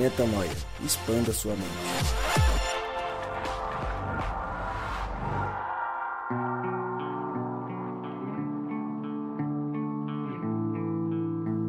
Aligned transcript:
Metanoia. 0.00 0.50
Expanda 0.82 1.30
sua 1.30 1.52
mente. 1.52 1.68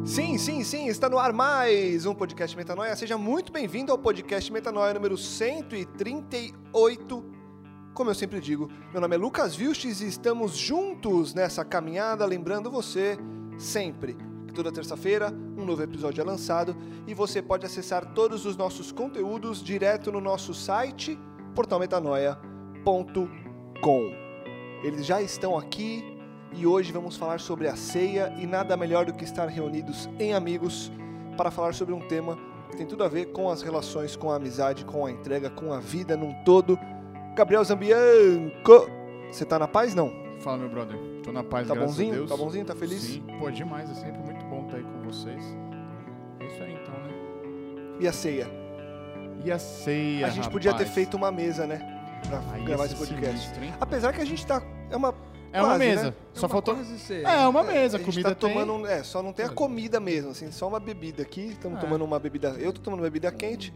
Sim, 0.06 0.38
sim, 0.38 0.64
sim, 0.64 0.88
está 0.88 1.10
no 1.10 1.18
ar 1.18 1.34
mais 1.34 2.06
um 2.06 2.14
podcast 2.14 2.56
Metanoia. 2.56 2.96
Seja 2.96 3.18
muito 3.18 3.52
bem-vindo 3.52 3.92
ao 3.92 3.98
podcast 3.98 4.50
Metanoia 4.50 4.94
número 4.94 5.18
138. 5.18 7.24
Como 7.92 8.08
eu 8.08 8.14
sempre 8.14 8.40
digo, 8.40 8.70
meu 8.92 9.00
nome 9.02 9.14
é 9.14 9.18
Lucas 9.18 9.54
Vilches 9.54 10.00
e 10.00 10.06
estamos 10.06 10.56
juntos 10.56 11.34
nessa 11.34 11.66
caminhada, 11.66 12.24
lembrando 12.24 12.70
você 12.70 13.18
sempre 13.58 14.16
toda 14.52 14.70
terça-feira 14.72 15.32
um 15.56 15.64
novo 15.64 15.82
episódio 15.82 16.20
é 16.20 16.24
lançado 16.24 16.76
e 17.06 17.14
você 17.14 17.40
pode 17.42 17.64
acessar 17.66 18.12
todos 18.14 18.44
os 18.46 18.56
nossos 18.56 18.92
conteúdos 18.92 19.62
direto 19.62 20.10
no 20.12 20.20
nosso 20.20 20.52
site 20.54 21.18
portalmetanoia.com. 21.54 24.12
Eles 24.82 25.06
já 25.06 25.20
estão 25.22 25.56
aqui 25.56 26.04
e 26.54 26.66
hoje 26.66 26.92
vamos 26.92 27.16
falar 27.16 27.40
sobre 27.40 27.68
a 27.68 27.76
ceia 27.76 28.32
e 28.38 28.46
nada 28.46 28.76
melhor 28.76 29.06
do 29.06 29.12
que 29.14 29.24
estar 29.24 29.46
reunidos 29.48 30.08
em 30.18 30.34
amigos 30.34 30.90
para 31.36 31.50
falar 31.50 31.72
sobre 31.74 31.94
um 31.94 32.00
tema 32.00 32.36
que 32.70 32.76
tem 32.76 32.86
tudo 32.86 33.04
a 33.04 33.08
ver 33.08 33.26
com 33.32 33.48
as 33.50 33.62
relações, 33.62 34.16
com 34.16 34.30
a 34.30 34.36
amizade, 34.36 34.84
com 34.84 35.04
a 35.06 35.10
entrega, 35.10 35.48
com 35.50 35.72
a 35.72 35.80
vida 35.80 36.16
num 36.16 36.32
todo. 36.44 36.78
Gabriel 37.34 37.64
Zambianco, 37.64 38.86
você 39.30 39.44
tá 39.44 39.58
na 39.58 39.68
paz 39.68 39.94
não? 39.94 40.12
Fala, 40.40 40.58
meu 40.58 40.68
brother. 40.68 40.98
Tô 41.22 41.30
na 41.30 41.44
paz, 41.44 41.68
Tá 41.68 41.74
graças 41.74 41.90
bonzinho? 41.92 42.12
a 42.12 42.16
Deus. 42.16 42.30
Tá 42.30 42.36
bonzinho? 42.36 42.64
Tá 42.64 42.74
feliz? 42.74 43.00
Sim. 43.02 43.22
Pô, 43.38 43.48
demais. 43.50 43.88
É 43.90 43.94
sempre 43.94 44.20
muito 44.22 44.31
vocês. 45.12 45.44
É 46.40 46.46
isso 46.46 46.62
aí, 46.62 46.72
então, 46.80 46.94
né? 46.94 47.96
E 48.00 48.08
a 48.08 48.12
ceia? 48.12 48.48
E 49.44 49.50
a 49.50 49.58
ceia, 49.58 50.26
a 50.26 50.30
gente 50.30 50.48
podia 50.50 50.72
ter 50.72 50.78
rapaz? 50.78 50.94
feito 50.94 51.16
uma 51.16 51.30
mesa, 51.32 51.66
né? 51.66 51.78
Pra 52.28 52.40
Aí 52.52 52.64
gravar 52.64 52.86
esse 52.86 52.94
podcast. 52.94 53.38
sinistro, 53.40 53.64
hein? 53.64 53.74
Apesar 53.80 54.12
que 54.12 54.20
a 54.20 54.24
gente 54.24 54.46
tá. 54.46 54.62
É 54.90 54.96
uma. 54.96 55.14
É 55.52 55.60
uma 55.60 55.68
quase, 55.70 55.84
mesa. 55.84 56.04
né? 56.06 56.14
Só 56.32 56.48
faltou... 56.48 56.74
Quase 56.74 56.98
ceia. 56.98 57.26
É, 57.28 57.46
uma 57.46 57.62
mesa. 57.62 57.98
a 57.98 58.00
A 58.00 58.02
gente 58.02 58.10
comida 58.10 58.34
tá 58.34 58.46
tem... 58.46 58.54
tomando. 58.54 58.72
um- 58.72 58.86
É, 58.86 59.02
só 59.02 59.22
não 59.22 59.32
tem 59.34 59.44
a 59.44 59.50
comida 59.50 60.00
mesmo, 60.00 60.30
assim, 60.30 60.50
só 60.50 60.66
uma 60.66 60.80
bebida 60.80 61.22
aqui. 61.22 61.48
Estamos 61.48 61.76
É. 61.76 61.80
tomando 61.80 62.04
uma 62.04 62.18
bebida. 62.18 62.56
Eu 62.58 62.72
tô 62.72 62.80
tomando 62.80 63.02
bebida 63.02 63.30
quente. 63.30 63.74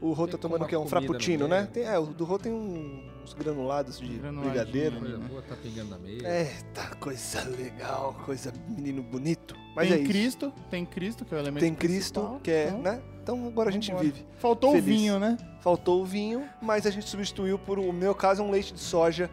O 0.00 0.12
Rô 0.12 0.26
tá 0.28 0.36
tomando 0.36 0.64
o 0.64 0.66
quê? 0.68 0.76
Um 0.76 0.86
frappuccino, 0.86 1.48
né? 1.48 1.68
Tem, 1.72 1.84
é, 1.84 1.98
o 1.98 2.06
do 2.06 2.24
Rô 2.24 2.38
tem 2.38 2.52
um- 2.52 3.02
uns 3.24 3.32
granulados 3.32 3.98
de 3.98 4.06
Granuladinho, 4.18 4.50
brigadeiro. 4.52 4.98
Coisa 5.00 5.18
né? 5.18 5.26
boa, 5.28 5.42
tá 5.42 5.56
pingando 5.56 5.90
na 5.90 5.98
meia. 5.98 6.40
Eita, 6.42 6.94
coisa 6.96 7.42
legal, 7.48 8.14
coisa 8.24 8.52
menino 8.68 9.02
bonito. 9.02 9.56
Mas 9.74 9.88
tem 9.88 9.96
é 9.96 10.00
isso. 10.00 10.10
Cristo, 10.10 10.52
tem 10.70 10.84
Cristo, 10.86 11.24
que 11.24 11.34
é 11.34 11.38
o 11.38 11.40
elemento 11.40 11.60
Tem 11.62 11.74
Cristo, 11.74 12.20
principal, 12.20 12.40
que 12.40 12.50
é, 12.50 12.66
então, 12.68 12.82
né? 12.82 13.02
Então 13.22 13.46
agora 13.48 13.70
a 13.70 13.72
gente 13.72 13.88
vambora. 13.90 14.04
vive. 14.06 14.26
Faltou 14.38 14.70
Feliz. 14.72 14.84
o 14.84 14.86
vinho, 14.86 15.18
né? 15.18 15.36
Faltou 15.60 16.02
o 16.02 16.04
vinho, 16.04 16.48
mas 16.62 16.86
a 16.86 16.90
gente 16.90 17.08
substituiu 17.08 17.58
por, 17.58 17.78
no 17.78 17.92
meu 17.92 18.14
caso, 18.14 18.42
um 18.42 18.50
leite 18.50 18.72
de 18.74 18.80
soja, 18.80 19.30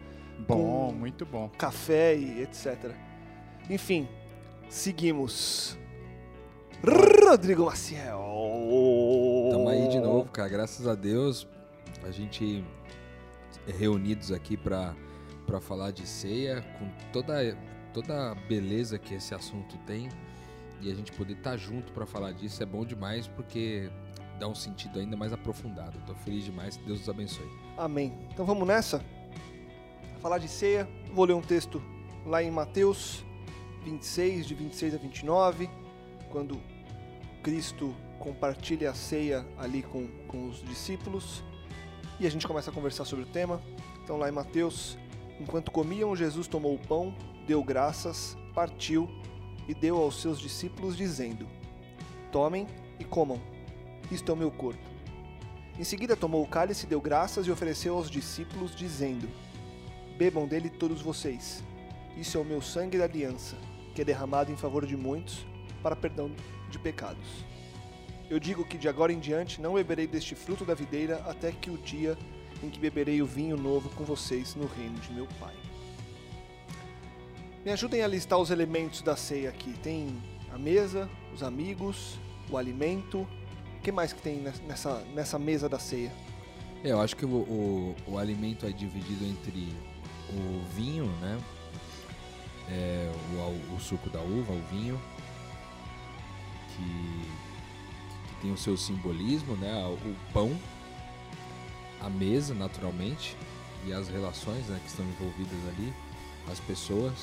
Bom, 0.48 0.88
Com- 0.88 0.92
muito 0.94 1.24
bom. 1.24 1.48
café 1.56 2.16
e 2.16 2.42
etc. 2.42 2.90
Enfim, 3.70 4.08
seguimos. 4.68 5.78
Rodrigo 7.24 7.64
Maciel. 7.66 8.20
Novo, 10.14 10.30
cara. 10.30 10.48
Graças 10.48 10.86
a 10.86 10.94
Deus, 10.94 11.44
a 12.04 12.10
gente 12.12 12.64
é 13.66 13.72
reunidos 13.72 14.30
aqui 14.30 14.56
pra, 14.56 14.94
pra 15.44 15.60
falar 15.60 15.90
de 15.90 16.06
ceia, 16.06 16.62
com 16.78 16.88
toda, 17.12 17.58
toda 17.92 18.30
a 18.30 18.34
beleza 18.36 18.96
que 18.96 19.12
esse 19.12 19.34
assunto 19.34 19.76
tem. 19.78 20.08
E 20.80 20.88
a 20.88 20.94
gente 20.94 21.10
poder 21.10 21.32
estar 21.32 21.56
junto 21.56 21.92
pra 21.92 22.06
falar 22.06 22.30
disso 22.30 22.62
é 22.62 22.66
bom 22.66 22.84
demais, 22.84 23.26
porque 23.26 23.90
dá 24.38 24.46
um 24.46 24.54
sentido 24.54 25.00
ainda 25.00 25.16
mais 25.16 25.32
aprofundado. 25.32 25.98
Tô 26.06 26.14
feliz 26.14 26.44
demais, 26.44 26.76
Deus 26.76 27.00
nos 27.00 27.08
abençoe. 27.08 27.50
Amém. 27.76 28.16
Então 28.32 28.46
vamos 28.46 28.68
nessa? 28.68 29.04
Falar 30.20 30.38
de 30.38 30.46
ceia. 30.46 30.88
Vou 31.12 31.24
ler 31.24 31.34
um 31.34 31.42
texto 31.42 31.82
lá 32.24 32.40
em 32.40 32.52
Mateus 32.52 33.24
26, 33.82 34.46
de 34.46 34.54
26 34.54 34.94
a 34.94 34.96
29, 34.96 35.68
quando 36.30 36.60
Cristo 37.42 37.92
compartilha 38.18 38.90
a 38.90 38.94
ceia 38.94 39.46
ali 39.58 39.82
com, 39.82 40.06
com 40.26 40.48
os 40.48 40.62
discípulos. 40.62 41.42
E 42.18 42.26
a 42.26 42.30
gente 42.30 42.46
começa 42.46 42.70
a 42.70 42.74
conversar 42.74 43.04
sobre 43.04 43.24
o 43.24 43.28
tema. 43.28 43.60
Então, 44.02 44.16
lá 44.16 44.28
em 44.28 44.32
Mateus, 44.32 44.96
enquanto 45.40 45.70
comiam, 45.70 46.14
Jesus 46.14 46.46
tomou 46.46 46.74
o 46.74 46.78
pão, 46.78 47.14
deu 47.46 47.62
graças, 47.62 48.36
partiu 48.54 49.08
e 49.66 49.74
deu 49.74 49.96
aos 49.96 50.20
seus 50.20 50.38
discípulos, 50.38 50.96
dizendo: 50.96 51.46
Tomem 52.30 52.66
e 52.98 53.04
comam, 53.04 53.40
isto 54.10 54.30
é 54.30 54.34
o 54.34 54.36
meu 54.36 54.50
corpo. 54.50 54.82
Em 55.78 55.84
seguida 55.84 56.16
tomou 56.16 56.42
o 56.42 56.46
cálice, 56.46 56.86
deu 56.86 57.00
graças 57.00 57.46
e 57.46 57.50
ofereceu 57.50 57.96
aos 57.96 58.10
discípulos, 58.10 58.76
dizendo: 58.76 59.28
Bebam 60.16 60.46
dele 60.46 60.70
todos 60.70 61.02
vocês. 61.02 61.64
Isso 62.16 62.38
é 62.38 62.40
o 62.40 62.44
meu 62.44 62.62
sangue 62.62 62.96
da 62.96 63.04
aliança, 63.04 63.56
que 63.94 64.02
é 64.02 64.04
derramado 64.04 64.52
em 64.52 64.56
favor 64.56 64.86
de 64.86 64.96
muitos 64.96 65.44
para 65.82 65.96
perdão 65.96 66.30
de 66.70 66.78
pecados. 66.78 67.44
Eu 68.34 68.40
digo 68.40 68.64
que 68.64 68.76
de 68.76 68.88
agora 68.88 69.12
em 69.12 69.20
diante 69.20 69.60
não 69.60 69.74
beberei 69.74 70.08
deste 70.08 70.34
fruto 70.34 70.64
da 70.64 70.74
videira 70.74 71.22
até 71.24 71.52
que 71.52 71.70
o 71.70 71.78
dia 71.78 72.18
em 72.64 72.68
que 72.68 72.80
beberei 72.80 73.22
o 73.22 73.26
vinho 73.26 73.56
novo 73.56 73.88
com 73.90 74.02
vocês 74.02 74.56
no 74.56 74.66
reino 74.66 74.98
de 74.98 75.12
meu 75.12 75.28
Pai. 75.38 75.54
Me 77.64 77.70
ajudem 77.70 78.02
a 78.02 78.08
listar 78.08 78.36
os 78.40 78.50
elementos 78.50 79.02
da 79.02 79.14
ceia 79.14 79.50
aqui. 79.50 79.72
Tem 79.74 80.20
a 80.52 80.58
mesa, 80.58 81.08
os 81.32 81.44
amigos, 81.44 82.18
o 82.50 82.58
alimento. 82.58 83.20
O 83.78 83.82
que 83.84 83.92
mais 83.92 84.12
que 84.12 84.20
tem 84.20 84.42
nessa, 84.66 84.98
nessa 85.14 85.38
mesa 85.38 85.68
da 85.68 85.78
ceia? 85.78 86.12
É, 86.82 86.90
eu 86.90 87.00
acho 87.00 87.14
que 87.14 87.24
o, 87.24 87.28
o, 87.28 87.96
o 88.04 88.18
alimento 88.18 88.66
é 88.66 88.72
dividido 88.72 89.24
entre 89.26 89.72
o 90.30 90.60
vinho, 90.74 91.06
né? 91.20 91.40
É, 92.68 93.12
o, 93.32 93.76
o 93.76 93.80
suco 93.80 94.10
da 94.10 94.20
uva, 94.20 94.52
o 94.52 94.62
vinho, 94.72 95.00
que, 96.74 97.33
tem 98.44 98.52
o 98.52 98.58
seu 98.58 98.76
simbolismo, 98.76 99.56
né? 99.56 99.72
O 99.86 100.32
pão, 100.34 100.54
a 101.98 102.10
mesa, 102.10 102.52
naturalmente, 102.52 103.34
e 103.86 103.92
as 103.92 104.08
relações 104.08 104.66
né, 104.66 104.78
que 104.84 104.90
estão 104.90 105.04
envolvidas 105.06 105.58
ali, 105.68 105.92
as 106.52 106.60
pessoas. 106.60 107.14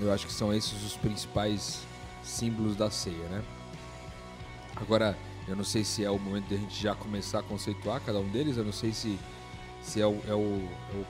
Eu 0.00 0.10
acho 0.10 0.26
que 0.26 0.32
são 0.32 0.52
esses 0.54 0.82
os 0.82 0.96
principais 0.96 1.82
símbolos 2.24 2.74
da 2.74 2.90
ceia, 2.90 3.28
né? 3.28 3.44
Agora, 4.74 5.16
eu 5.46 5.54
não 5.54 5.64
sei 5.64 5.84
se 5.84 6.02
é 6.02 6.10
o 6.10 6.18
momento 6.18 6.48
de 6.48 6.54
a 6.54 6.58
gente 6.58 6.82
já 6.82 6.94
começar 6.94 7.40
a 7.40 7.42
conceituar 7.42 8.00
cada 8.00 8.18
um 8.18 8.28
deles, 8.28 8.56
eu 8.56 8.64
não 8.64 8.72
sei 8.72 8.92
se, 8.92 9.18
se 9.82 10.00
é, 10.00 10.06
o, 10.06 10.18
é, 10.26 10.34
o, 10.34 10.68
é, 10.92 10.96
o, 10.96 11.06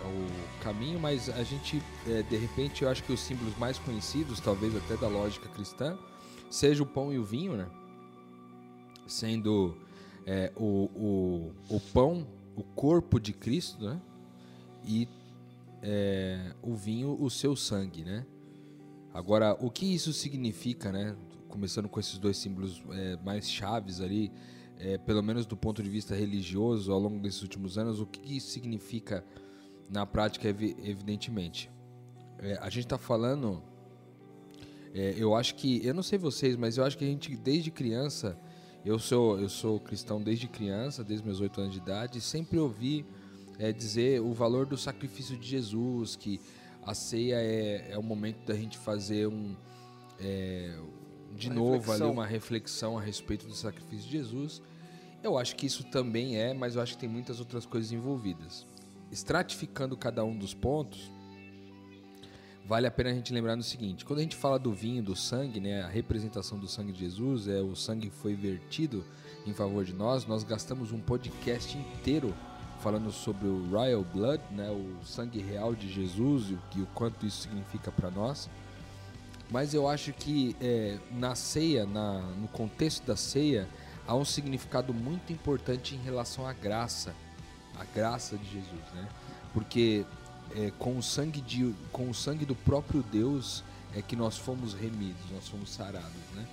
é 0.00 0.06
o 0.06 0.62
caminho, 0.62 0.98
mas 0.98 1.28
a 1.28 1.42
gente, 1.42 1.82
é, 2.06 2.22
de 2.22 2.36
repente, 2.36 2.84
eu 2.84 2.88
acho 2.88 3.02
que 3.02 3.12
os 3.12 3.20
símbolos 3.20 3.56
mais 3.58 3.78
conhecidos, 3.78 4.40
talvez 4.40 4.74
até 4.74 4.96
da 4.96 5.08
lógica 5.08 5.46
cristã, 5.48 5.96
seja 6.50 6.82
o 6.82 6.86
pão 6.86 7.12
e 7.12 7.18
o 7.18 7.24
vinho, 7.24 7.52
né? 7.52 7.66
Sendo 9.08 9.76
é, 10.24 10.52
o, 10.56 11.52
o, 11.68 11.76
o 11.76 11.80
pão, 11.92 12.26
o 12.54 12.62
corpo 12.62 13.18
de 13.18 13.32
Cristo, 13.32 13.84
né? 13.84 14.00
E 14.84 15.08
é, 15.82 16.54
o 16.62 16.74
vinho, 16.74 17.16
o 17.20 17.28
seu 17.30 17.56
sangue, 17.56 18.04
né? 18.04 18.24
Agora, 19.12 19.56
o 19.58 19.70
que 19.70 19.86
isso 19.86 20.12
significa, 20.12 20.92
né? 20.92 21.16
Começando 21.48 21.88
com 21.88 21.98
esses 21.98 22.18
dois 22.18 22.36
símbolos 22.36 22.82
é, 22.90 23.16
mais 23.24 23.50
chaves 23.50 24.00
ali, 24.00 24.30
é, 24.78 24.98
pelo 24.98 25.22
menos 25.22 25.46
do 25.46 25.56
ponto 25.56 25.82
de 25.82 25.88
vista 25.88 26.14
religioso, 26.14 26.92
ao 26.92 27.00
longo 27.00 27.18
desses 27.18 27.42
últimos 27.42 27.78
anos, 27.78 28.00
o 28.00 28.06
que 28.06 28.36
isso 28.36 28.50
significa 28.50 29.24
na 29.88 30.04
prática, 30.04 30.48
evi- 30.48 30.76
evidentemente? 30.84 31.70
É, 32.38 32.58
a 32.60 32.68
gente 32.68 32.84
está 32.84 32.98
falando, 32.98 33.62
é, 34.94 35.14
eu 35.16 35.34
acho 35.34 35.54
que, 35.54 35.84
eu 35.84 35.94
não 35.94 36.02
sei 36.02 36.18
vocês, 36.18 36.54
mas 36.54 36.76
eu 36.76 36.84
acho 36.84 36.96
que 36.96 37.04
a 37.04 37.08
gente, 37.08 37.34
desde 37.36 37.70
criança, 37.70 38.38
eu 38.84 38.98
sou, 38.98 39.38
eu 39.38 39.48
sou 39.48 39.80
cristão 39.80 40.22
desde 40.22 40.46
criança, 40.48 41.04
desde 41.04 41.24
meus 41.24 41.40
oito 41.40 41.60
anos 41.60 41.72
de 41.72 41.78
idade, 41.78 42.18
e 42.18 42.20
sempre 42.20 42.58
ouvi 42.58 43.04
é, 43.58 43.72
dizer 43.72 44.20
o 44.20 44.32
valor 44.32 44.66
do 44.66 44.76
sacrifício 44.76 45.36
de 45.36 45.46
Jesus, 45.46 46.16
que 46.16 46.40
a 46.82 46.94
ceia 46.94 47.36
é, 47.36 47.92
é 47.92 47.98
o 47.98 48.02
momento 48.02 48.46
da 48.46 48.54
gente 48.54 48.78
fazer 48.78 49.26
um 49.26 49.54
é, 50.20 50.78
de 51.34 51.48
Uma 51.48 51.54
novo 51.54 51.72
reflexão. 51.72 52.06
ali 52.06 52.16
uma 52.16 52.26
reflexão 52.26 52.98
a 52.98 53.00
respeito 53.00 53.46
do 53.46 53.54
sacrifício 53.54 54.06
de 54.06 54.12
Jesus. 54.12 54.62
Eu 55.22 55.36
acho 55.36 55.56
que 55.56 55.66
isso 55.66 55.84
também 55.84 56.36
é, 56.36 56.54
mas 56.54 56.76
eu 56.76 56.82
acho 56.82 56.94
que 56.94 57.00
tem 57.00 57.08
muitas 57.08 57.40
outras 57.40 57.66
coisas 57.66 57.92
envolvidas. 57.92 58.66
Estratificando 59.10 59.96
cada 59.96 60.24
um 60.24 60.36
dos 60.36 60.54
pontos, 60.54 61.10
vale 62.68 62.86
a 62.86 62.90
pena 62.90 63.08
a 63.08 63.14
gente 63.14 63.32
lembrar 63.32 63.56
no 63.56 63.62
seguinte: 63.62 64.04
quando 64.04 64.18
a 64.18 64.22
gente 64.22 64.36
fala 64.36 64.58
do 64.58 64.72
vinho, 64.72 65.02
do 65.02 65.16
sangue, 65.16 65.58
né, 65.58 65.82
a 65.82 65.88
representação 65.88 66.58
do 66.58 66.68
sangue 66.68 66.92
de 66.92 67.00
Jesus, 67.00 67.48
é 67.48 67.60
o 67.60 67.74
sangue 67.74 68.10
foi 68.10 68.34
vertido 68.34 69.02
em 69.46 69.54
favor 69.54 69.84
de 69.84 69.94
nós. 69.94 70.26
Nós 70.26 70.44
gastamos 70.44 70.92
um 70.92 71.00
podcast 71.00 71.76
inteiro 71.78 72.34
falando 72.80 73.10
sobre 73.10 73.48
o 73.48 73.66
Royal 73.70 74.04
Blood, 74.04 74.42
né, 74.50 74.70
o 74.70 75.04
sangue 75.04 75.40
real 75.40 75.74
de 75.74 75.90
Jesus 75.90 76.50
e 76.50 76.52
o, 76.52 76.60
e 76.76 76.82
o 76.82 76.86
quanto 76.94 77.26
isso 77.26 77.42
significa 77.42 77.90
para 77.90 78.10
nós. 78.10 78.50
Mas 79.50 79.72
eu 79.72 79.88
acho 79.88 80.12
que 80.12 80.54
é, 80.60 80.98
na 81.10 81.34
ceia, 81.34 81.86
na, 81.86 82.20
no 82.20 82.46
contexto 82.48 83.04
da 83.06 83.16
ceia, 83.16 83.66
há 84.06 84.14
um 84.14 84.24
significado 84.24 84.92
muito 84.92 85.32
importante 85.32 85.94
em 85.94 85.98
relação 85.98 86.46
à 86.46 86.52
graça, 86.52 87.14
a 87.78 87.84
graça 87.84 88.36
de 88.36 88.44
Jesus, 88.44 88.92
né? 88.94 89.08
Porque 89.54 90.04
é, 90.54 90.72
com 90.78 90.96
o 90.96 91.02
sangue 91.02 91.40
de, 91.40 91.74
com 91.92 92.08
o 92.10 92.14
sangue 92.14 92.44
do 92.44 92.54
próprio 92.54 93.02
Deus 93.02 93.62
é 93.94 94.02
que 94.02 94.16
nós 94.16 94.36
fomos 94.36 94.74
remidos, 94.74 95.22
nós 95.32 95.48
fomos 95.48 95.70
sarados, 95.70 96.10
né? 96.34 96.46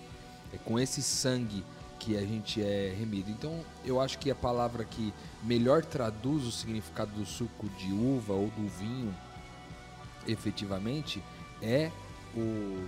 É 0.53 0.57
com 0.57 0.79
esse 0.79 1.01
sangue 1.01 1.63
que 1.99 2.17
a 2.17 2.21
gente 2.21 2.61
é 2.61 2.93
remido. 2.97 3.29
Então, 3.31 3.63
eu 3.83 3.99
acho 3.99 4.17
que 4.19 4.29
a 4.29 4.35
palavra 4.35 4.85
que 4.85 5.13
melhor 5.43 5.83
traduz 5.83 6.45
o 6.45 6.51
significado 6.51 7.11
do 7.11 7.25
suco 7.25 7.67
de 7.69 7.91
uva 7.91 8.33
ou 8.33 8.47
do 8.49 8.67
vinho, 8.69 9.15
efetivamente, 10.27 11.21
é 11.61 11.91
o, 12.35 12.39
o 12.39 12.85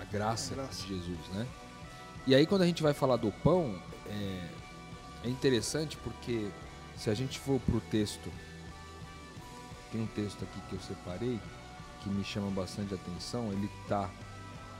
a, 0.00 0.04
graça 0.04 0.52
A 0.52 0.56
graça. 0.56 0.82
de 0.82 0.88
Jesus, 0.88 1.18
né? 1.32 1.46
E 2.26 2.34
aí, 2.34 2.46
quando 2.46 2.62
a 2.62 2.66
gente 2.66 2.82
vai 2.82 2.92
falar 2.92 3.16
do 3.16 3.32
pão, 3.32 3.80
é, 4.06 4.48
é 5.24 5.28
interessante 5.28 5.96
porque 5.96 6.48
se 6.96 7.10
a 7.10 7.14
gente 7.14 7.38
for 7.38 7.58
pro 7.60 7.80
texto, 7.80 8.30
tem 9.92 10.00
um 10.00 10.06
texto 10.06 10.42
aqui 10.42 10.60
que 10.68 10.72
eu 10.72 10.80
separei 10.80 11.38
que 12.02 12.08
me 12.08 12.24
chama 12.24 12.50
bastante 12.50 12.94
atenção. 12.94 13.52
Ele 13.52 13.70
tá 13.86 14.10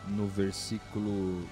no 0.09 0.27
versículo 0.27 1.47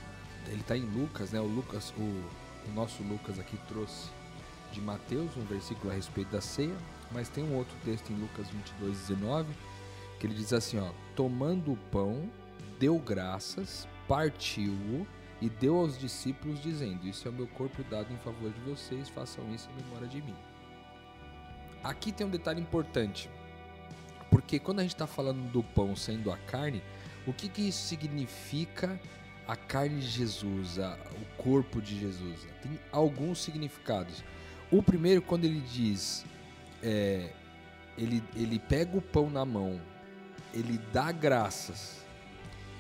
ele 0.47 0.61
está 0.61 0.77
em 0.77 0.85
Lucas, 0.85 1.33
né? 1.33 1.41
O 1.41 1.47
Lucas, 1.47 1.93
o, 1.97 2.01
o 2.01 2.73
nosso 2.75 3.03
Lucas 3.03 3.39
aqui 3.39 3.57
trouxe 3.69 4.11
de 4.73 4.81
Mateus 4.81 5.37
um 5.37 5.45
versículo 5.45 5.91
a 5.91 5.95
respeito 5.95 6.31
da 6.31 6.41
ceia, 6.41 6.77
mas 7.11 7.29
tem 7.29 7.45
um 7.45 7.57
outro 7.57 7.77
texto 7.85 8.11
em 8.11 8.17
Lucas 8.17 8.49
22, 8.49 8.99
19, 8.99 9.53
que 10.19 10.27
ele 10.27 10.35
diz 10.35 10.53
assim, 10.53 10.79
ó, 10.79 10.91
tomando 11.17 11.73
o 11.73 11.77
pão, 11.91 12.31
deu 12.79 12.99
graças, 12.99 13.87
partiu-o 14.07 15.07
e 15.41 15.49
deu 15.49 15.77
aos 15.77 15.99
discípulos 15.99 16.63
dizendo, 16.63 17.07
isso 17.07 17.27
é 17.27 17.31
o 17.31 17.35
meu 17.35 17.47
corpo 17.49 17.83
dado 17.85 18.13
em 18.13 18.19
favor 18.19 18.51
de 18.51 18.61
vocês, 18.61 19.09
façam 19.09 19.45
isso 19.53 19.69
em 19.71 19.83
memória 19.83 20.07
de 20.07 20.23
mim. 20.23 20.37
Aqui 21.83 22.13
tem 22.13 22.27
um 22.27 22.31
detalhe 22.31 22.61
importante, 22.61 23.31
porque 24.31 24.59
quando 24.59 24.81
a 24.81 24.83
gente 24.83 24.95
está 24.95 25.07
falando 25.07 25.51
do 25.51 25.63
pão 25.63 25.97
sendo 25.97 26.31
a 26.31 26.37
carne, 26.37 26.83
o 27.27 27.33
que, 27.33 27.49
que 27.49 27.63
isso 27.69 27.87
significa 27.87 28.99
a 29.47 29.57
carne 29.57 30.01
de 30.01 30.07
Jesus, 30.07 30.79
a, 30.79 30.97
o 31.21 31.43
corpo 31.43 31.83
de 31.83 31.99
Jesus. 31.99 32.47
Tem 32.63 32.79
alguns 32.93 33.43
significados. 33.43 34.23
O 34.71 34.81
primeiro, 34.81 35.21
quando 35.21 35.45
ele 35.45 35.61
diz, 35.61 36.25
é, 36.81 37.31
ele, 37.99 38.23
ele 38.37 38.61
pega 38.61 38.97
o 38.97 39.03
pão 39.03 39.29
na 39.29 39.45
mão, 39.45 39.81
ele 40.55 40.79
dá 40.93 41.11
graças, 41.11 41.99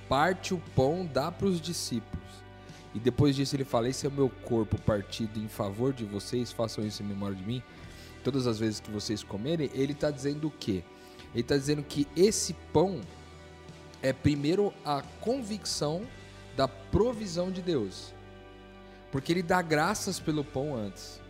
parte 0.08 0.54
o 0.54 0.58
pão, 0.76 1.08
dá 1.12 1.32
para 1.32 1.48
os 1.48 1.60
discípulos. 1.60 2.20
E 2.94 3.00
depois 3.00 3.34
disso 3.34 3.56
ele 3.56 3.64
fala: 3.64 3.88
Esse 3.88 4.06
é 4.06 4.08
o 4.08 4.12
meu 4.12 4.28
corpo 4.28 4.80
partido 4.80 5.38
em 5.40 5.48
favor 5.48 5.92
de 5.92 6.04
vocês, 6.04 6.52
façam 6.52 6.86
isso 6.86 7.02
em 7.02 7.06
memória 7.06 7.36
de 7.36 7.44
mim. 7.44 7.62
Todas 8.22 8.46
as 8.46 8.58
vezes 8.58 8.80
que 8.80 8.90
vocês 8.90 9.22
comerem, 9.24 9.70
ele 9.74 9.92
está 9.92 10.10
dizendo 10.10 10.48
o 10.48 10.50
quê? 10.50 10.84
Ele 11.32 11.42
está 11.42 11.56
dizendo 11.56 11.82
que 11.82 12.06
esse 12.16 12.54
pão 12.72 13.00
é 14.02 14.12
primeiro 14.12 14.72
a 14.84 15.02
convicção 15.20 16.06
da 16.56 16.66
provisão 16.66 17.50
de 17.50 17.62
Deus. 17.62 18.12
Porque 19.12 19.32
ele 19.32 19.42
dá 19.42 19.60
graças 19.62 20.18
pelo 20.18 20.44
pão 20.44 20.74
antes. 20.74 21.20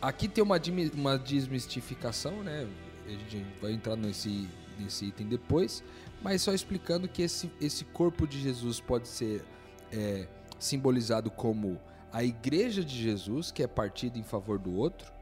Aqui 0.00 0.28
tem 0.28 0.42
uma, 0.42 0.60
uma 0.94 1.18
desmistificação, 1.18 2.42
né? 2.42 2.68
A 3.06 3.10
gente 3.10 3.46
vai 3.60 3.72
entrar 3.72 3.96
nesse, 3.96 4.48
nesse 4.78 5.06
item 5.06 5.26
depois, 5.28 5.82
mas 6.22 6.42
só 6.42 6.52
explicando 6.52 7.08
que 7.08 7.22
esse, 7.22 7.50
esse 7.60 7.84
corpo 7.84 8.26
de 8.26 8.40
Jesus 8.40 8.80
pode 8.80 9.08
ser 9.08 9.44
é, 9.92 10.26
simbolizado 10.58 11.30
como 11.30 11.80
a 12.12 12.24
igreja 12.24 12.84
de 12.84 12.94
Jesus, 13.00 13.50
que 13.50 13.62
é 13.62 13.66
partida 13.66 14.18
em 14.18 14.22
favor 14.22 14.58
do 14.58 14.74
outro, 14.74 15.12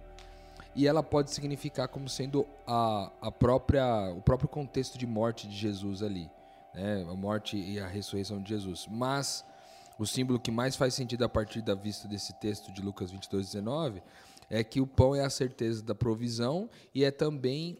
e 0.74 0.86
ela 0.86 1.02
pode 1.02 1.30
significar 1.30 1.88
como 1.88 2.08
sendo 2.08 2.46
a, 2.66 3.12
a 3.20 3.30
própria, 3.30 4.12
o 4.12 4.20
próprio 4.20 4.48
contexto 4.48 4.98
de 4.98 5.06
morte 5.06 5.46
de 5.46 5.56
Jesus 5.56 6.02
ali 6.02 6.30
né, 6.74 7.06
a 7.08 7.14
morte 7.14 7.56
e 7.56 7.78
a 7.78 7.86
ressurreição 7.86 8.42
de 8.42 8.48
Jesus. 8.48 8.86
Mas 8.90 9.44
o 9.98 10.04
símbolo 10.04 10.40
que 10.40 10.50
mais 10.50 10.74
faz 10.74 10.92
sentido 10.94 11.24
a 11.24 11.28
partir 11.28 11.62
da 11.62 11.74
vista 11.74 12.08
desse 12.08 12.38
texto 12.40 12.72
de 12.72 12.82
Lucas 12.82 13.10
22, 13.10 13.46
19, 13.46 14.02
é 14.50 14.62
que 14.62 14.80
o 14.80 14.86
pão 14.86 15.14
é 15.14 15.24
a 15.24 15.30
certeza 15.30 15.82
da 15.82 15.94
provisão 15.94 16.68
e 16.94 17.04
é 17.04 17.10
também 17.10 17.78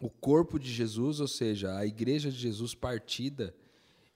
o 0.00 0.08
corpo 0.08 0.58
de 0.58 0.72
Jesus, 0.72 1.20
ou 1.20 1.28
seja, 1.28 1.76
a 1.76 1.84
igreja 1.84 2.30
de 2.30 2.38
Jesus 2.38 2.74
partida 2.74 3.54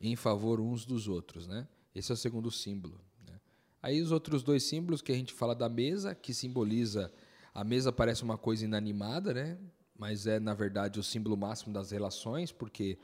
em 0.00 0.16
favor 0.16 0.60
uns 0.60 0.84
dos 0.84 1.06
outros, 1.08 1.46
né? 1.46 1.66
Esse 1.94 2.12
é 2.12 2.14
o 2.14 2.16
segundo 2.16 2.50
símbolo. 2.50 3.00
né? 3.26 3.40
Aí 3.82 4.00
os 4.02 4.10
outros 4.10 4.42
dois 4.42 4.62
símbolos 4.64 5.00
que 5.00 5.12
a 5.12 5.14
gente 5.14 5.32
fala 5.32 5.54
da 5.54 5.68
mesa, 5.68 6.14
que 6.14 6.34
simboliza 6.34 7.12
a 7.56 7.64
mesa 7.64 7.90
parece 7.90 8.22
uma 8.22 8.36
coisa 8.36 8.66
inanimada, 8.66 9.32
né? 9.32 9.56
Mas 9.98 10.26
é 10.26 10.38
na 10.38 10.52
verdade 10.52 11.00
o 11.00 11.02
símbolo 11.02 11.38
máximo 11.38 11.72
das 11.72 11.90
relações, 11.90 12.52
porque 12.52 12.98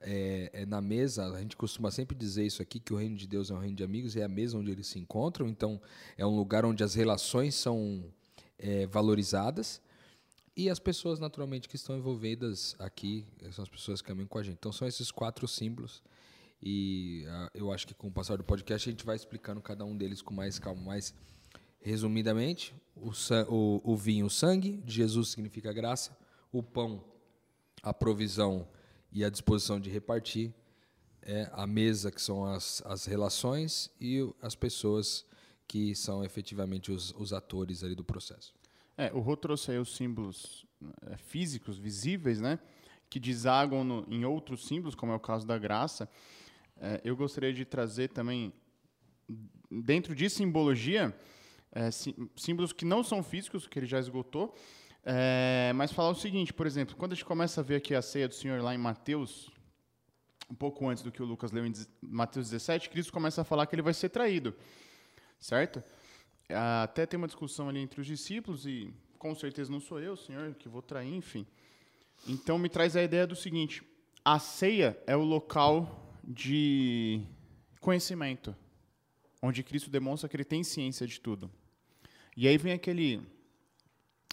é, 0.00 0.50
é 0.54 0.66
na 0.66 0.80
mesa, 0.80 1.30
a 1.30 1.38
gente 1.38 1.54
costuma 1.54 1.90
sempre 1.90 2.16
dizer 2.16 2.46
isso 2.46 2.62
aqui, 2.62 2.80
que 2.80 2.94
o 2.94 2.96
reino 2.96 3.14
de 3.14 3.26
Deus 3.26 3.50
é 3.50 3.54
um 3.54 3.58
reino 3.58 3.76
de 3.76 3.84
amigos, 3.84 4.16
é 4.16 4.22
a 4.22 4.28
mesa 4.28 4.56
onde 4.56 4.70
eles 4.70 4.86
se 4.86 4.98
encontram, 4.98 5.46
então 5.46 5.78
é 6.16 6.24
um 6.24 6.34
lugar 6.34 6.64
onde 6.64 6.82
as 6.82 6.94
relações 6.94 7.54
são 7.56 8.02
é, 8.58 8.86
valorizadas 8.86 9.82
e 10.56 10.70
as 10.70 10.78
pessoas 10.78 11.20
naturalmente 11.20 11.68
que 11.68 11.76
estão 11.76 11.94
envolvidas 11.94 12.74
aqui 12.78 13.26
são 13.52 13.64
as 13.64 13.68
pessoas 13.68 14.00
que 14.00 14.08
caminham 14.08 14.28
com 14.28 14.38
a 14.38 14.42
gente. 14.42 14.56
Então 14.58 14.72
são 14.72 14.88
esses 14.88 15.10
quatro 15.10 15.46
símbolos 15.46 16.02
e 16.62 17.26
ah, 17.28 17.50
eu 17.52 17.70
acho 17.70 17.86
que 17.86 17.92
com 17.92 18.08
o 18.08 18.10
passar 18.10 18.38
do 18.38 18.44
podcast 18.44 18.88
a 18.88 18.92
gente 18.92 19.04
vai 19.04 19.16
explicando 19.16 19.60
cada 19.60 19.84
um 19.84 19.94
deles 19.94 20.22
com 20.22 20.32
mais 20.32 20.58
calma, 20.58 20.80
mas 20.80 21.12
resumidamente, 21.84 22.74
o, 22.96 23.10
o, 23.48 23.80
o 23.92 23.96
vinho, 23.96 24.26
o 24.26 24.30
sangue 24.30 24.78
de 24.78 24.94
Jesus 24.94 25.28
significa 25.28 25.72
graça, 25.72 26.16
o 26.50 26.62
pão, 26.62 27.04
a 27.82 27.92
provisão 27.92 28.66
e 29.12 29.22
a 29.24 29.28
disposição 29.30 29.78
de 29.78 29.90
repartir, 29.90 30.52
é 31.22 31.48
a 31.52 31.66
mesa, 31.66 32.10
que 32.10 32.20
são 32.20 32.44
as, 32.44 32.82
as 32.86 33.04
relações, 33.04 33.90
e 34.00 34.20
as 34.42 34.54
pessoas 34.54 35.24
que 35.66 35.94
são 35.94 36.24
efetivamente 36.24 36.90
os, 36.90 37.12
os 37.16 37.32
atores 37.32 37.82
ali 37.84 37.94
do 37.94 38.04
processo. 38.04 38.54
É, 38.96 39.12
o 39.12 39.20
Rô 39.20 39.36
trouxe 39.36 39.70
aí 39.70 39.78
os 39.78 39.94
símbolos 39.96 40.66
é, 41.06 41.16
físicos, 41.16 41.78
visíveis, 41.78 42.40
né? 42.40 42.58
Que 43.10 43.18
desaguam 43.18 43.82
no- 43.84 44.06
em 44.08 44.24
outros 44.24 44.66
símbolos, 44.66 44.94
como 44.94 45.12
é 45.12 45.14
o 45.14 45.20
caso 45.20 45.46
da 45.46 45.58
graça. 45.58 46.08
É, 46.76 47.00
eu 47.04 47.16
gostaria 47.16 47.52
de 47.52 47.64
trazer 47.64 48.08
também, 48.08 48.52
dentro 49.70 50.14
de 50.14 50.28
simbologia, 50.28 51.16
é, 51.74 51.90
sí- 51.90 52.14
símbolos 52.36 52.72
que 52.72 52.84
não 52.84 53.02
são 53.02 53.22
físicos, 53.22 53.66
que 53.66 53.78
ele 53.78 53.86
já 53.86 53.98
esgotou, 53.98 54.54
é, 55.04 55.72
mas 55.74 55.92
falar 55.92 56.10
o 56.10 56.14
seguinte, 56.14 56.52
por 56.52 56.66
exemplo, 56.66 56.96
quando 56.96 57.12
a 57.12 57.14
gente 57.14 57.24
começa 57.24 57.60
a 57.60 57.64
ver 57.64 57.76
aqui 57.76 57.94
a 57.94 58.00
ceia 58.00 58.28
do 58.28 58.34
Senhor 58.34 58.62
lá 58.62 58.74
em 58.74 58.78
Mateus, 58.78 59.50
um 60.50 60.54
pouco 60.54 60.88
antes 60.88 61.02
do 61.02 61.10
que 61.12 61.22
o 61.22 61.26
Lucas 61.26 61.52
leu 61.52 61.66
em 61.66 61.72
Mateus 62.00 62.48
17, 62.50 62.88
Cristo 62.90 63.12
começa 63.12 63.42
a 63.42 63.44
falar 63.44 63.66
que 63.66 63.74
ele 63.74 63.82
vai 63.82 63.92
ser 63.94 64.08
traído, 64.08 64.54
certo? 65.38 65.82
Até 66.82 67.06
tem 67.06 67.18
uma 67.18 67.26
discussão 67.26 67.68
ali 67.68 67.80
entre 67.80 68.00
os 68.00 68.06
discípulos 68.06 68.66
e 68.66 68.92
com 69.18 69.34
certeza 69.34 69.72
não 69.72 69.80
sou 69.80 69.98
eu, 70.00 70.16
Senhor, 70.16 70.54
que 70.54 70.68
vou 70.68 70.82
trair, 70.82 71.12
enfim. 71.14 71.46
Então 72.28 72.58
me 72.58 72.68
traz 72.68 72.94
a 72.96 73.02
ideia 73.02 73.26
do 73.26 73.34
seguinte: 73.34 73.82
a 74.24 74.38
ceia 74.38 74.98
é 75.06 75.16
o 75.16 75.22
local 75.24 76.12
de 76.22 77.22
conhecimento, 77.80 78.54
onde 79.42 79.62
Cristo 79.62 79.90
demonstra 79.90 80.28
que 80.28 80.36
ele 80.36 80.44
tem 80.44 80.62
ciência 80.62 81.06
de 81.06 81.20
tudo. 81.20 81.50
E 82.36 82.48
aí 82.48 82.58
vem 82.58 82.72
aquele 82.72 83.22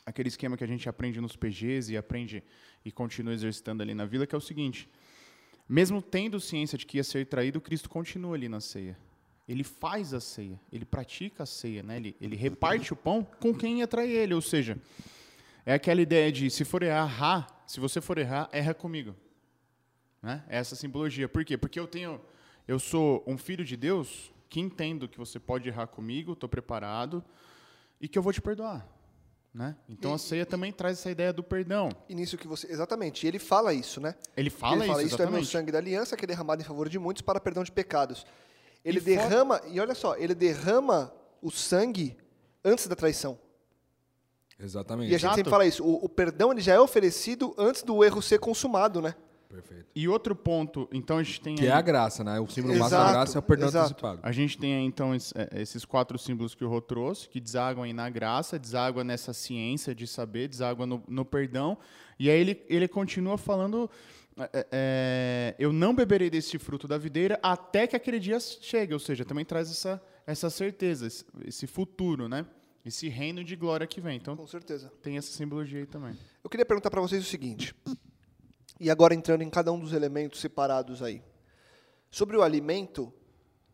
aquele 0.06 0.28
esquema 0.28 0.58
que 0.58 0.64
a 0.64 0.68
gente 0.68 0.88
aprende 0.90 1.22
nos 1.22 1.36
PGs 1.36 1.92
e 1.92 1.98
aprende 1.98 2.44
e 2.84 2.92
continua 2.92 3.34
exercitando 3.34 3.84
ali 3.84 3.94
na 3.94 4.06
vila, 4.06 4.26
que 4.26 4.36
é 4.36 4.38
o 4.38 4.42
seguinte: 4.42 4.90
mesmo 5.68 6.02
tendo 6.02 6.40
ciência 6.40 6.78
de 6.78 6.86
que 6.86 6.98
ia 6.98 7.04
ser 7.04 7.26
traído, 7.28 7.62
Cristo 7.62 7.90
continua 7.90 8.36
ali 8.36 8.50
na 8.50 8.60
ceia. 8.60 8.98
Ele 9.48 9.64
faz 9.64 10.14
a 10.14 10.20
ceia, 10.20 10.60
ele 10.72 10.86
pratica 10.86 11.44
a 11.44 11.46
ceia, 11.46 11.84
né? 11.84 11.98
ele, 11.98 12.16
ele 12.22 12.36
reparte 12.36 12.94
o 12.94 12.96
pão 12.96 13.24
com 13.24 13.54
quem 13.54 13.80
ia 13.80 13.88
trair 13.88 14.12
ele. 14.12 14.34
Ou 14.34 14.42
seja, 14.42 14.78
é 15.66 15.74
aquela 15.74 16.02
ideia 16.02 16.32
de 16.32 16.50
se 16.50 16.64
for 16.64 16.84
errar, 16.84 17.48
se 17.68 17.80
você 17.80 18.00
for 18.00 18.18
errar, 18.18 18.50
erra 18.54 18.74
comigo. 18.74 19.16
Né? 20.22 20.44
É 20.48 20.58
essa 20.58 20.76
simbologia. 20.76 21.28
Por 21.28 21.44
quê? 21.44 21.58
Porque 21.58 21.80
eu 21.80 21.88
tenho, 21.88 22.22
eu 22.68 22.80
sou 22.80 23.24
um 23.28 23.38
filho 23.38 23.66
de 23.66 23.76
Deus 23.76 24.32
que 24.48 24.60
entendo 24.60 25.08
que 25.08 25.18
você 25.18 25.40
pode 25.40 25.68
errar 25.68 25.88
comigo, 25.88 26.34
estou 26.34 26.48
preparado 26.48 27.24
e 28.02 28.08
que 28.08 28.18
eu 28.18 28.22
vou 28.24 28.34
te 28.34 28.42
perdoar. 28.42 28.86
Né? 29.54 29.76
Então 29.90 30.12
E- 30.12 30.16
a 30.16 30.18
ceia 30.18 30.46
também 30.46 30.72
traz 30.72 30.98
essa 31.00 31.12
ideia 31.12 31.32
do 31.34 31.44
perdão. 31.44 31.90
E 32.10 32.16
nisso 32.16 32.38
que 32.38 32.48
você. 32.48 32.72
Exatamente. 32.72 33.26
E 33.26 33.28
ele 33.28 33.38
fala 33.40 33.74
isso, 33.74 34.00
né? 34.02 34.16
Ele 34.36 34.50
fala 34.50 34.78
ele 34.78 34.88
fala 34.88 35.04
isso, 35.04 35.14
isso 35.16 35.22
é 35.22 35.30
meu 35.30 35.44
sangue 35.44 35.72
da 35.74 35.78
aliança, 35.78 36.16
que 36.16 36.24
é 36.24 36.28
derramado 36.28 36.62
em 36.62 36.66
favor 36.66 36.88
de 36.90 36.98
muitos 36.98 37.22
para 37.22 37.40
perdão 37.40 37.62
de 37.64 37.72
pecados. 37.72 38.26
Ele 38.84 38.98
E 39.00 39.02
fora- 39.02 39.16
derrama, 39.18 39.62
e 39.68 39.80
olha 39.80 39.94
só, 39.94 40.16
ele 40.16 40.34
derrama 40.34 41.14
o 41.42 41.52
sangue 41.52 42.18
antes 42.64 42.88
da 42.88 42.96
traição. 42.96 43.38
E 44.58 44.64
Exatamente. 44.64 45.08
a 45.08 45.12
gente 45.12 45.20
Exato. 45.22 45.36
sempre 45.36 45.50
fala 45.50 45.66
isso, 45.66 45.84
o, 45.84 46.06
o 46.06 46.08
perdão 46.10 46.52
ele 46.52 46.62
já 46.62 46.74
é 46.74 46.80
oferecido 46.80 47.54
antes 47.58 47.84
do 47.84 48.04
erro 48.04 48.22
ser 48.22 48.40
consumado, 48.40 49.02
né? 49.02 49.16
Perfeito. 49.52 49.86
E 49.94 50.08
outro 50.08 50.36
ponto, 50.36 50.88
então 50.92 51.18
a 51.18 51.24
gente 51.24 51.42
tem 51.42 51.56
Que 51.56 51.64
aí- 51.64 51.68
é 51.68 51.72
a 51.74 51.82
graça, 51.82 52.24
né? 52.24 52.40
O 52.40 52.48
símbolo 52.48 52.74
máximo 52.76 52.88
Exato, 52.88 53.06
da 53.06 53.12
graça 53.12 53.38
é 53.38 53.40
o 53.40 53.42
perdão 53.44 53.68
exato. 53.68 53.86
antecipado. 53.88 54.20
A 54.24 54.32
gente 54.32 54.58
tem 54.58 54.76
aí, 54.76 54.84
então 54.86 55.14
eh, 55.14 55.62
esses 55.62 55.84
quatro 55.86 56.18
símbolos 56.18 56.56
que 56.56 56.64
o 56.64 56.70
Rô 56.70 56.80
trouxe, 56.82 57.28
que 57.30 57.40
deságua 57.40 57.86
aí 57.86 57.94
na 57.94 58.10
graça, 58.10 58.58
deságua 58.58 59.04
nessa 59.04 59.34
ciência 59.34 59.94
de 59.94 60.08
saber, 60.08 60.48
deságua 60.48 60.86
no, 60.86 61.04
no 61.08 61.26
perdão. 61.26 61.78
E 62.18 62.30
aí 62.30 62.40
ele, 62.40 62.64
ele 62.70 62.88
continua 62.88 63.38
falando: 63.38 63.90
eh, 64.38 64.68
eh, 64.72 65.56
Eu 65.60 65.74
não 65.74 65.94
beberei 65.94 66.30
deste 66.30 66.58
fruto 66.58 66.88
da 66.88 66.98
videira 66.98 67.40
até 67.44 67.86
que 67.88 67.96
aquele 67.96 68.20
dia 68.20 68.40
chegue. 68.40 68.94
Ou 68.94 69.00
seja, 69.00 69.26
também 69.26 69.44
traz 69.44 69.70
essa, 69.70 70.02
essa 70.26 70.50
certeza, 70.50 71.08
esse, 71.08 71.26
esse 71.46 71.68
futuro, 71.68 72.28
né? 72.30 72.46
Esse 72.84 73.08
reino 73.10 73.44
de 73.44 73.56
glória 73.56 73.86
que 73.86 74.02
vem. 74.02 74.18
Então 74.18 74.36
Com 74.36 74.48
certeza. 74.48 74.92
tem 75.04 75.16
essa 75.18 75.32
simbologia 75.32 75.80
aí 75.82 75.86
também. 75.86 76.18
Eu 76.44 76.50
queria 76.50 76.66
perguntar 76.66 76.90
para 76.90 77.00
vocês 77.02 77.22
o 77.22 77.28
seguinte, 77.30 77.76
e 78.82 78.90
agora 78.90 79.14
entrando 79.14 79.44
em 79.44 79.50
cada 79.50 79.72
um 79.72 79.80
dos 79.80 79.94
elementos 79.94 80.42
separados 80.42 81.04
aí. 81.04 81.22
Sobre 82.10 82.36
o 82.36 82.42
alimento, 82.42 83.14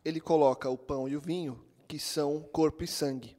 ele 0.04 0.20
coloca 0.20 0.68
o 0.68 0.76
pão 0.76 1.08
e 1.08 1.16
o 1.16 1.20
vinho, 1.20 1.64
que 1.88 1.98
são 1.98 2.42
corpo 2.52 2.84
e 2.84 2.86
sangue. 2.86 3.34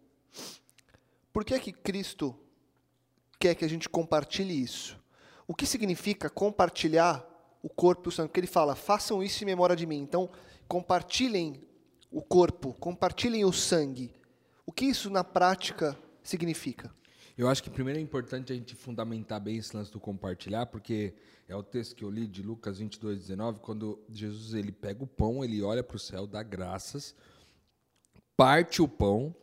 Por 1.32 1.46
que 1.46 1.54
é 1.54 1.60
que 1.60 1.72
Cristo 1.72 2.36
quer 3.40 3.54
que 3.54 3.64
a 3.64 3.68
gente 3.68 3.88
compartilhe 3.88 4.60
isso? 4.60 5.00
O 5.48 5.54
que 5.54 5.68
significa 5.68 6.28
compartilhar 6.28 7.24
o 7.62 7.70
corpo 7.70 8.08
e 8.08 8.10
o 8.10 8.12
sangue? 8.12 8.30
Porque 8.30 8.40
ele 8.40 8.48
fala, 8.48 8.76
façam 8.76 9.22
isso 9.22 9.44
em 9.44 9.46
memória 9.46 9.76
de 9.76 9.86
mim. 9.86 10.00
Então, 10.00 10.28
compartilhem 10.68 11.62
o 12.10 12.20
corpo, 12.20 12.74
compartilhem 12.80 13.46
o 13.46 13.54
sangue. 13.54 14.12
O 14.66 14.72
que 14.72 14.86
isso 14.86 15.08
na 15.12 15.24
prática 15.24 15.96
significa? 16.24 16.92
Eu 17.40 17.48
acho 17.48 17.64
que 17.64 17.70
primeiro 17.70 17.98
é 17.98 18.02
importante 18.02 18.52
a 18.52 18.56
gente 18.56 18.76
fundamentar 18.76 19.40
bem 19.40 19.56
esse 19.56 19.74
lance 19.74 19.90
do 19.90 19.98
compartilhar, 19.98 20.66
porque 20.66 21.14
é 21.48 21.56
o 21.56 21.64
texto 21.64 21.96
que 21.96 22.04
eu 22.04 22.10
li 22.10 22.28
de 22.28 22.44
Lucas 22.44 22.80
22, 22.80 23.18
19, 23.18 23.62
quando 23.62 23.98
Jesus 24.10 24.54
ele 24.54 24.74
pega 24.74 25.06
o 25.06 25.08
pão, 25.08 25.42
ele 25.42 25.64
olha 25.64 25.82
para 25.82 25.96
o 25.96 26.00
céu, 26.00 26.28
dá 26.28 26.44
graças, 26.44 27.16
parte 28.36 28.82
o 28.82 28.90
pão, 28.90 29.34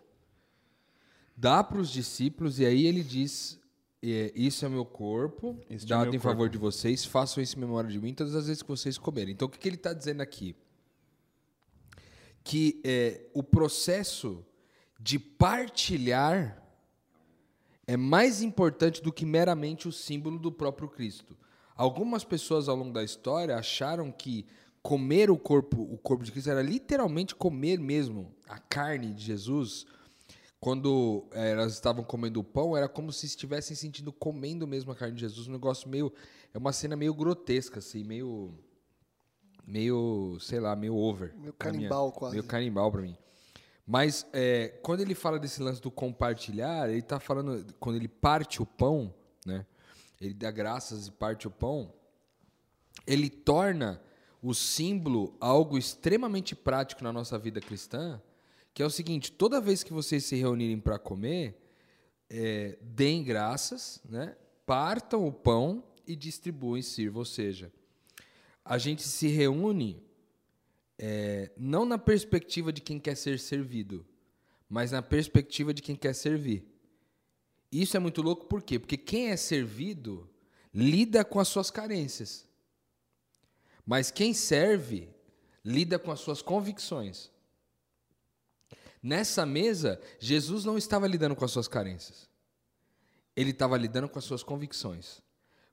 dá 1.34 1.64
para 1.64 1.78
os 1.78 1.88
discípulos 1.88 2.58
e 2.58 2.66
aí 2.66 2.84
ele 2.84 3.02
diz: 3.02 3.58
é, 4.02 4.30
Isso 4.34 4.66
é 4.66 4.68
meu 4.68 4.84
corpo, 4.84 5.58
Este 5.70 5.90
é 5.90 5.96
dado 5.96 6.10
meu 6.10 6.16
em 6.16 6.18
favor 6.18 6.50
corpo. 6.50 6.52
de 6.52 6.58
vocês, 6.58 7.02
façam 7.02 7.42
isso 7.42 7.56
em 7.56 7.60
memória 7.60 7.88
de 7.88 7.98
mim 7.98 8.12
todas 8.12 8.34
as 8.34 8.46
vezes 8.46 8.62
que 8.62 8.68
vocês 8.68 8.98
comerem. 8.98 9.32
Então 9.32 9.48
o 9.48 9.50
que, 9.50 9.58
que 9.58 9.66
ele 9.70 9.76
está 9.76 9.94
dizendo 9.94 10.20
aqui? 10.20 10.54
Que 12.44 12.78
é, 12.84 13.24
o 13.32 13.42
processo 13.42 14.44
de 15.00 15.18
partilhar 15.18 16.65
é 17.86 17.96
mais 17.96 18.42
importante 18.42 19.02
do 19.02 19.12
que 19.12 19.24
meramente 19.24 19.86
o 19.86 19.92
símbolo 19.92 20.38
do 20.38 20.50
próprio 20.50 20.88
Cristo. 20.88 21.36
Algumas 21.76 22.24
pessoas 22.24 22.68
ao 22.68 22.76
longo 22.76 22.92
da 22.92 23.04
história 23.04 23.56
acharam 23.56 24.10
que 24.10 24.46
comer 24.82 25.30
o 25.30 25.36
corpo, 25.36 25.82
o 25.82 25.98
corpo 25.98 26.24
de 26.24 26.32
Cristo 26.32 26.50
era 26.50 26.62
literalmente 26.62 27.34
comer 27.34 27.78
mesmo 27.78 28.34
a 28.48 28.58
carne 28.58 29.12
de 29.12 29.22
Jesus. 29.22 29.86
Quando 30.58 31.28
eh, 31.32 31.50
elas 31.50 31.74
estavam 31.74 32.02
comendo 32.02 32.40
o 32.40 32.44
pão, 32.44 32.76
era 32.76 32.88
como 32.88 33.12
se 33.12 33.26
estivessem 33.26 33.76
sentindo 33.76 34.12
comendo 34.12 34.66
mesmo 34.66 34.90
a 34.90 34.96
carne 34.96 35.14
de 35.14 35.20
Jesus. 35.20 35.46
Um 35.46 35.52
negócio 35.52 35.88
meio 35.88 36.12
é 36.52 36.58
uma 36.58 36.72
cena 36.72 36.96
meio 36.96 37.14
grotesca 37.14 37.78
assim, 37.78 38.02
meio 38.02 38.54
meio, 39.66 40.38
sei 40.40 40.60
lá, 40.60 40.74
meio 40.74 40.96
over. 40.96 41.34
Meio 41.36 41.52
canibal, 41.52 42.12
quase. 42.12 42.36
Meio 42.36 42.46
canibal 42.46 42.90
para 42.90 43.02
mim. 43.02 43.16
Mas 43.86 44.26
é, 44.32 44.68
quando 44.82 45.00
ele 45.00 45.14
fala 45.14 45.38
desse 45.38 45.62
lance 45.62 45.80
do 45.80 45.92
compartilhar, 45.92 46.88
ele 46.88 46.98
está 46.98 47.20
falando 47.20 47.72
quando 47.78 47.96
ele 47.96 48.08
parte 48.08 48.60
o 48.60 48.66
pão, 48.66 49.14
né? 49.44 49.64
Ele 50.20 50.34
dá 50.34 50.50
graças 50.50 51.06
e 51.06 51.12
parte 51.12 51.46
o 51.46 51.50
pão. 51.50 51.92
Ele 53.06 53.30
torna 53.30 54.02
o 54.42 54.54
símbolo 54.54 55.36
algo 55.40 55.78
extremamente 55.78 56.56
prático 56.56 57.04
na 57.04 57.12
nossa 57.12 57.38
vida 57.38 57.60
cristã, 57.60 58.20
que 58.74 58.82
é 58.82 58.86
o 58.86 58.90
seguinte: 58.90 59.30
toda 59.30 59.60
vez 59.60 59.84
que 59.84 59.92
vocês 59.92 60.24
se 60.24 60.34
reunirem 60.34 60.80
para 60.80 60.98
comer, 60.98 61.56
é, 62.28 62.76
deem 62.80 63.22
graças, 63.22 64.00
né? 64.08 64.36
Partam 64.64 65.24
o 65.24 65.32
pão 65.32 65.84
e 66.04 66.16
distribuem, 66.16 66.82
sirvam. 66.82 67.20
Ou 67.20 67.24
seja, 67.24 67.72
a 68.64 68.78
gente 68.78 69.04
se 69.04 69.28
reúne 69.28 70.02
é, 70.98 71.50
não 71.56 71.84
na 71.84 71.98
perspectiva 71.98 72.72
de 72.72 72.80
quem 72.80 72.98
quer 72.98 73.16
ser 73.16 73.38
servido, 73.38 74.06
mas 74.68 74.92
na 74.92 75.02
perspectiva 75.02 75.72
de 75.72 75.82
quem 75.82 75.94
quer 75.94 76.14
servir. 76.14 76.64
Isso 77.70 77.96
é 77.96 78.00
muito 78.00 78.22
louco, 78.22 78.46
por 78.46 78.62
quê? 78.62 78.78
Porque 78.78 78.96
quem 78.96 79.30
é 79.30 79.36
servido 79.36 80.28
lida 80.72 81.24
com 81.24 81.40
as 81.40 81.48
suas 81.48 81.70
carências. 81.70 82.46
Mas 83.84 84.10
quem 84.10 84.34
serve 84.34 85.08
lida 85.64 85.98
com 85.98 86.10
as 86.10 86.20
suas 86.20 86.42
convicções. 86.42 87.30
Nessa 89.02 89.46
mesa, 89.46 90.00
Jesus 90.18 90.64
não 90.64 90.76
estava 90.76 91.06
lidando 91.06 91.36
com 91.36 91.44
as 91.44 91.50
suas 91.50 91.68
carências. 91.68 92.28
Ele 93.34 93.50
estava 93.50 93.76
lidando 93.76 94.08
com 94.08 94.18
as 94.18 94.24
suas 94.24 94.42
convicções. 94.42 95.22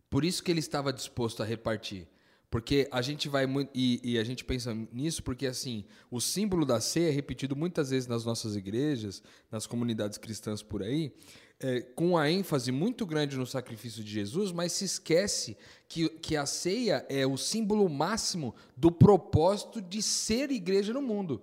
Por 0.10 0.24
isso 0.24 0.44
que 0.44 0.52
ele 0.52 0.60
estava 0.60 0.94
disposto 0.94 1.42
a 1.42 1.46
repartir. 1.46 2.08
Porque 2.54 2.88
a 2.92 3.02
gente 3.02 3.28
vai 3.28 3.48
muito. 3.48 3.72
E, 3.74 4.00
e 4.04 4.20
a 4.20 4.24
gente 4.24 4.46
pensa 4.46 4.78
nisso 4.92 5.24
porque, 5.24 5.48
assim, 5.48 5.84
o 6.12 6.22
símbolo 6.22 6.68
da 6.68 6.80
ceia 6.80 7.08
é 7.08 7.12
repetido 7.12 7.56
muitas 7.56 7.90
vezes 7.90 8.08
nas 8.08 8.24
nossas 8.24 8.56
igrejas, 8.56 9.24
nas 9.50 9.66
comunidades 9.66 10.20
cristãs 10.20 10.62
por 10.62 10.84
aí, 10.84 11.12
é, 11.60 11.82
com 11.82 12.16
a 12.16 12.30
ênfase 12.30 12.72
muito 12.72 13.08
grande 13.08 13.38
no 13.38 13.48
sacrifício 13.48 14.04
de 14.04 14.12
Jesus, 14.12 14.52
mas 14.52 14.72
se 14.72 14.86
esquece 14.86 15.58
que, 15.90 16.08
que 16.10 16.38
a 16.38 16.46
ceia 16.46 17.04
é 17.10 17.26
o 17.26 17.38
símbolo 17.38 17.90
máximo 17.90 18.54
do 18.78 18.92
propósito 18.92 19.82
de 19.82 20.04
ser 20.04 20.52
igreja 20.52 20.94
no 20.94 21.02
mundo. 21.02 21.42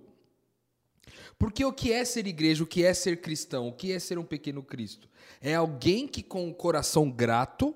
Porque 1.37 1.65
o 1.65 1.73
que 1.73 1.91
é 1.91 2.05
ser 2.05 2.25
igreja, 2.25 2.63
o 2.63 2.67
que 2.67 2.85
é 2.85 2.93
ser 2.93 3.19
cristão, 3.19 3.67
o 3.67 3.73
que 3.73 3.91
é 3.91 3.99
ser 3.99 4.17
um 4.17 4.23
pequeno 4.23 4.63
Cristo? 4.63 5.09
É 5.41 5.55
alguém 5.55 6.07
que, 6.07 6.23
com 6.23 6.47
o 6.47 6.53
coração 6.53 7.11
grato, 7.11 7.75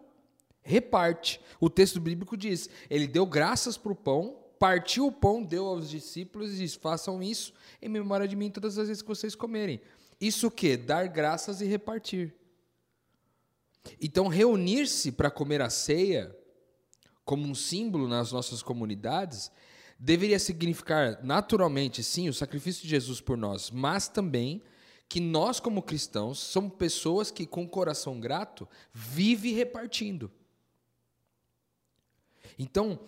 reparte. 0.65 1.39
O 1.60 1.69
texto 1.69 2.01
bíblico 2.01 2.36
diz: 2.36 2.69
ele 2.89 3.07
deu 3.07 3.25
graças 3.25 3.77
para 3.77 3.91
o 3.91 3.95
pão, 3.95 4.38
partiu 4.60 5.07
o 5.07 5.12
pão, 5.12 5.43
deu 5.43 5.65
aos 5.65 5.89
discípulos 5.89 6.53
e 6.53 6.57
diz: 6.57 6.75
façam 6.75 7.24
isso 7.24 7.53
em 7.81 7.88
memória 7.88 8.27
de 8.27 8.36
mim 8.36 8.50
todas 8.50 8.77
as 8.77 8.88
vezes 8.88 9.01
que 9.01 9.07
vocês 9.07 9.36
comerem. 9.36 9.79
Isso 10.19 10.48
o 10.48 10.51
quê? 10.51 10.75
Dar 10.75 11.07
graças 11.07 11.62
e 11.62 11.65
repartir. 11.65 12.34
Então, 14.01 14.27
reunir-se 14.27 15.12
para 15.12 15.29
comer 15.29 15.62
a 15.62 15.69
ceia, 15.69 16.36
como 17.24 17.48
um 17.48 17.53
símbolo 17.53 18.07
nas 18.07 18.31
nossas 18.31 18.63
comunidades, 18.63 19.51
deveria 20.00 20.39
significar 20.39 21.24
naturalmente, 21.24 22.03
sim, 22.03 22.27
o 22.27 22.34
sacrifício 22.34 22.84
de 22.84 22.89
Jesus 22.89 23.22
por 23.22 23.38
nós, 23.38 23.69
mas 23.69 24.07
também 24.07 24.63
que 25.07 25.19
nós, 25.19 25.60
como 25.60 25.84
cristãos, 25.84 26.39
somos 26.39 26.74
pessoas 26.74 27.29
que, 27.29 27.45
com 27.45 27.67
coração 27.67 28.19
grato, 28.19 28.67
vive 28.91 29.51
repartindo. 29.51 30.31
Então, 32.57 33.00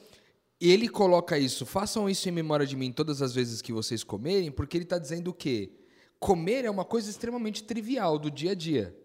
ele 0.59 0.87
coloca 0.87 1.37
isso, 1.37 1.65
façam 1.65 2.09
isso 2.09 2.27
em 2.27 2.31
memória 2.31 2.65
de 2.65 2.75
mim 2.75 2.91
todas 2.91 3.21
as 3.21 3.33
vezes 3.33 3.61
que 3.61 3.71
vocês 3.71 4.03
comerem, 4.03 4.51
porque 4.51 4.75
ele 4.75 4.83
está 4.83 4.97
dizendo 4.97 5.29
o 5.29 5.33
quê? 5.33 5.71
Comer 6.19 6.65
é 6.65 6.69
uma 6.69 6.83
coisa 6.83 7.09
extremamente 7.09 7.63
trivial 7.63 8.17
do 8.17 8.31
dia 8.31 8.51
a 8.51 8.55
dia. 8.55 8.97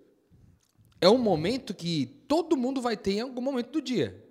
É 1.00 1.08
um 1.08 1.18
momento 1.18 1.74
que 1.74 2.06
todo 2.26 2.56
mundo 2.56 2.80
vai 2.80 2.96
ter 2.96 3.14
em 3.14 3.20
algum 3.20 3.42
momento 3.42 3.70
do 3.70 3.82
dia. 3.82 4.24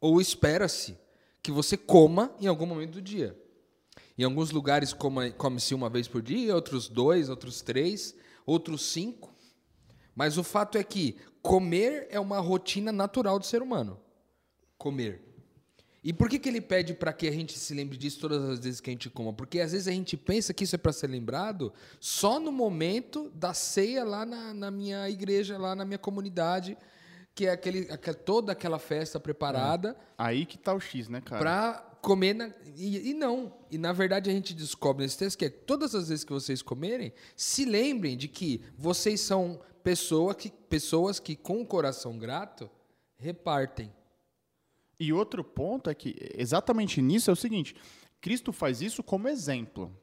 Ou 0.00 0.20
espera-se 0.20 0.96
que 1.42 1.50
você 1.50 1.76
coma 1.76 2.34
em 2.40 2.46
algum 2.46 2.66
momento 2.66 2.92
do 2.92 3.02
dia. 3.02 3.36
Em 4.16 4.22
alguns 4.22 4.50
lugares 4.50 4.92
come-se 4.92 5.74
uma 5.74 5.90
vez 5.90 6.06
por 6.06 6.22
dia, 6.22 6.54
outros 6.54 6.88
dois, 6.88 7.28
outros 7.28 7.62
três, 7.62 8.14
outros 8.46 8.82
cinco. 8.92 9.34
Mas 10.14 10.38
o 10.38 10.44
fato 10.44 10.78
é 10.78 10.84
que 10.84 11.16
comer 11.42 12.06
é 12.10 12.20
uma 12.20 12.38
rotina 12.38 12.92
natural 12.92 13.38
do 13.38 13.44
ser 13.44 13.60
humano. 13.60 14.00
Comer. 14.78 15.33
E 16.04 16.12
por 16.12 16.28
que, 16.28 16.38
que 16.38 16.50
ele 16.50 16.60
pede 16.60 16.92
para 16.92 17.14
que 17.14 17.26
a 17.26 17.32
gente 17.32 17.58
se 17.58 17.72
lembre 17.72 17.96
disso 17.96 18.20
todas 18.20 18.44
as 18.44 18.58
vezes 18.58 18.78
que 18.78 18.90
a 18.90 18.92
gente 18.92 19.08
coma? 19.08 19.32
Porque 19.32 19.58
às 19.58 19.72
vezes 19.72 19.88
a 19.88 19.90
gente 19.90 20.18
pensa 20.18 20.52
que 20.52 20.64
isso 20.64 20.74
é 20.74 20.78
para 20.78 20.92
ser 20.92 21.06
lembrado 21.06 21.72
só 21.98 22.38
no 22.38 22.52
momento 22.52 23.30
da 23.34 23.54
ceia 23.54 24.04
lá 24.04 24.26
na, 24.26 24.52
na 24.52 24.70
minha 24.70 25.08
igreja, 25.08 25.56
lá 25.56 25.74
na 25.74 25.82
minha 25.82 25.98
comunidade, 25.98 26.76
que 27.34 27.46
é 27.46 27.50
aquele, 27.52 27.90
aque- 27.90 28.12
toda 28.12 28.52
aquela 28.52 28.78
festa 28.78 29.18
preparada 29.18 29.96
Aí 30.18 30.44
que 30.44 30.58
tá 30.58 30.74
o 30.74 30.78
X, 30.78 31.08
né, 31.08 31.22
cara? 31.22 31.40
para 31.40 31.72
comer. 32.02 32.34
na- 32.34 32.50
e, 32.76 33.10
e 33.10 33.14
não. 33.14 33.50
E 33.70 33.78
na 33.78 33.92
verdade 33.94 34.28
a 34.28 34.32
gente 34.32 34.52
descobre 34.52 35.02
nesse 35.04 35.16
texto 35.16 35.38
que 35.38 35.46
é 35.46 35.48
todas 35.48 35.94
as 35.94 36.10
vezes 36.10 36.22
que 36.22 36.32
vocês 36.34 36.60
comerem, 36.60 37.14
se 37.34 37.64
lembrem 37.64 38.14
de 38.14 38.28
que 38.28 38.60
vocês 38.76 39.22
são 39.22 39.58
pessoa 39.82 40.34
que, 40.34 40.50
pessoas 40.68 41.18
que, 41.18 41.34
com 41.34 41.62
o 41.62 41.66
coração 41.66 42.18
grato, 42.18 42.70
repartem. 43.16 43.90
E 44.98 45.12
outro 45.12 45.42
ponto 45.42 45.90
é 45.90 45.94
que 45.94 46.14
exatamente 46.36 47.02
nisso 47.02 47.30
é 47.30 47.32
o 47.32 47.36
seguinte: 47.36 47.74
Cristo 48.20 48.52
faz 48.52 48.80
isso 48.80 49.02
como 49.02 49.28
exemplo. 49.28 49.94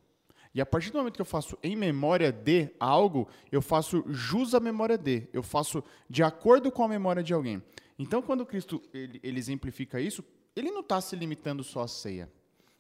E 0.54 0.60
a 0.60 0.66
partir 0.66 0.92
do 0.92 0.98
momento 0.98 1.16
que 1.16 1.22
eu 1.22 1.26
faço 1.26 1.58
em 1.64 1.76
memória 1.76 2.32
de 2.32 2.70
algo, 2.80 3.28
eu 3.52 3.62
faço 3.62 4.04
jus 4.10 4.54
à 4.54 4.60
memória 4.60 4.98
de, 4.98 5.28
eu 5.32 5.42
faço 5.42 5.82
de 6.10 6.22
acordo 6.24 6.70
com 6.72 6.84
a 6.84 6.90
memória 6.90 7.24
de 7.24 7.34
alguém. 7.34 7.64
Então, 7.98 8.22
quando 8.22 8.46
Cristo 8.46 8.82
ele, 8.94 9.20
ele 9.24 9.40
exemplifica 9.40 10.02
isso, 10.02 10.24
ele 10.56 10.72
não 10.72 10.82
está 10.82 11.00
se 11.00 11.16
limitando 11.16 11.64
só 11.64 11.84
à 11.84 11.88
ceia. 11.88 12.30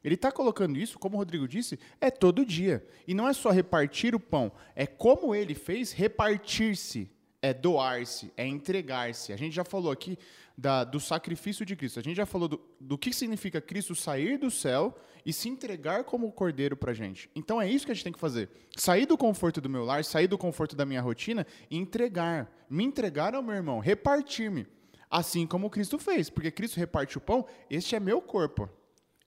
Ele 0.03 0.15
está 0.15 0.31
colocando 0.31 0.77
isso, 0.79 0.97
como 0.97 1.15
o 1.15 1.19
Rodrigo 1.19 1.47
disse, 1.47 1.79
é 1.99 2.09
todo 2.09 2.45
dia. 2.45 2.85
E 3.07 3.13
não 3.13 3.27
é 3.27 3.33
só 3.33 3.51
repartir 3.51 4.15
o 4.15 4.19
pão, 4.19 4.51
é 4.75 4.85
como 4.85 5.33
ele 5.33 5.53
fez 5.53 5.91
repartir-se, 5.91 7.09
é 7.41 7.53
doar-se, 7.53 8.31
é 8.37 8.45
entregar-se. 8.45 9.33
A 9.33 9.37
gente 9.37 9.53
já 9.53 9.63
falou 9.63 9.91
aqui 9.91 10.17
da, 10.57 10.83
do 10.83 10.99
sacrifício 10.99 11.65
de 11.65 11.75
Cristo. 11.75 11.99
A 11.99 12.03
gente 12.03 12.15
já 12.15 12.25
falou 12.25 12.47
do, 12.47 12.61
do 12.79 12.97
que 12.97 13.11
significa 13.11 13.59
Cristo 13.59 13.95
sair 13.95 14.37
do 14.37 14.51
céu 14.51 14.95
e 15.25 15.33
se 15.33 15.49
entregar 15.49 16.03
como 16.03 16.31
cordeiro 16.31 16.77
para 16.77 16.93
gente. 16.93 17.29
Então 17.35 17.61
é 17.61 17.69
isso 17.69 17.85
que 17.85 17.91
a 17.91 17.95
gente 17.95 18.03
tem 18.03 18.13
que 18.13 18.19
fazer. 18.19 18.49
Sair 18.75 19.05
do 19.05 19.17
conforto 19.17 19.59
do 19.59 19.69
meu 19.69 19.83
lar, 19.83 20.03
sair 20.03 20.27
do 20.27 20.37
conforto 20.37 20.75
da 20.75 20.85
minha 20.85 21.01
rotina 21.01 21.45
e 21.69 21.77
entregar. 21.77 22.51
Me 22.69 22.83
entregar 22.83 23.33
ao 23.33 23.41
meu 23.41 23.55
irmão, 23.55 23.79
repartir-me. 23.79 24.67
Assim 25.09 25.45
como 25.47 25.69
Cristo 25.69 25.97
fez. 25.97 26.29
Porque 26.29 26.51
Cristo 26.51 26.77
reparte 26.77 27.17
o 27.17 27.21
pão, 27.21 27.45
este 27.69 27.95
é 27.95 27.99
meu 27.99 28.21
corpo 28.21 28.69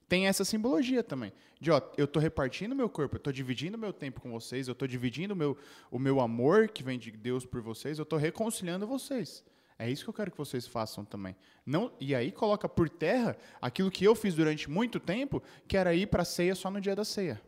tem 0.07 0.27
essa 0.27 0.45
simbologia 0.45 1.03
também. 1.03 1.33
De, 1.59 1.71
ó, 1.71 1.81
eu 1.97 2.05
estou 2.05 2.21
repartindo 2.21 2.75
meu 2.75 2.89
corpo, 2.89 3.15
eu 3.15 3.17
estou 3.17 3.33
dividindo 3.33 3.77
meu 3.77 3.91
tempo 3.91 4.21
com 4.21 4.31
vocês, 4.31 4.67
eu 4.67 4.73
estou 4.73 4.87
dividindo 4.87 5.33
o 5.33 5.37
meu, 5.37 5.57
o 5.89 5.97
meu 5.97 6.19
amor 6.19 6.69
que 6.69 6.83
vem 6.83 6.99
de 6.99 7.11
Deus 7.11 7.45
por 7.45 7.61
vocês, 7.61 7.97
eu 7.97 8.03
estou 8.03 8.19
reconciliando 8.19 8.85
vocês. 8.85 9.43
É 9.77 9.89
isso 9.89 10.03
que 10.03 10.09
eu 10.09 10.13
quero 10.13 10.31
que 10.31 10.37
vocês 10.37 10.65
façam 10.65 11.03
também. 11.03 11.35
Não, 11.65 11.91
e 11.99 12.15
aí 12.15 12.31
coloca 12.31 12.69
por 12.69 12.87
terra 12.87 13.35
aquilo 13.61 13.91
que 13.91 14.05
eu 14.05 14.15
fiz 14.15 14.33
durante 14.33 14.69
muito 14.69 14.99
tempo, 14.99 15.43
que 15.67 15.75
era 15.75 15.93
ir 15.93 16.07
para 16.07 16.21
a 16.21 16.25
ceia 16.25 16.55
só 16.55 16.71
no 16.71 16.79
dia 16.79 16.95
da 16.95 17.03
ceia. 17.03 17.41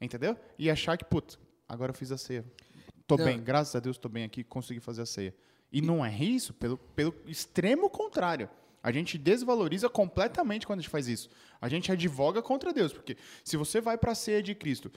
Entendeu? 0.00 0.36
E 0.58 0.70
achar 0.70 0.96
que, 0.96 1.04
putz, 1.04 1.38
agora 1.68 1.90
eu 1.90 1.94
fiz 1.94 2.10
a 2.10 2.18
ceia. 2.18 2.44
Tô 3.06 3.16
não. 3.16 3.24
bem, 3.24 3.40
graças 3.40 3.74
a 3.76 3.80
Deus 3.80 3.96
estou 3.96 4.10
bem 4.10 4.24
aqui, 4.24 4.42
consegui 4.42 4.80
fazer 4.80 5.02
a 5.02 5.06
ceia. 5.06 5.34
E 5.70 5.80
não 5.80 6.04
é 6.04 6.12
isso, 6.16 6.52
pelo, 6.54 6.78
pelo 6.78 7.14
extremo 7.26 7.88
contrário. 7.88 8.48
A 8.82 8.90
gente 8.90 9.18
desvaloriza 9.18 9.88
completamente 9.88 10.66
quando 10.66 10.78
a 10.78 10.82
gente 10.82 10.90
faz 10.90 11.08
isso. 11.08 11.28
A 11.60 11.68
gente 11.68 11.90
advoga 11.90 12.40
contra 12.40 12.72
Deus, 12.72 12.92
porque 12.92 13.16
se 13.44 13.56
você 13.56 13.80
vai 13.80 13.98
para 13.98 14.12
a 14.12 14.14
ceia 14.14 14.42
de 14.42 14.54
Cristo, 14.54 14.90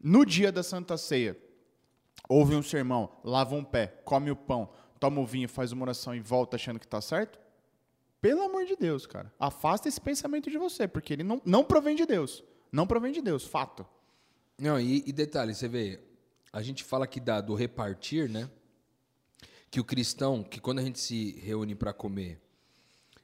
no 0.00 0.24
dia 0.24 0.50
da 0.50 0.62
Santa 0.62 0.96
Ceia, 0.96 1.36
ouve 2.28 2.54
um 2.54 2.62
sermão, 2.62 3.10
lava 3.22 3.54
um 3.54 3.64
pé, 3.64 3.86
come 4.04 4.30
o 4.30 4.36
pão, 4.36 4.70
toma 4.98 5.20
o 5.20 5.26
vinho, 5.26 5.48
faz 5.48 5.72
uma 5.72 5.82
oração 5.82 6.14
e 6.14 6.20
volta 6.20 6.56
achando 6.56 6.78
que 6.78 6.86
está 6.86 7.00
certo, 7.00 7.38
pelo 8.20 8.42
amor 8.42 8.64
de 8.64 8.76
Deus, 8.76 9.06
cara, 9.06 9.32
afasta 9.38 9.88
esse 9.88 10.00
pensamento 10.00 10.50
de 10.50 10.58
você, 10.58 10.88
porque 10.88 11.12
ele 11.12 11.22
não, 11.22 11.40
não 11.44 11.62
provém 11.62 11.94
de 11.94 12.06
Deus. 12.06 12.42
Não 12.72 12.86
provém 12.86 13.12
de 13.12 13.22
Deus, 13.22 13.44
fato. 13.44 13.86
Não, 14.58 14.80
e, 14.80 15.04
e 15.06 15.12
detalhe, 15.12 15.54
você 15.54 15.68
vê, 15.68 16.00
a 16.52 16.62
gente 16.62 16.82
fala 16.82 17.04
aqui 17.04 17.20
da, 17.20 17.40
do 17.40 17.54
repartir, 17.54 18.28
né? 18.28 18.50
Que 19.70 19.78
o 19.78 19.84
cristão, 19.84 20.42
que 20.42 20.60
quando 20.60 20.78
a 20.78 20.82
gente 20.82 20.98
se 20.98 21.32
reúne 21.40 21.74
para 21.74 21.92
comer, 21.92 22.40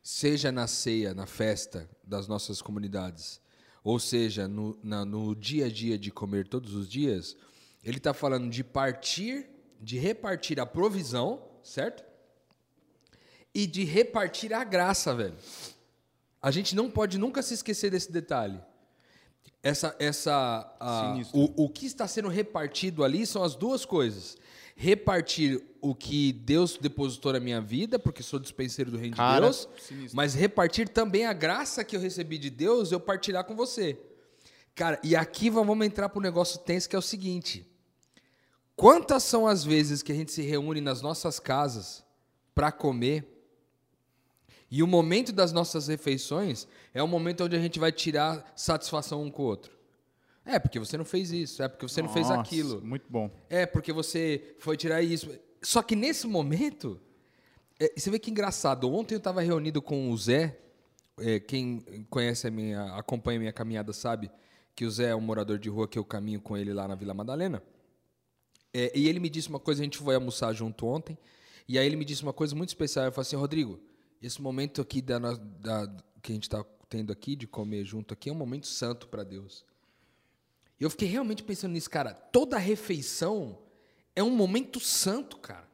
seja 0.03 0.51
na 0.51 0.67
ceia, 0.67 1.15
na 1.15 1.27
festa 1.27 1.89
das 2.03 2.27
nossas 2.27 2.61
comunidades, 2.61 3.41
ou 3.85 3.99
seja, 3.99 4.49
no, 4.49 4.79
na, 4.83 5.05
no 5.05 5.35
dia 5.35 5.67
a 5.67 5.69
dia 5.69 5.99
de 5.99 6.11
comer 6.11 6.49
todos 6.49 6.75
os 6.75 6.89
dias, 6.89 7.37
ele 7.85 7.99
está 7.99 8.13
falando 8.13 8.51
de 8.51 8.65
partir, 8.65 9.49
de 9.81 9.99
repartir 9.99 10.59
a 10.61 10.67
provisão, 10.67 11.43
certo? 11.63 12.05
E 13.55 13.67
de 13.67 13.85
repartir 13.85 14.53
a 14.53 14.65
graça, 14.65 15.15
velho. 15.15 15.37
A 16.41 16.51
gente 16.51 16.75
não 16.75 16.91
pode 16.91 17.19
nunca 17.19 17.43
se 17.43 17.55
esquecer 17.55 17.91
desse 17.91 18.11
detalhe. 18.11 18.61
Essa, 19.63 19.95
essa, 20.01 20.77
a, 20.81 21.15
o, 21.33 21.65
o 21.65 21.69
que 21.69 21.87
está 21.87 22.09
sendo 22.09 22.29
repartido 22.29 23.05
ali 23.05 23.25
são 23.25 23.45
as 23.45 23.55
duas 23.55 23.85
coisas 23.85 24.37
repartir 24.77 25.63
o 25.81 25.95
que 25.95 26.33
Deus 26.33 26.79
depositou 26.81 27.33
na 27.33 27.41
minha 27.41 27.61
vida, 27.61 27.99
porque 27.99 28.23
sou 28.23 28.39
dispenseiro 28.39 28.91
do 28.91 28.97
reino 28.97 29.17
Cara, 29.17 29.35
de 29.35 29.41
Deus, 29.43 29.69
sinistro. 29.81 30.17
mas 30.17 30.35
repartir 30.35 30.89
também 30.89 31.27
a 31.27 31.33
graça 31.33 31.85
que 31.85 31.97
eu 31.97 32.01
recebi 32.01 32.39
de 32.39 32.51
Deus, 32.51 32.93
eu 32.93 33.01
partilhar 33.01 33.45
com 33.45 33.55
você. 33.55 33.99
Cara, 34.75 34.99
e 35.03 35.15
aqui 35.15 35.51
vamos 35.51 35.85
entrar 35.85 36.09
para 36.09 36.19
um 36.19 36.23
negócio 36.23 36.59
tenso 36.61 36.89
que 36.89 36.97
é 36.97 36.99
o 36.99 37.03
seguinte: 37.03 37.67
quantas 38.75 39.23
são 39.23 39.47
as 39.47 39.65
vezes 39.65 40.03
que 40.03 40.13
a 40.13 40.15
gente 40.15 40.33
se 40.33 40.43
reúne 40.43 40.81
nas 40.81 41.03
nossas 41.03 41.39
casas 41.39 42.05
para 42.55 42.73
comer? 42.73 43.29
E 44.71 44.83
o 44.83 44.87
momento 44.87 45.33
das 45.33 45.53
nossas 45.53 45.89
refeições 45.89 46.67
é 46.95 47.03
o 47.03 47.09
momento 47.09 47.45
onde 47.45 47.55
a 47.55 47.61
gente 47.61 47.79
vai 47.79 47.93
tirar 47.93 48.51
satisfação 48.57 49.23
um 49.23 49.31
com 49.31 49.43
o 49.43 49.47
outro. 49.47 49.82
É, 50.45 50.59
porque 50.59 50.79
você 50.79 50.97
não 50.97 51.05
fez 51.05 51.31
isso. 51.31 51.63
É, 51.63 51.69
porque 51.69 51.87
você 51.87 52.03
Nossa, 52.03 52.19
não 52.19 52.27
fez 52.27 52.39
aquilo. 52.39 52.83
Muito 52.83 53.07
bom. 53.09 53.31
É, 53.49 53.65
porque 53.65 53.93
você 53.93 54.57
foi 54.59 54.77
tirar 54.77 55.03
isso. 55.03 55.31
Só 55.63 55.83
que 55.83 55.95
nesse 55.95 56.27
momento. 56.27 57.01
É, 57.79 57.93
você 57.97 58.11
vê 58.11 58.19
que 58.19 58.31
engraçado. 58.31 58.91
Ontem 58.93 59.15
eu 59.15 59.19
estava 59.19 59.41
reunido 59.41 59.81
com 59.81 60.11
o 60.11 60.17
Zé. 60.17 60.59
É, 61.19 61.39
quem 61.39 61.81
conhece 62.11 62.47
a 62.47 62.51
minha. 62.51 62.95
acompanha 62.97 63.39
a 63.39 63.41
minha 63.41 63.53
caminhada 63.53 63.93
sabe 63.93 64.31
que 64.75 64.85
o 64.85 64.91
Zé 64.91 65.11
é 65.11 65.15
um 65.15 65.21
morador 65.21 65.59
de 65.59 65.69
rua 65.69 65.87
que 65.87 65.99
eu 65.99 66.05
caminho 66.05 66.41
com 66.41 66.57
ele 66.57 66.73
lá 66.73 66.89
na 66.89 66.95
Vila 66.95 67.15
Madalena. 67.15 67.63
É, 68.75 68.91
e 68.99 69.09
ele 69.09 69.21
me 69.21 69.29
disse 69.29 69.49
uma 69.49 69.61
coisa, 69.61 69.83
a 69.83 69.85
gente 69.85 69.99
foi 69.99 70.15
almoçar 70.15 70.53
junto 70.53 70.87
ontem. 70.87 71.17
E 71.69 71.79
aí 71.79 71.87
ele 71.87 71.97
me 71.97 72.05
disse 72.05 72.23
uma 72.23 72.33
coisa 72.33 72.55
muito 72.57 72.71
especial. 72.71 73.05
Eu 73.05 73.13
falei 73.13 73.27
assim, 73.27 73.37
Rodrigo, 73.37 73.79
esse 74.21 74.41
momento 74.41 74.81
aqui 74.81 75.03
da, 75.03 75.19
da 75.19 75.87
que 76.23 76.33
a 76.33 76.35
gente 76.35 76.45
está 76.45 76.65
tendo 76.89 77.13
aqui, 77.13 77.37
de 77.37 77.47
comer 77.47 77.85
junto 77.85 78.15
aqui, 78.15 78.31
é 78.31 78.33
um 78.33 78.37
momento 78.37 78.67
santo 78.67 79.09
para 79.09 79.25
Deus. 79.25 79.65
E 80.83 80.85
eu 80.85 80.91
fiquei 80.91 81.07
realmente 81.07 81.45
pensando 81.45 81.75
nisso, 81.75 81.89
cara. 81.89 82.13
Toda 82.13 82.59
refeição 82.59 83.57
é 84.17 84.23
um 84.23 84.31
momento 84.31 84.81
santo, 84.81 85.37
cara. 85.37 85.69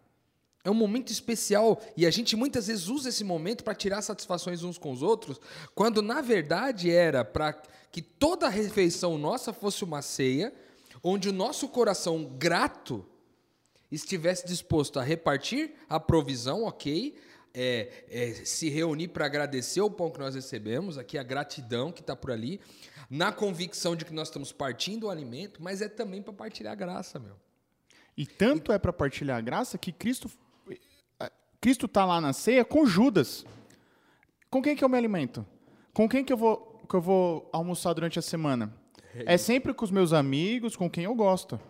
É 0.62 0.70
um 0.70 0.74
momento 0.74 1.10
especial 1.10 1.80
e 1.96 2.04
a 2.04 2.10
gente 2.10 2.36
muitas 2.36 2.66
vezes 2.66 2.88
usa 2.88 3.08
esse 3.08 3.24
momento 3.24 3.64
para 3.64 3.74
tirar 3.74 4.02
satisfações 4.02 4.62
uns 4.62 4.76
com 4.76 4.92
os 4.92 5.02
outros, 5.02 5.40
quando 5.74 6.02
na 6.02 6.20
verdade 6.20 6.90
era 6.90 7.24
para 7.24 7.54
que 7.90 8.02
toda 8.02 8.50
refeição 8.50 9.16
nossa 9.16 9.50
fosse 9.50 9.82
uma 9.82 10.02
ceia, 10.02 10.52
onde 11.02 11.30
o 11.30 11.32
nosso 11.32 11.68
coração 11.68 12.26
grato 12.38 13.02
estivesse 13.90 14.46
disposto 14.46 15.00
a 15.00 15.02
repartir 15.02 15.72
a 15.88 15.98
provisão, 15.98 16.64
ok? 16.64 17.16
É, 17.54 18.04
é, 18.10 18.32
se 18.44 18.68
reunir 18.68 19.08
para 19.08 19.24
agradecer 19.24 19.80
o 19.80 19.90
pão 19.90 20.10
que 20.10 20.20
nós 20.20 20.34
recebemos, 20.34 20.98
aqui 20.98 21.16
a 21.16 21.22
gratidão 21.22 21.90
que 21.90 22.02
está 22.02 22.14
por 22.14 22.30
ali, 22.30 22.60
na 23.08 23.32
convicção 23.32 23.96
de 23.96 24.04
que 24.04 24.12
nós 24.12 24.28
estamos 24.28 24.52
partindo 24.52 25.04
o 25.04 25.10
alimento, 25.10 25.62
mas 25.62 25.80
é 25.80 25.88
também 25.88 26.22
para 26.22 26.32
partilhar 26.32 26.72
a 26.72 26.76
graça, 26.76 27.18
meu. 27.18 27.36
E 28.16 28.26
tanto 28.26 28.72
e... 28.72 28.74
é 28.74 28.78
para 28.78 28.92
partilhar 28.92 29.38
a 29.38 29.40
graça 29.40 29.78
que 29.78 29.92
Cristo 29.92 30.30
Cristo 31.60 31.86
está 31.86 32.04
lá 32.04 32.20
na 32.20 32.32
ceia 32.32 32.64
com 32.64 32.86
Judas. 32.86 33.44
Com 34.50 34.62
quem 34.62 34.76
que 34.76 34.84
eu 34.84 34.88
me 34.88 34.96
alimento? 34.96 35.44
Com 35.92 36.08
quem 36.08 36.24
que 36.24 36.32
eu 36.32 36.36
vou, 36.36 36.80
que 36.88 36.94
eu 36.94 37.00
vou 37.00 37.48
almoçar 37.52 37.92
durante 37.92 38.18
a 38.18 38.22
semana? 38.22 38.72
É 39.26 39.36
sempre 39.36 39.74
com 39.74 39.84
os 39.84 39.90
meus 39.90 40.12
amigos, 40.12 40.76
com 40.76 40.88
quem 40.88 41.04
eu 41.04 41.14
gosto. 41.14 41.60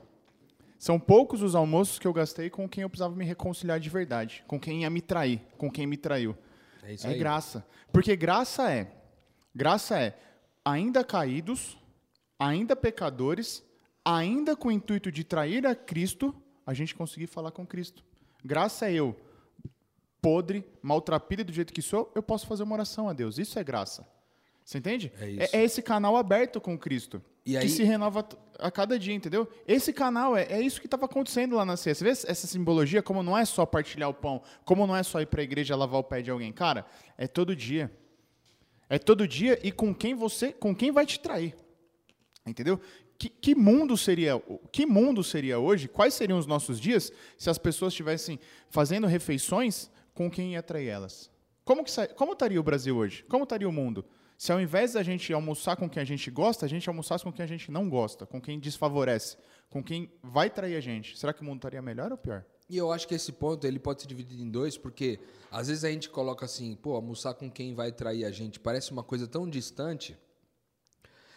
São 0.79 1.01
poucos 1.01 1.43
os 1.43 1.55
almoços 1.55 1.99
que 1.99 2.07
eu 2.07 2.13
gastei 2.13 2.51
com 2.51 2.69
quem 2.69 2.83
eu 2.83 2.91
precisava 2.91 3.15
me 3.15 3.25
reconciliar 3.25 3.81
de 3.81 3.89
verdade, 3.89 4.45
com 4.47 4.61
quem 4.61 4.83
ia 4.83 4.91
me 4.91 5.01
trair, 5.01 5.41
com 5.57 5.71
quem 5.71 5.87
me 5.87 5.97
traiu. 5.97 6.37
É, 6.83 6.93
isso 6.93 7.07
é 7.07 7.11
aí. 7.11 7.19
graça. 7.19 7.67
Porque 7.91 8.15
graça 8.15 8.71
é, 8.71 8.93
graça 9.55 9.99
é 9.99 10.17
ainda 10.69 11.03
caídos, 11.03 11.79
ainda 12.39 12.77
pecadores, 12.77 13.65
ainda 14.05 14.55
com 14.55 14.69
o 14.69 14.73
intuito 14.73 15.11
de 15.11 15.25
trair 15.25 15.67
a 15.67 15.75
Cristo, 15.75 16.35
a 16.67 16.75
gente 16.75 16.95
conseguir 16.95 17.27
falar 17.27 17.51
com 17.51 17.67
Cristo. 17.67 18.05
Graça 18.45 18.89
é 18.89 18.93
eu, 18.93 19.17
podre, 20.21 20.65
maltrapilho 20.83 21.45
do 21.45 21.53
jeito 21.53 21.73
que 21.73 21.83
sou, 21.83 22.13
eu 22.15 22.23
posso 22.23 22.47
fazer 22.47 22.63
uma 22.63 22.75
oração 22.75 23.09
a 23.09 23.13
Deus. 23.13 23.39
Isso 23.39 23.59
é 23.59 23.65
graça. 23.65 24.07
Você 24.65 24.77
entende? 24.79 25.11
É, 25.19 25.45
é, 25.45 25.61
é 25.61 25.65
esse 25.65 25.81
canal 25.81 26.17
aberto 26.17 26.61
com 26.61 26.79
Cristo. 26.79 27.23
E 27.47 27.59
que 27.59 27.69
se 27.71 27.83
renova 27.83 28.29
a 28.59 28.71
cada 28.71 28.99
dia, 28.99 29.15
entendeu? 29.15 29.49
Esse 29.67 29.91
canal 29.91 30.37
é, 30.37 30.43
é 30.51 30.61
isso 30.61 30.79
que 30.79 30.87
estava 30.87 31.07
acontecendo 31.07 31.57
lá 31.57 31.65
na 31.65 31.79
ceia. 31.79 31.95
Você 31.95 32.05
vê 32.05 32.11
essa 32.11 32.47
simbologia, 32.47 33.03
como 33.03 33.23
não 33.23 33.39
é 33.39 33.47
só 33.47 33.65
partilhar 33.65 34.11
o 34.11 34.15
pão, 34.15 34.43
como 34.67 34.87
não 34.87 34.95
é 34.95 35.03
só 35.03 35.23
ir 35.23 35.27
para 35.27 35.41
a 35.41 35.45
igreja 35.45 35.75
lavar 35.75 35.99
o 35.99 36.05
pé 36.05 36.21
de 36.21 36.31
alguém. 36.31 36.53
Cara, 36.53 36.85
é 37.17 37.27
todo 37.27 37.57
dia. 37.57 37.91
É 38.89 38.99
todo 38.99 39.29
dia 39.29 39.59
e 39.63 39.71
com 39.71 39.95
quem 39.95 40.15
você, 40.15 40.53
com 40.53 40.75
quem 40.75 40.91
vai 40.91 41.05
te 41.05 41.21
trair. 41.21 41.55
Entendeu? 42.47 42.81
Que, 43.19 43.29
que, 43.29 43.55
mundo 43.55 43.97
seria, 43.97 44.41
que 44.71 44.87
mundo 44.87 45.25
seria 45.25 45.59
hoje? 45.59 45.89
Quais 45.89 46.15
seriam 46.15 46.39
os 46.39 46.47
nossos 46.47 46.81
dias 46.81 47.13
se 47.37 47.51
as 47.51 47.59
pessoas 47.59 47.93
estivessem 47.93 48.39
fazendo 48.71 49.07
refeições 49.07 49.91
com 50.15 50.31
quem 50.31 50.53
ia 50.53 50.63
trair 50.63 50.89
elas? 50.89 51.31
Como, 51.65 51.85
que, 51.85 51.93
como 52.15 52.33
estaria 52.33 52.61
o 52.61 52.63
Brasil 52.63 52.97
hoje? 52.97 53.25
Como 53.25 53.45
estaria 53.45 53.69
o 53.69 53.73
mundo? 53.73 54.05
Se 54.39 54.53
ao 54.53 54.61
invés 54.61 54.93
da 54.93 55.03
gente 55.03 55.33
almoçar 55.33 55.77
com 55.77 55.91
quem 55.91 56.01
a 56.01 56.07
gente 56.07 56.31
gosta, 56.31 56.65
a 56.65 56.69
gente 56.69 56.89
almoçasse 56.89 57.25
com 57.25 57.33
quem 57.33 57.43
a 57.43 57.49
gente 57.49 57.73
não 57.73 57.91
gosta, 57.91 58.25
com 58.25 58.41
quem 58.41 58.59
desfavorece, 58.59 59.37
com 59.69 59.83
quem 59.83 60.11
vai 60.23 60.49
trair 60.49 60.77
a 60.77 60.81
gente, 60.81 61.19
será 61.19 61.33
que 61.33 61.43
o 61.43 61.45
mundo 61.45 61.57
estaria 61.57 61.83
melhor 61.83 62.13
ou 62.13 62.17
pior? 62.17 62.45
E 62.69 62.77
eu 62.77 62.93
acho 62.93 63.09
que 63.09 63.15
esse 63.15 63.33
ponto 63.33 63.67
ele 63.67 63.79
pode 63.79 64.03
ser 64.03 64.09
dividido 64.09 64.43
em 64.43 64.51
dois, 64.51 64.77
porque 64.77 65.19
às 65.51 65.69
vezes 65.69 65.85
a 65.85 65.91
gente 65.91 66.11
coloca 66.11 66.45
assim, 66.45 66.75
pô, 66.75 66.95
almoçar 66.95 67.33
com 67.35 67.51
quem 67.51 67.75
vai 67.75 67.91
trair 67.91 68.25
a 68.25 68.31
gente 68.31 68.61
parece 68.61 68.93
uma 68.93 69.03
coisa 69.03 69.27
tão 69.27 69.49
distante. 69.49 70.17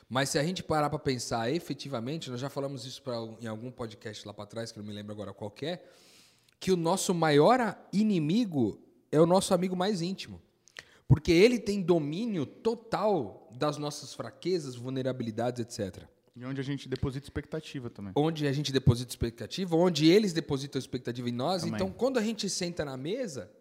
Mas 0.10 0.28
se 0.28 0.38
a 0.38 0.44
gente 0.44 0.62
parar 0.62 0.90
para 0.90 1.00
pensar 1.00 1.50
efetivamente, 1.50 2.30
nós 2.30 2.42
já 2.42 2.50
falamos 2.50 2.86
isso 2.86 3.02
pra, 3.02 3.16
em 3.40 3.48
algum 3.48 3.72
podcast 3.72 4.28
lá 4.28 4.34
para 4.34 4.46
trás, 4.46 4.70
que 4.70 4.78
não 4.78 4.86
me 4.86 4.92
lembro 4.92 5.14
agora 5.14 5.34
qual 5.34 5.54
é, 5.62 5.82
que 6.60 6.70
o 6.70 6.76
nosso 6.76 7.14
maior 7.14 7.78
inimigo 7.94 8.78
é 9.10 9.20
o 9.20 9.26
nosso 9.26 9.54
amigo 9.54 9.74
mais 9.74 10.02
íntimo. 10.02 10.42
Porque 11.08 11.32
ele 11.32 11.58
tem 11.58 11.82
domínio 11.82 12.46
total 12.46 13.50
das 13.58 13.78
nossas 13.78 14.14
fraquezas, 14.14 14.76
vulnerabilidades, 14.76 15.62
etc. 15.62 16.06
E 16.36 16.46
onde 16.46 16.62
a 16.62 16.64
gente 16.64 16.88
deposita 16.88 17.26
expectativa 17.26 17.90
também. 17.90 18.14
Onde 18.16 18.48
a 18.48 18.54
gente 18.54 18.72
deposita 18.72 19.12
expectativa, 19.12 19.76
onde 19.76 20.10
eles 20.10 20.32
depositam 20.32 20.80
expectativa 20.80 21.28
em 21.28 21.34
nós. 21.34 21.62
Também. 21.62 21.76
Então, 21.76 21.92
quando 21.92 22.18
a 22.18 22.22
gente 22.22 22.50
senta 22.50 22.86
na 22.86 22.96
mesa, 22.96 23.52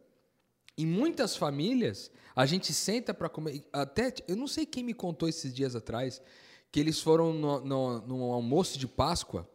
em 0.78 0.86
muitas 0.86 1.36
famílias, 1.36 2.10
a 2.34 2.46
gente 2.46 2.72
senta 2.72 3.12
para 3.12 3.28
comer. 3.28 3.64
Até, 3.72 4.14
eu 4.28 4.36
não 4.36 4.46
sei 4.46 4.64
quem 4.64 4.84
me 4.84 4.94
contou 4.94 5.28
esses 5.28 5.52
dias 5.52 5.74
atrás, 5.74 6.22
que 6.70 6.78
eles 6.78 7.00
foram 7.00 7.32
no, 7.32 7.60
no, 7.60 8.00
num 8.06 8.22
almoço 8.32 8.78
de 8.78 8.86
Páscoa, 8.86 9.48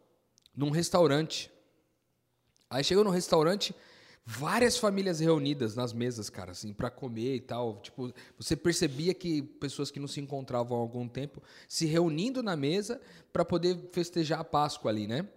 num 0.54 0.70
restaurante. 0.70 1.50
Aí 2.68 2.84
chegou 2.84 3.02
no 3.02 3.10
restaurante, 3.10 3.74
várias 4.28 4.76
famílias 4.76 5.20
reunidas 5.20 5.76
nas 5.76 5.92
mesas, 5.92 6.28
cara, 6.28 6.50
assim, 6.50 6.72
para 6.72 6.90
comer 6.90 7.36
e 7.36 7.40
tal. 7.40 7.80
Tipo, 7.80 8.12
você 8.36 8.56
percebia 8.56 9.14
que 9.14 9.40
pessoas 9.40 9.88
que 9.88 10.00
não 10.00 10.08
se 10.08 10.20
encontravam 10.20 10.76
há 10.76 10.80
algum 10.80 11.06
tempo 11.06 11.40
se 11.68 11.86
reunindo 11.86 12.42
na 12.42 12.56
mesa 12.56 13.00
para 13.32 13.44
poder 13.44 13.78
festejar 13.92 14.40
a 14.40 14.44
Páscoa 14.44 14.90
ali, 14.90 15.06
né? 15.06 15.28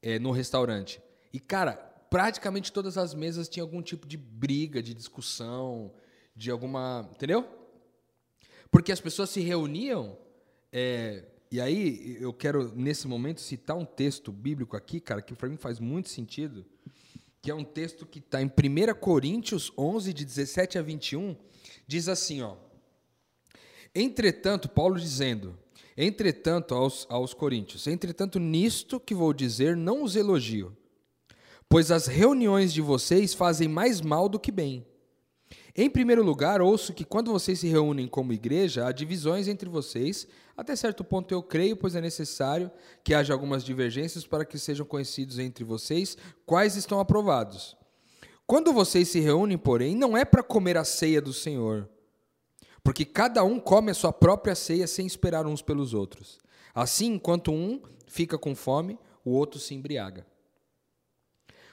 É, 0.00 0.18
no 0.18 0.30
restaurante. 0.30 0.98
E, 1.30 1.38
cara, 1.38 1.74
praticamente 2.08 2.72
todas 2.72 2.96
as 2.96 3.12
mesas 3.12 3.50
tinham 3.50 3.66
algum 3.66 3.82
tipo 3.82 4.06
de 4.06 4.16
briga, 4.16 4.82
de 4.82 4.94
discussão, 4.94 5.92
de 6.34 6.50
alguma. 6.50 7.06
Entendeu? 7.12 7.46
Porque 8.70 8.92
as 8.92 9.00
pessoas 9.00 9.28
se 9.28 9.40
reuniam. 9.40 10.16
é, 10.72 11.22
e 11.50 11.60
aí, 11.60 12.16
eu 12.18 12.32
quero, 12.32 12.74
nesse 12.74 13.06
momento, 13.06 13.40
citar 13.40 13.76
um 13.76 13.84
texto 13.84 14.32
bíblico 14.32 14.74
aqui, 14.74 15.00
cara, 15.00 15.22
que 15.22 15.34
para 15.34 15.48
mim 15.48 15.56
faz 15.56 15.78
muito 15.78 16.08
sentido 16.08 16.66
que 17.42 17.50
é 17.50 17.54
um 17.54 17.64
texto 17.64 18.04
que 18.06 18.18
está 18.18 18.42
em 18.42 18.46
1 18.46 18.94
Coríntios 19.00 19.72
11, 19.76 20.12
de 20.12 20.24
17 20.24 20.78
a 20.78 20.82
21, 20.82 21.36
diz 21.86 22.08
assim, 22.08 22.42
ó. 22.42 22.56
Entretanto, 23.94 24.68
Paulo 24.68 24.98
dizendo, 24.98 25.58
entretanto 25.96 26.74
aos, 26.74 27.06
aos 27.08 27.32
Coríntios, 27.32 27.86
entretanto 27.86 28.38
nisto 28.38 29.00
que 29.00 29.14
vou 29.14 29.32
dizer 29.32 29.76
não 29.76 30.02
os 30.02 30.16
elogio, 30.16 30.76
pois 31.68 31.90
as 31.90 32.06
reuniões 32.06 32.72
de 32.72 32.80
vocês 32.80 33.32
fazem 33.32 33.68
mais 33.68 34.00
mal 34.00 34.28
do 34.28 34.38
que 34.38 34.52
bem. 34.52 34.86
Em 35.78 35.90
primeiro 35.90 36.22
lugar, 36.22 36.62
ouço 36.62 36.94
que 36.94 37.04
quando 37.04 37.30
vocês 37.30 37.60
se 37.60 37.68
reúnem 37.68 38.08
como 38.08 38.32
igreja, 38.32 38.86
há 38.86 38.92
divisões 38.92 39.46
entre 39.46 39.68
vocês. 39.68 40.26
Até 40.56 40.74
certo 40.74 41.04
ponto 41.04 41.34
eu 41.34 41.42
creio, 41.42 41.76
pois 41.76 41.94
é 41.94 42.00
necessário 42.00 42.70
que 43.04 43.12
haja 43.12 43.34
algumas 43.34 43.62
divergências 43.62 44.26
para 44.26 44.46
que 44.46 44.58
sejam 44.58 44.86
conhecidos 44.86 45.38
entre 45.38 45.64
vocês 45.64 46.16
quais 46.46 46.76
estão 46.76 46.98
aprovados. 46.98 47.76
Quando 48.46 48.72
vocês 48.72 49.08
se 49.08 49.20
reúnem, 49.20 49.58
porém, 49.58 49.94
não 49.94 50.16
é 50.16 50.24
para 50.24 50.42
comer 50.42 50.78
a 50.78 50.84
ceia 50.84 51.20
do 51.20 51.34
Senhor, 51.34 51.86
porque 52.82 53.04
cada 53.04 53.44
um 53.44 53.60
come 53.60 53.90
a 53.90 53.94
sua 53.94 54.14
própria 54.14 54.54
ceia 54.54 54.86
sem 54.86 55.06
esperar 55.06 55.46
uns 55.46 55.60
pelos 55.60 55.92
outros. 55.92 56.38
Assim, 56.74 57.14
enquanto 57.14 57.52
um 57.52 57.82
fica 58.06 58.38
com 58.38 58.54
fome, 58.54 58.98
o 59.22 59.32
outro 59.32 59.60
se 59.60 59.74
embriaga. 59.74 60.26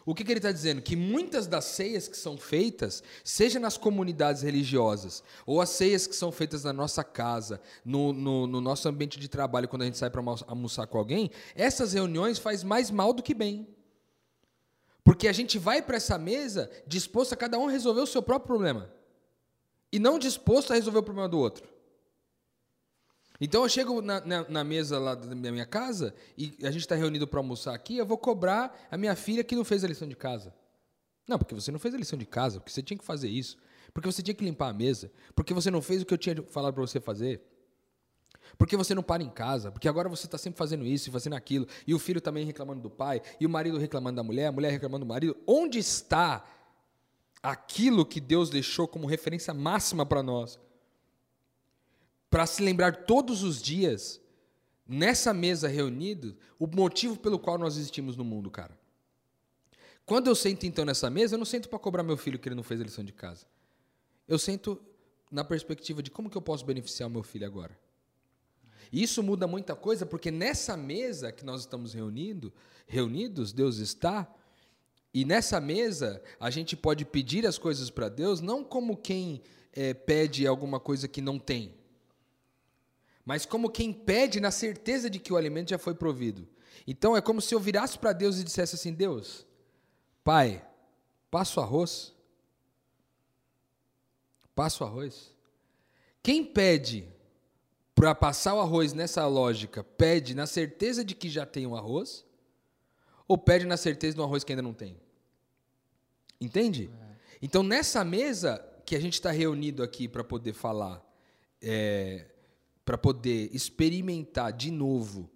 O 0.05 0.13
que, 0.13 0.23
que 0.23 0.31
ele 0.31 0.39
está 0.39 0.51
dizendo? 0.51 0.81
Que 0.81 0.95
muitas 0.95 1.47
das 1.47 1.65
ceias 1.65 2.07
que 2.07 2.17
são 2.17 2.37
feitas, 2.37 3.01
seja 3.23 3.59
nas 3.59 3.77
comunidades 3.77 4.41
religiosas, 4.41 5.23
ou 5.45 5.61
as 5.61 5.69
ceias 5.69 6.05
que 6.05 6.15
são 6.15 6.31
feitas 6.31 6.63
na 6.63 6.73
nossa 6.73 7.03
casa, 7.03 7.61
no, 7.85 8.11
no, 8.11 8.45
no 8.45 8.59
nosso 8.59 8.89
ambiente 8.89 9.19
de 9.19 9.29
trabalho, 9.29 9.67
quando 9.67 9.83
a 9.83 9.85
gente 9.85 9.97
sai 9.97 10.09
para 10.09 10.21
almoçar 10.47 10.87
com 10.87 10.97
alguém, 10.97 11.31
essas 11.55 11.93
reuniões 11.93 12.37
faz 12.37 12.63
mais 12.63 12.91
mal 12.91 13.13
do 13.13 13.23
que 13.23 13.33
bem. 13.33 13.67
Porque 15.03 15.27
a 15.27 15.33
gente 15.33 15.57
vai 15.57 15.81
para 15.81 15.97
essa 15.97 16.17
mesa 16.17 16.69
disposto 16.85 17.33
a 17.33 17.37
cada 17.37 17.57
um 17.57 17.67
resolver 17.67 18.01
o 18.01 18.07
seu 18.07 18.21
próprio 18.21 18.47
problema. 18.47 18.89
E 19.91 19.99
não 19.99 20.19
disposto 20.19 20.71
a 20.71 20.75
resolver 20.75 20.99
o 20.99 21.03
problema 21.03 21.29
do 21.29 21.39
outro. 21.39 21.72
Então 23.43 23.61
eu 23.63 23.67
chego 23.67 24.01
na, 24.01 24.21
na, 24.21 24.47
na 24.47 24.63
mesa 24.63 24.97
lá 24.97 25.15
da 25.15 25.51
minha 25.51 25.65
casa 25.65 26.15
e 26.37 26.55
a 26.63 26.71
gente 26.71 26.83
está 26.83 26.95
reunido 26.95 27.27
para 27.27 27.41
almoçar 27.41 27.75
aqui, 27.75 27.97
eu 27.97 28.05
vou 28.05 28.17
cobrar 28.17 28.87
a 28.89 28.95
minha 28.95 29.17
filha 29.17 29.43
que 29.43 29.53
não 29.53 29.65
fez 29.65 29.83
a 29.83 29.87
lição 29.89 30.07
de 30.07 30.15
casa. 30.15 30.55
Não, 31.27 31.37
porque 31.37 31.53
você 31.53 31.69
não 31.69 31.77
fez 31.77 31.93
a 31.93 31.97
lição 31.97 32.17
de 32.17 32.25
casa, 32.25 32.61
porque 32.61 32.71
você 32.71 32.81
tinha 32.81 32.97
que 32.97 33.03
fazer 33.03 33.27
isso, 33.27 33.57
porque 33.93 34.09
você 34.09 34.23
tinha 34.23 34.33
que 34.33 34.45
limpar 34.45 34.69
a 34.69 34.73
mesa, 34.73 35.11
porque 35.35 35.53
você 35.53 35.69
não 35.69 35.81
fez 35.81 36.01
o 36.01 36.05
que 36.05 36.13
eu 36.13 36.17
tinha 36.17 36.41
falado 36.43 36.73
para 36.73 36.83
você 36.83 37.01
fazer. 37.01 37.41
Porque 38.57 38.77
você 38.77 38.95
não 38.95 39.03
para 39.03 39.21
em 39.21 39.29
casa, 39.29 39.73
porque 39.73 39.89
agora 39.89 40.07
você 40.07 40.25
está 40.25 40.37
sempre 40.37 40.57
fazendo 40.57 40.85
isso 40.85 41.09
e 41.09 41.11
fazendo 41.11 41.35
aquilo, 41.35 41.67
e 41.85 41.93
o 41.93 41.99
filho 41.99 42.21
também 42.21 42.45
reclamando 42.45 42.79
do 42.79 42.89
pai, 42.89 43.21
e 43.41 43.45
o 43.45 43.49
marido 43.49 43.77
reclamando 43.77 44.15
da 44.15 44.23
mulher, 44.23 44.47
a 44.47 44.51
mulher 44.53 44.71
reclamando 44.71 45.03
do 45.03 45.09
marido. 45.09 45.35
Onde 45.45 45.79
está 45.79 46.45
aquilo 47.41 48.05
que 48.05 48.21
Deus 48.21 48.49
deixou 48.49 48.87
como 48.87 49.05
referência 49.05 49.53
máxima 49.53 50.05
para 50.05 50.23
nós? 50.23 50.57
Para 52.33 52.47
se 52.47 52.63
lembrar 52.63 53.05
todos 53.05 53.43
os 53.43 53.61
dias, 53.61 54.19
nessa 54.87 55.31
mesa 55.31 55.67
reunido, 55.67 56.35
o 56.57 56.65
motivo 56.65 57.15
pelo 57.15 57.37
qual 57.37 57.59
nós 57.59 57.77
existimos 57.77 58.17
no 58.17 58.23
mundo, 58.23 58.49
cara. 58.49 58.75
Quando 60.03 60.31
eu 60.31 60.33
sento 60.33 60.65
então 60.65 60.83
nessa 60.83 61.11
mesa, 61.11 61.35
eu 61.35 61.37
não 61.37 61.45
sento 61.45 61.69
para 61.69 61.77
cobrar 61.77 62.01
meu 62.01 62.17
filho 62.17 62.39
que 62.39 62.49
ele 62.49 62.55
não 62.55 62.63
fez 62.63 62.81
a 62.81 62.85
lição 62.85 63.03
de 63.03 63.13
casa. 63.13 63.45
Eu 64.27 64.39
sento 64.39 64.81
na 65.29 65.43
perspectiva 65.43 66.01
de 66.01 66.09
como 66.09 66.27
que 66.27 66.35
eu 66.35 66.41
posso 66.41 66.65
beneficiar 66.65 67.07
o 67.07 67.11
meu 67.11 67.21
filho 67.21 67.45
agora. 67.45 67.77
E 68.91 69.03
isso 69.03 69.21
muda 69.21 69.45
muita 69.45 69.75
coisa, 69.75 70.03
porque 70.03 70.31
nessa 70.31 70.75
mesa 70.75 71.31
que 71.31 71.45
nós 71.45 71.61
estamos 71.61 71.93
reunindo, 71.93 72.51
reunidos, 72.87 73.53
Deus 73.53 73.77
está, 73.77 74.27
e 75.13 75.23
nessa 75.23 75.61
mesa 75.61 76.19
a 76.39 76.49
gente 76.49 76.75
pode 76.75 77.05
pedir 77.05 77.45
as 77.45 77.59
coisas 77.59 77.91
para 77.91 78.09
Deus, 78.09 78.41
não 78.41 78.63
como 78.63 78.97
quem 78.97 79.43
é, 79.71 79.93
pede 79.93 80.47
alguma 80.47 80.79
coisa 80.79 81.07
que 81.07 81.21
não 81.21 81.37
tem, 81.37 81.75
mas 83.25 83.45
como 83.45 83.69
quem 83.69 83.93
pede 83.93 84.39
na 84.39 84.51
certeza 84.51 85.09
de 85.09 85.19
que 85.19 85.31
o 85.31 85.37
alimento 85.37 85.69
já 85.69 85.77
foi 85.77 85.95
provido. 85.95 86.47
Então 86.85 87.15
é 87.15 87.21
como 87.21 87.41
se 87.41 87.55
eu 87.55 87.59
virasse 87.59 87.97
para 87.97 88.13
Deus 88.13 88.37
e 88.37 88.43
dissesse 88.43 88.75
assim: 88.75 88.93
Deus, 88.93 89.45
Pai, 90.23 90.65
passa 91.29 91.59
o 91.59 91.63
arroz. 91.63 92.13
Passa 94.55 94.83
o 94.83 94.87
arroz. 94.87 95.35
Quem 96.21 96.45
pede 96.45 97.07
para 97.95 98.15
passar 98.15 98.53
o 98.53 98.59
arroz 98.59 98.93
nessa 98.93 99.25
lógica, 99.27 99.83
pede 99.83 100.33
na 100.33 100.47
certeza 100.47 101.03
de 101.03 101.15
que 101.15 101.29
já 101.29 101.45
tem 101.45 101.65
o 101.65 101.75
arroz? 101.75 102.25
Ou 103.27 103.37
pede 103.37 103.65
na 103.65 103.77
certeza 103.77 104.15
do 104.15 104.23
arroz 104.23 104.43
que 104.43 104.51
ainda 104.51 104.61
não 104.61 104.73
tem? 104.73 104.99
Entende? 106.39 106.89
Então, 107.41 107.63
nessa 107.63 108.03
mesa 108.03 108.63
que 108.85 108.95
a 108.95 108.99
gente 108.99 109.13
está 109.13 109.31
reunido 109.31 109.81
aqui 109.81 110.07
para 110.07 110.23
poder 110.23 110.53
falar, 110.53 111.01
é, 111.61 112.25
para 112.85 112.97
poder 112.97 113.53
experimentar 113.55 114.51
de 114.51 114.71
novo 114.71 115.29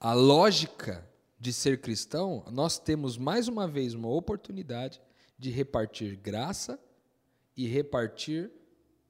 a 0.00 0.12
lógica 0.12 1.08
de 1.40 1.52
ser 1.52 1.80
cristão, 1.80 2.44
nós 2.50 2.78
temos 2.78 3.16
mais 3.16 3.48
uma 3.48 3.66
vez 3.66 3.94
uma 3.94 4.08
oportunidade 4.08 5.00
de 5.38 5.50
repartir 5.50 6.16
graça 6.16 6.78
e 7.56 7.66
repartir 7.66 8.50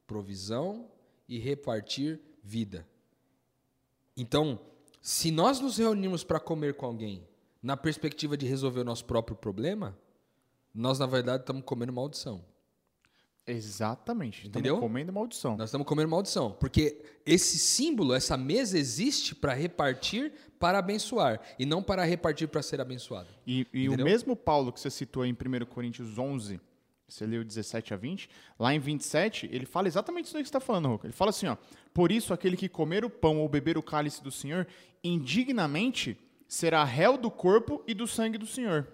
provisão 0.07 0.91
e 1.29 1.38
repartir 1.38 2.21
vida. 2.43 2.87
Então, 4.17 4.59
se 5.01 5.31
nós 5.31 5.61
nos 5.61 5.77
reunimos 5.77 6.25
para 6.25 6.41
comer 6.41 6.75
com 6.75 6.87
alguém 6.87 7.27
na 7.62 7.77
perspectiva 7.77 8.37
de 8.37 8.47
resolver 8.47 8.81
o 8.81 8.85
nosso 8.85 9.05
próprio 9.05 9.37
problema, 9.37 9.99
nós 10.75 10.99
na 10.99 11.07
verdade 11.07 11.43
estamos 11.43 11.64
comendo 11.64 11.93
maldição. 11.93 12.45
Exatamente. 13.49 14.47
Entendeu? 14.47 14.75
Estamos 14.75 14.81
comendo 14.81 15.13
maldição. 15.13 15.57
Nós 15.57 15.69
estamos 15.71 15.87
comendo 15.87 16.09
maldição, 16.09 16.53
porque 16.53 17.03
esse 17.25 17.59
símbolo, 17.59 18.15
essa 18.15 18.37
mesa 18.37 18.79
existe 18.79 19.35
para 19.35 19.55
repartir 19.55 20.33
para 20.59 20.79
abençoar 20.79 21.41
e 21.59 21.65
não 21.65 21.83
para 21.83 22.05
repartir 22.05 22.49
para 22.49 22.63
ser 22.63 22.81
abençoado. 22.81 23.29
E, 23.47 23.67
e 23.73 23.89
o 23.89 23.93
Entendeu? 23.93 24.07
mesmo 24.07 24.37
Paulo 24.37 24.73
que 24.73 24.81
você 24.81 24.91
citou 24.91 25.25
em 25.25 25.33
1 25.33 25.65
Coríntios 25.67 26.19
11, 26.19 26.61
você 27.09 27.25
leu 27.25 27.43
17 27.43 27.95
a 27.95 27.97
20, 27.97 28.29
lá 28.59 28.75
em 28.75 28.79
27, 28.79 29.49
ele 29.51 29.65
fala 29.65 29.89
exatamente 29.89 30.27
isso 30.27 30.37
que 30.37 30.39
você 30.39 30.49
está 30.49 30.61
falando, 30.61 30.89
Roca. 30.89 31.07
Ele 31.07 31.15
fala 31.15 31.31
assim, 31.31 31.47
ó, 31.47 31.57
por 31.95 32.13
isso 32.13 32.35
aquele 32.35 32.57
que 32.57 32.69
comer 32.69 33.05
o 33.05 33.11
pão 33.11 33.39
ou 33.39 33.49
beber 33.49 33.79
o 33.79 33.83
cálice 33.83 34.23
do 34.23 34.31
Senhor, 34.31 34.67
indignamente 35.03 36.19
será 36.47 36.85
réu 36.85 37.17
do 37.17 37.31
corpo 37.31 37.83
e 37.87 37.95
do 37.95 38.07
sangue 38.07 38.37
do 38.37 38.47
Senhor. 38.47 38.87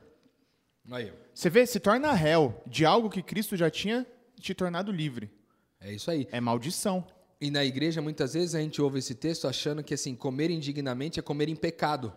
Aí. 0.91 1.13
Você 1.33 1.49
vê, 1.49 1.67
se 1.67 1.81
torna 1.81 2.13
réu 2.13 2.63
de 2.67 2.85
algo 2.85 3.11
que 3.11 3.23
Cristo 3.23 3.57
já 3.57 3.71
tinha 3.71 4.07
te 4.45 4.55
tornado 4.55 4.93
livre. 4.93 5.31
é 5.81 5.93
isso 5.93 6.11
aí. 6.11 6.29
É 6.31 6.41
maldição. 6.41 7.05
E 7.41 7.51
na 7.51 7.65
igreja, 7.65 8.01
muitas 8.01 8.35
vezes, 8.35 8.55
a 8.55 8.61
gente 8.61 8.81
ouve 8.81 8.99
esse 8.99 9.15
texto 9.15 9.49
achando 9.49 9.83
que 9.83 9.95
assim, 9.95 10.15
comer 10.15 10.51
indignamente 10.51 11.19
é 11.19 11.23
comer 11.23 11.49
em 11.49 11.57
pecado. 11.57 12.13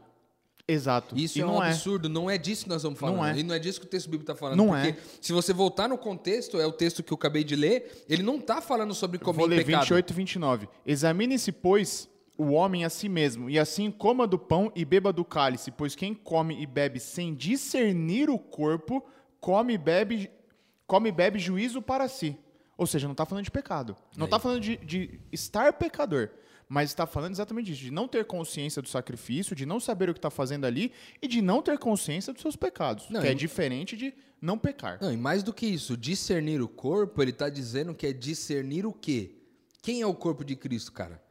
Exato. 0.67 1.17
Isso 1.17 1.37
e 1.37 1.41
é 1.41 1.45
um 1.45 1.53
não 1.53 1.61
absurdo, 1.61 2.09
não 2.09 2.29
é 2.29 2.37
disso 2.37 2.63
que 2.63 2.69
nós 2.69 2.83
vamos 2.83 2.99
falar. 2.99 3.15
Não 3.15 3.25
é. 3.25 3.39
E 3.39 3.43
não 3.43 3.55
é 3.55 3.59
disso 3.59 3.79
que 3.79 3.85
o 3.85 3.89
texto 3.89 4.07
bíblico 4.07 4.29
está 4.29 4.35
falando. 4.35 4.57
Não 4.57 4.67
porque 4.67 4.89
é. 4.89 4.97
se 5.21 5.31
você 5.31 5.53
voltar 5.53 5.87
no 5.87 5.97
contexto, 5.97 6.59
é 6.59 6.67
o 6.67 6.73
texto 6.73 7.01
que 7.01 7.13
eu 7.13 7.15
acabei 7.15 7.45
de 7.45 7.55
ler, 7.55 8.03
ele 8.09 8.21
não 8.21 8.35
está 8.35 8.59
falando 8.59 8.93
sobre 8.93 9.17
comer 9.17 9.37
Vou 9.37 9.47
em 9.47 9.49
ler 9.51 9.65
pecado. 9.65 9.81
28 9.83 10.09
e 10.09 10.13
29. 10.13 10.69
Examine-se, 10.85 11.53
pois, 11.53 12.09
o 12.37 12.51
homem 12.51 12.83
a 12.83 12.89
si 12.89 13.07
mesmo, 13.07 13.49
e 13.49 13.57
assim 13.57 13.89
coma 13.89 14.27
do 14.27 14.37
pão 14.37 14.69
e 14.75 14.83
beba 14.83 15.13
do 15.13 15.23
cálice, 15.23 15.71
pois 15.71 15.95
quem 15.95 16.13
come 16.13 16.61
e 16.61 16.65
bebe 16.65 16.99
sem 16.99 17.33
discernir 17.33 18.29
o 18.29 18.37
corpo, 18.37 19.03
come 19.39 19.73
e 19.73 19.77
bebe, 19.77 20.29
come 20.87 21.09
e 21.09 21.11
bebe 21.11 21.37
juízo 21.37 21.81
para 21.81 22.07
si. 22.07 22.35
Ou 22.77 22.87
seja, 22.87 23.07
não 23.07 23.11
está 23.11 23.25
falando 23.25 23.43
de 23.43 23.51
pecado. 23.51 23.95
Não 24.15 24.25
está 24.25 24.39
falando 24.39 24.61
de, 24.61 24.77
de 24.77 25.19
estar 25.31 25.73
pecador. 25.73 26.29
Mas 26.69 26.89
está 26.89 27.07
falando 27.07 27.31
exatamente 27.31 27.67
disso, 27.67 27.81
de 27.83 27.91
não 27.91 28.07
ter 28.09 28.25
consciência 28.25 28.81
do 28.81 28.89
sacrifício, 28.89 29.55
de 29.55 29.65
não 29.65 29.79
saber 29.79 30.09
o 30.09 30.13
que 30.13 30.17
está 30.19 30.29
fazendo 30.29 30.65
ali 30.65 30.91
e 31.21 31.27
de 31.27 31.41
não 31.41 31.61
ter 31.61 31.77
consciência 31.79 32.33
dos 32.33 32.41
seus 32.41 32.55
pecados. 32.57 33.09
Não, 33.09 33.21
que 33.21 33.27
e- 33.27 33.29
é 33.29 33.33
diferente 33.33 33.95
de 33.95 34.13
não 34.41 34.57
pecar. 34.57 34.97
Não, 35.01 35.11
e 35.11 35.15
mais 35.17 35.43
do 35.43 35.53
que 35.53 35.65
isso, 35.65 35.95
discernir 35.95 36.61
o 36.61 36.67
corpo, 36.67 37.21
ele 37.21 37.31
está 37.31 37.47
dizendo 37.49 37.95
que 37.95 38.05
é 38.05 38.11
discernir 38.11 38.85
o 38.85 38.91
quê? 38.91 39.31
Quem 39.81 40.01
é 40.01 40.05
o 40.05 40.13
corpo 40.13 40.43
de 40.43 40.55
Cristo, 40.57 40.91
cara? 40.91 41.23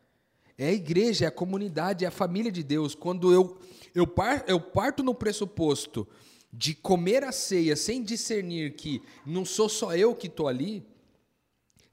É 0.56 0.68
a 0.68 0.72
igreja, 0.72 1.26
é 1.26 1.28
a 1.28 1.30
comunidade, 1.30 2.06
é 2.06 2.08
a 2.08 2.10
família 2.10 2.50
de 2.50 2.62
Deus. 2.62 2.94
Quando 2.94 3.30
eu, 3.30 3.60
eu, 3.94 4.06
par, 4.06 4.42
eu 4.48 4.58
parto 4.58 5.02
no 5.02 5.14
pressuposto 5.14 6.08
de 6.58 6.74
comer 6.74 7.22
a 7.22 7.32
ceia 7.32 7.76
sem 7.76 8.02
discernir 8.02 8.74
que 8.74 9.02
não 9.26 9.44
sou 9.44 9.68
só 9.68 9.94
eu 9.94 10.14
que 10.14 10.26
estou 10.26 10.48
ali, 10.48 10.82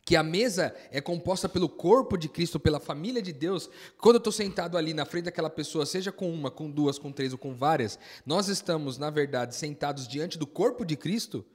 que 0.06 0.16
a 0.16 0.24
mesa 0.24 0.74
é 0.90 1.02
composta 1.02 1.50
pelo 1.50 1.68
corpo 1.68 2.18
de 2.18 2.30
Cristo, 2.30 2.60
pela 2.60 2.80
família 2.80 3.22
de 3.22 3.34
Deus. 3.34 3.70
Quando 3.98 4.16
eu 4.16 4.20
estou 4.20 4.32
sentado 4.32 4.78
ali 4.78 4.94
na 4.94 5.06
frente 5.06 5.26
daquela 5.26 5.50
pessoa, 5.50 5.86
seja 5.86 6.14
com 6.14 6.32
uma, 6.34 6.50
com 6.50 6.72
duas, 6.72 6.98
com 6.98 7.12
três 7.12 7.34
ou 7.34 7.38
com 7.38 7.54
várias, 7.54 8.00
nós 8.26 8.48
estamos, 8.48 8.98
na 8.98 9.10
verdade, 9.10 9.54
sentados 9.54 10.08
diante 10.08 10.38
do 10.38 10.48
corpo 10.48 10.86
de 10.86 10.96
Cristo. 10.96 11.46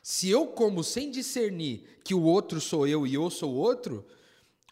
Se 0.00 0.30
eu 0.30 0.46
como 0.46 0.84
sem 0.84 1.10
discernir 1.10 1.84
que 2.04 2.14
o 2.14 2.22
outro 2.22 2.60
sou 2.60 2.86
eu 2.86 3.04
e 3.04 3.14
eu 3.14 3.28
sou 3.28 3.52
o 3.52 3.56
outro, 3.56 4.06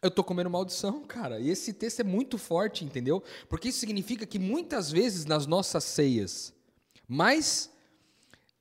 eu 0.00 0.08
estou 0.08 0.22
comendo 0.22 0.48
maldição, 0.48 1.02
cara. 1.06 1.40
E 1.40 1.50
esse 1.50 1.72
texto 1.72 2.00
é 2.00 2.04
muito 2.04 2.38
forte, 2.38 2.84
entendeu? 2.84 3.20
Porque 3.48 3.68
isso 3.68 3.80
significa 3.80 4.24
que 4.24 4.38
muitas 4.38 4.92
vezes 4.92 5.24
nas 5.24 5.44
nossas 5.44 5.82
ceias 5.82 6.54
mais 7.08 7.70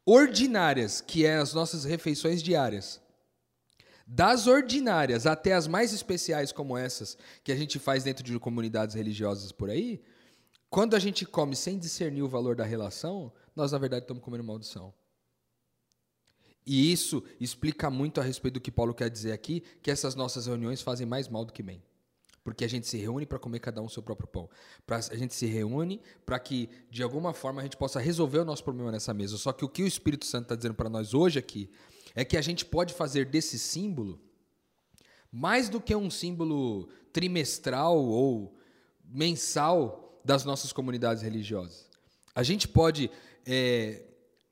ordinárias, 0.05 1.01
que 1.01 1.25
é 1.25 1.37
as 1.37 1.53
nossas 1.53 1.83
refeições 1.83 2.41
diárias, 2.43 3.01
das 4.05 4.47
ordinárias 4.47 5.25
até 5.25 5.53
as 5.53 5.67
mais 5.67 5.93
especiais 5.93 6.51
como 6.51 6.77
essas 6.77 7.17
que 7.43 7.51
a 7.51 7.55
gente 7.55 7.79
faz 7.79 8.03
dentro 8.03 8.23
de 8.23 8.37
comunidades 8.37 8.95
religiosas 8.95 9.51
por 9.51 9.69
aí, 9.69 10.01
quando 10.69 10.95
a 10.95 10.99
gente 10.99 11.25
come 11.25 11.55
sem 11.55 11.77
discernir 11.77 12.21
o 12.21 12.27
valor 12.27 12.55
da 12.55 12.65
relação, 12.65 13.31
nós 13.55 13.71
na 13.71 13.77
verdade 13.77 14.03
estamos 14.03 14.23
comendo 14.23 14.43
maldição. 14.43 14.93
E 16.65 16.91
isso 16.91 17.23
explica 17.39 17.89
muito 17.89 18.19
a 18.19 18.23
respeito 18.23 18.55
do 18.55 18.61
que 18.61 18.71
Paulo 18.71 18.93
quer 18.93 19.09
dizer 19.09 19.33
aqui, 19.33 19.61
que 19.81 19.91
essas 19.91 20.15
nossas 20.15 20.47
reuniões 20.47 20.81
fazem 20.81 21.05
mais 21.05 21.27
mal 21.27 21.45
do 21.45 21.53
que 21.53 21.61
bem. 21.61 21.83
Porque 22.43 22.65
a 22.65 22.67
gente 22.67 22.87
se 22.87 22.97
reúne 22.97 23.25
para 23.25 23.39
comer 23.39 23.59
cada 23.59 23.81
um 23.81 23.85
o 23.85 23.89
seu 23.89 24.03
próprio 24.03 24.27
pão. 24.27 24.49
Pra, 24.85 24.97
a 24.97 25.15
gente 25.15 25.33
se 25.33 25.45
reúne 25.45 26.01
para 26.25 26.37
que, 26.39 26.69
de 26.89 27.01
alguma 27.01 27.33
forma, 27.33 27.61
a 27.61 27.63
gente 27.63 27.77
possa 27.77 27.99
resolver 27.99 28.39
o 28.39 28.45
nosso 28.45 28.63
problema 28.63 28.91
nessa 28.91 29.13
mesa. 29.13 29.37
Só 29.37 29.53
que 29.53 29.63
o 29.63 29.69
que 29.69 29.83
o 29.83 29.87
Espírito 29.87 30.25
Santo 30.25 30.43
está 30.43 30.55
dizendo 30.55 30.75
para 30.75 30.89
nós 30.89 31.13
hoje 31.13 31.39
aqui 31.39 31.69
é 32.13 32.25
que 32.25 32.37
a 32.37 32.41
gente 32.41 32.65
pode 32.65 32.93
fazer 32.93 33.25
desse 33.25 33.57
símbolo 33.57 34.19
mais 35.31 35.67
do 35.67 35.81
que 35.81 35.95
um 35.95 36.11
símbolo 36.11 36.87
trimestral 37.11 37.97
ou 37.97 38.55
mensal 39.03 40.21
das 40.23 40.45
nossas 40.45 40.71
comunidades 40.71 41.23
religiosas. 41.23 41.89
A 42.35 42.43
gente 42.43 42.67
pode 42.67 43.09
é, 43.45 44.03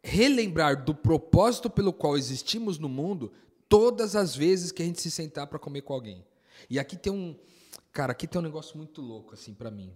relembrar 0.04 0.84
do 0.84 0.95
propósito 0.95 1.69
pelo 1.69 1.93
qual 1.93 2.17
existimos 2.17 2.80
no 2.80 2.89
mundo 2.89 3.32
todas 3.69 4.15
as 4.15 4.36
vezes 4.36 4.71
que 4.71 4.82
a 4.82 4.86
gente 4.86 4.99
se 4.99 5.12
sentar 5.12 5.45
para 5.45 5.60
comer 5.60 5.82
com 5.82 5.93
alguém. 5.93 6.25
E 6.69 6.80
aqui 6.80 6.97
tem 6.97 7.13
um, 7.13 7.38
cara, 7.91 8.12
aqui 8.12 8.27
tem 8.27 8.39
um 8.39 8.43
negócio 8.43 8.77
muito 8.77 9.01
louco 9.01 9.34
assim 9.34 9.53
para 9.53 9.71
mim. 9.71 9.93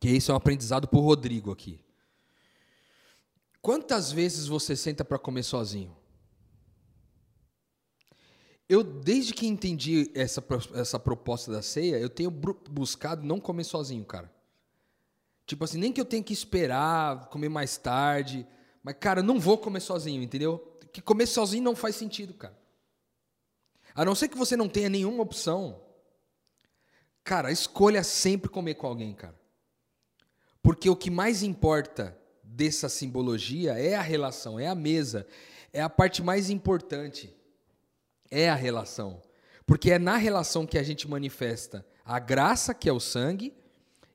Que 0.00 0.08
isso 0.10 0.30
é 0.30 0.34
um 0.34 0.36
aprendizado 0.36 0.88
por 0.88 1.00
Rodrigo 1.00 1.50
aqui. 1.50 1.80
Quantas 3.62 4.12
vezes 4.12 4.46
você 4.46 4.76
senta 4.76 5.04
para 5.04 5.18
comer 5.18 5.42
sozinho? 5.42 5.96
Eu, 8.68 8.82
desde 8.82 9.32
que 9.32 9.46
entendi 9.46 10.10
essa, 10.14 10.40
pro- 10.40 10.60
essa 10.74 10.98
proposta 10.98 11.52
da 11.52 11.62
ceia, 11.62 11.98
eu 11.98 12.08
tenho 12.08 12.30
buscado 12.30 13.22
não 13.24 13.38
comer 13.38 13.64
sozinho, 13.64 14.04
cara. 14.04 14.32
Tipo 15.46 15.64
assim, 15.64 15.78
nem 15.78 15.92
que 15.92 16.00
eu 16.00 16.04
tenha 16.04 16.22
que 16.22 16.32
esperar, 16.32 17.28
comer 17.28 17.50
mais 17.50 17.76
tarde. 17.76 18.46
Mas, 18.82 18.96
cara, 18.98 19.22
não 19.22 19.38
vou 19.38 19.58
comer 19.58 19.80
sozinho, 19.80 20.22
entendeu? 20.22 20.78
Que 20.92 21.02
comer 21.02 21.26
sozinho 21.26 21.62
não 21.62 21.76
faz 21.76 21.96
sentido, 21.96 22.32
cara. 22.34 22.58
A 23.94 24.04
não 24.04 24.14
ser 24.14 24.28
que 24.28 24.36
você 24.36 24.56
não 24.56 24.68
tenha 24.68 24.88
nenhuma 24.88 25.22
opção. 25.22 25.83
Cara, 27.24 27.50
escolha 27.50 28.04
sempre 28.04 28.50
comer 28.50 28.74
com 28.74 28.86
alguém, 28.86 29.14
cara. 29.14 29.34
Porque 30.62 30.88
o 30.90 30.96
que 30.96 31.10
mais 31.10 31.42
importa 31.42 32.16
dessa 32.42 32.88
simbologia 32.88 33.72
é 33.72 33.94
a 33.94 34.02
relação, 34.02 34.60
é 34.60 34.66
a 34.66 34.74
mesa. 34.74 35.26
É 35.72 35.80
a 35.80 35.88
parte 35.88 36.22
mais 36.22 36.50
importante. 36.50 37.34
É 38.30 38.48
a 38.48 38.54
relação. 38.54 39.22
Porque 39.66 39.90
é 39.90 39.98
na 39.98 40.16
relação 40.16 40.66
que 40.66 40.78
a 40.78 40.82
gente 40.82 41.08
manifesta 41.08 41.84
a 42.04 42.18
graça, 42.18 42.74
que 42.74 42.88
é 42.88 42.92
o 42.92 43.00
sangue, 43.00 43.54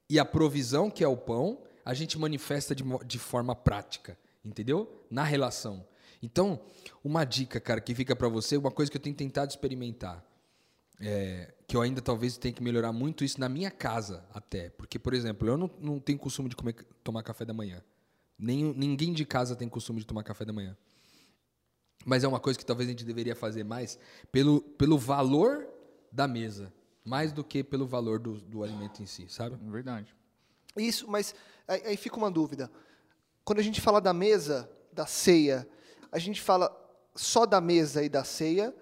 e 0.08 0.20
a 0.20 0.26
provisão, 0.26 0.90
que 0.90 1.04
é 1.04 1.08
o 1.08 1.18
pão, 1.18 1.64
a 1.84 1.94
gente 1.94 2.18
manifesta 2.20 2.76
de, 2.76 2.84
de 3.06 3.18
forma 3.18 3.56
prática, 3.56 4.18
entendeu? 4.46 5.04
Na 5.10 5.24
relação. 5.24 5.86
Então, 6.22 6.62
uma 7.04 7.26
dica, 7.26 7.60
cara, 7.60 7.82
que 7.82 7.96
fica 7.96 8.16
pra 8.16 8.28
você, 8.28 8.58
uma 8.58 8.72
coisa 8.72 8.92
que 8.92 8.98
eu 8.98 9.02
tenho 9.02 9.16
tentado 9.16 9.50
experimentar, 9.50 10.24
é, 11.00 11.54
que 11.68 11.78
eu 11.78 11.82
ainda 11.82 12.02
talvez 12.02 12.38
tenha 12.38 12.54
que 12.54 12.62
melhorar 12.62 12.92
muito 12.92 13.24
isso 13.24 13.40
na 13.40 13.48
minha 13.48 13.72
casa 13.72 14.26
até, 14.34 14.70
porque, 14.72 15.00
por 15.00 15.14
exemplo, 15.14 15.48
eu 15.48 15.58
não, 15.58 15.70
não 15.80 16.00
tenho 16.00 16.20
costume 16.20 16.50
de 16.50 16.56
comer, 16.56 16.76
tomar 17.04 17.24
café 17.24 17.46
da 17.46 17.54
manhã. 17.54 17.82
Nem, 18.38 18.74
ninguém 18.74 19.14
de 19.14 19.26
casa 19.26 19.56
tem 19.56 19.68
costume 19.68 20.00
de 20.00 20.06
tomar 20.06 20.24
café 20.24 20.46
da 20.46 20.54
manhã. 20.54 20.78
Mas 22.06 22.24
é 22.24 22.28
uma 22.28 22.40
coisa 22.40 22.58
que 22.58 22.66
talvez 22.66 22.88
a 22.88 22.92
gente 22.92 23.06
deveria 23.06 23.36
fazer 23.36 23.64
mais 23.64 24.00
pelo, 24.32 24.62
pelo 24.62 24.98
valor 24.98 25.68
da 26.12 26.28
mesa, 26.28 26.72
mais 27.04 27.32
do 27.32 27.44
que 27.44 27.64
pelo 27.64 27.86
valor 27.86 28.20
do, 28.20 28.40
do 28.40 28.64
alimento 28.64 29.02
em 29.04 29.06
si, 29.06 29.28
sabe? 29.30 29.58
Verdade. 29.70 30.16
Isso, 30.78 31.10
mas 31.10 31.36
aí, 31.68 31.82
aí 31.86 31.98
fica 31.98 32.18
uma 32.18 32.32
dúvida. 32.32 32.72
Quando 33.44 33.60
a 33.60 33.64
gente 33.64 33.82
fala 33.82 34.00
da 34.00 34.14
mesa, 34.14 34.70
da 34.94 35.06
ceia, 35.06 35.68
a 36.12 36.20
gente 36.20 36.42
fala 36.42 36.76
só 37.16 37.46
da 37.46 37.60
mesa 37.60 38.04
e 38.04 38.10
da 38.10 38.24
ceia, 38.24 38.74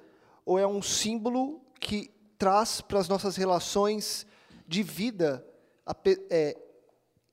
ou 0.46 0.60
é 0.60 0.68
um 0.68 0.82
símbolo 0.82 1.62
que 1.80 2.12
traz 2.38 2.82
para 2.82 3.00
as 3.00 3.08
nossas 3.08 3.36
relações 3.36 4.26
de 4.68 4.84
vida, 4.84 5.46
é, 6.30 6.58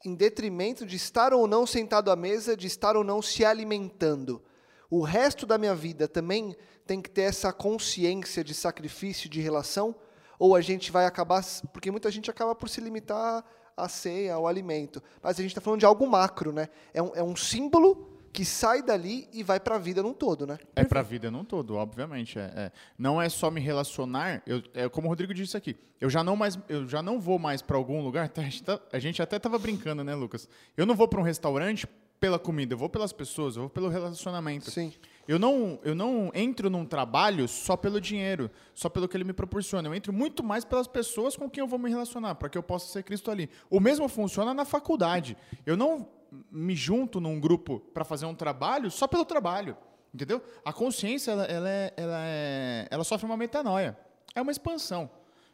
em 0.05 0.15
detrimento 0.15 0.87
de 0.87 0.97
estar 0.97 1.33
ou 1.33 1.47
não 1.47 1.67
sentado 1.67 2.11
à 2.11 2.17
mesa, 2.17 2.57
de 2.57 2.67
estar 2.67 2.97
ou 2.97 3.05
não 3.05 3.21
se 3.21 3.45
alimentando? 3.45 4.43
O 4.91 5.03
resto 5.03 5.47
da 5.47 5.59
minha 5.59 5.75
vida 5.75 6.07
também 6.07 6.57
tem 6.87 7.01
que 7.01 7.11
ter 7.11 7.23
essa 7.23 7.53
consciência 7.53 8.45
de 8.45 8.55
sacrifício, 8.55 9.29
de 9.29 9.41
relação? 9.41 9.95
Ou 10.39 10.55
a 10.55 10.61
gente 10.61 10.93
vai 10.93 11.07
acabar. 11.07 11.43
Porque 11.73 11.91
muita 11.91 12.11
gente 12.11 12.31
acaba 12.31 12.55
por 12.55 12.69
se 12.69 12.81
limitar 12.81 13.45
à 13.77 13.89
ceia, 13.89 14.35
ao 14.35 14.47
alimento. 14.47 15.03
Mas 15.23 15.39
a 15.39 15.43
gente 15.43 15.51
está 15.51 15.61
falando 15.61 15.81
de 15.81 15.87
algo 15.87 16.07
macro, 16.07 16.53
né? 16.53 16.69
É 16.93 17.03
um, 17.03 17.13
é 17.15 17.23
um 17.23 17.35
símbolo 17.35 18.14
que 18.35 18.45
sai 18.45 18.83
dali 18.83 19.29
e 19.33 19.45
vai 19.45 19.61
para 19.61 19.77
a 19.77 19.79
vida 19.79 20.03
num 20.03 20.13
todo, 20.13 20.45
né? 20.45 20.59
É 20.75 20.83
pra 20.85 21.03
vida 21.03 21.31
num 21.31 21.45
todo, 21.45 21.77
obviamente. 21.77 22.37
É, 22.37 22.53
é. 22.57 22.73
Não 22.99 23.23
é 23.23 23.29
só 23.29 23.49
me 23.49 23.61
relacionar. 23.61 24.43
Eu, 24.45 24.61
é 24.75 24.89
como 24.89 25.07
o 25.07 25.09
Rodrigo 25.09 25.33
disse 25.33 25.57
aqui. 25.57 25.77
Eu 26.01 26.11
já 26.11 26.25
não 26.25 26.35
mais, 26.35 26.59
eu 26.69 26.85
já 26.89 27.01
não 27.01 27.21
vou 27.21 27.39
mais 27.39 27.63
pra 27.63 27.77
algum 27.77 28.03
lugar. 28.03 28.29
tá, 28.29 28.43
A 28.43 28.45
gente, 28.45 28.63
tá- 28.65 28.81
a 28.93 28.99
gente 28.99 29.23
até 29.23 29.39
tava 29.39 29.57
brincando, 29.57 30.03
né, 30.03 30.17
Lucas? 30.17 30.49
Eu 30.77 30.85
não 30.85 30.97
vou 30.97 31.07
pra 31.07 31.21
um 31.21 31.23
restaurante 31.23 31.87
pela 32.19 32.37
comida. 32.37 32.75
Eu 32.75 32.79
vou 32.79 32.89
pelas 32.89 33.13
pessoas. 33.13 33.55
Eu 33.55 33.63
vou 33.63 33.71
pelo 33.71 33.89
relacionamento. 33.89 34.69
Sim. 34.69 34.93
Eu 35.29 35.39
não, 35.39 35.79
eu 35.85 35.95
não 35.95 36.33
entro 36.35 36.69
num 36.69 36.85
trabalho 36.85 37.47
só 37.47 37.77
pelo 37.77 38.01
dinheiro, 38.01 38.51
só 38.75 38.89
pelo 38.89 39.07
que 39.07 39.17
ele 39.17 39.23
me 39.25 39.33
proporciona. 39.33 39.89
Eu 39.89 39.95
entro 39.95 40.13
muito 40.13 40.43
mais 40.43 40.65
pelas 40.65 40.89
pessoas 40.89 41.37
com 41.37 41.49
quem 41.49 41.63
eu 41.63 41.69
vou 41.69 41.79
me 41.79 41.89
relacionar, 41.89 42.35
para 42.35 42.49
que 42.49 42.59
eu 42.59 42.63
possa 42.65 42.93
ser 42.93 43.05
Cristo 43.05 43.31
ali. 43.31 43.49
O 43.71 43.79
mesmo 43.79 44.09
funciona 44.09 44.53
na 44.53 44.65
faculdade. 44.65 45.37
Eu 45.65 45.77
não 45.77 46.09
me 46.51 46.75
junto 46.75 47.21
num 47.21 47.39
grupo 47.41 47.81
para 47.93 48.05
fazer 48.05 48.27
um 48.27 48.35
trabalho 48.35 48.91
só 48.91 49.07
pelo 49.07 49.25
trabalho, 49.25 49.77
entendeu? 50.13 50.43
A 50.65 50.73
consciência 50.73 51.33
ela, 51.33 51.45
ela, 51.45 51.69
é, 51.69 51.93
ela, 51.97 52.19
é- 52.21 52.89
ela 52.91 53.05
sofre 53.05 53.27
uma 53.27 53.37
metanoia. 53.37 53.97
É 54.35 54.43
uma 54.43 54.51
expansão, 54.53 55.09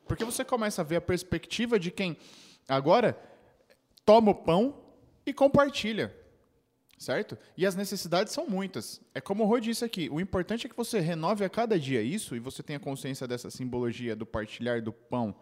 porque 0.06 0.24
você 0.24 0.44
começa 0.44 0.80
a 0.80 0.84
ver 0.84 0.96
a 0.96 1.00
perspectiva 1.00 1.78
de 1.78 1.90
quem 1.90 2.16
agora 2.68 3.18
toma 4.04 4.30
o 4.30 4.34
pão 4.34 4.74
e 5.26 5.32
compartilha 5.34 6.16
certo? 7.00 7.36
E 7.56 7.64
as 7.64 7.74
necessidades 7.74 8.30
são 8.30 8.46
muitas. 8.46 9.00
É 9.14 9.22
como 9.22 9.42
o 9.42 9.46
Rô 9.46 9.58
disse 9.58 9.82
aqui, 9.82 10.10
o 10.10 10.20
importante 10.20 10.66
é 10.66 10.68
que 10.68 10.76
você 10.76 11.00
renove 11.00 11.42
a 11.42 11.48
cada 11.48 11.78
dia 11.78 12.02
isso 12.02 12.36
e 12.36 12.38
você 12.38 12.62
tenha 12.62 12.78
consciência 12.78 13.26
dessa 13.26 13.48
simbologia 13.50 14.14
do 14.14 14.26
partilhar 14.26 14.82
do 14.82 14.92
pão, 14.92 15.34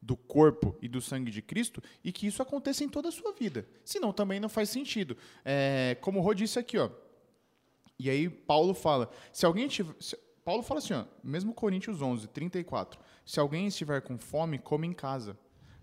do 0.00 0.16
corpo 0.16 0.76
e 0.80 0.88
do 0.88 1.00
sangue 1.00 1.30
de 1.30 1.42
Cristo 1.42 1.82
e 2.04 2.12
que 2.12 2.26
isso 2.26 2.40
aconteça 2.42 2.84
em 2.84 2.88
toda 2.88 3.08
a 3.08 3.12
sua 3.12 3.32
vida. 3.32 3.66
Senão 3.84 4.12
também 4.12 4.38
não 4.40 4.48
faz 4.48 4.70
sentido. 4.70 5.16
É, 5.44 5.96
como 6.00 6.18
o 6.20 6.22
Rô 6.22 6.34
disse 6.34 6.58
aqui, 6.58 6.78
ó. 6.78 6.88
E 7.98 8.08
aí 8.08 8.28
Paulo 8.28 8.74
fala, 8.74 9.10
se 9.32 9.44
alguém 9.44 9.66
tiver... 9.68 9.94
se- 9.98 10.16
Paulo 10.44 10.62
fala 10.62 10.78
assim, 10.78 10.94
ó, 10.94 11.04
mesmo 11.22 11.52
Coríntios 11.52 12.00
11, 12.00 12.28
34. 12.28 12.98
Se 13.26 13.38
alguém 13.38 13.66
estiver 13.66 14.00
com 14.00 14.16
fome, 14.16 14.58
come 14.58 14.86
em 14.86 14.92
casa, 14.94 15.36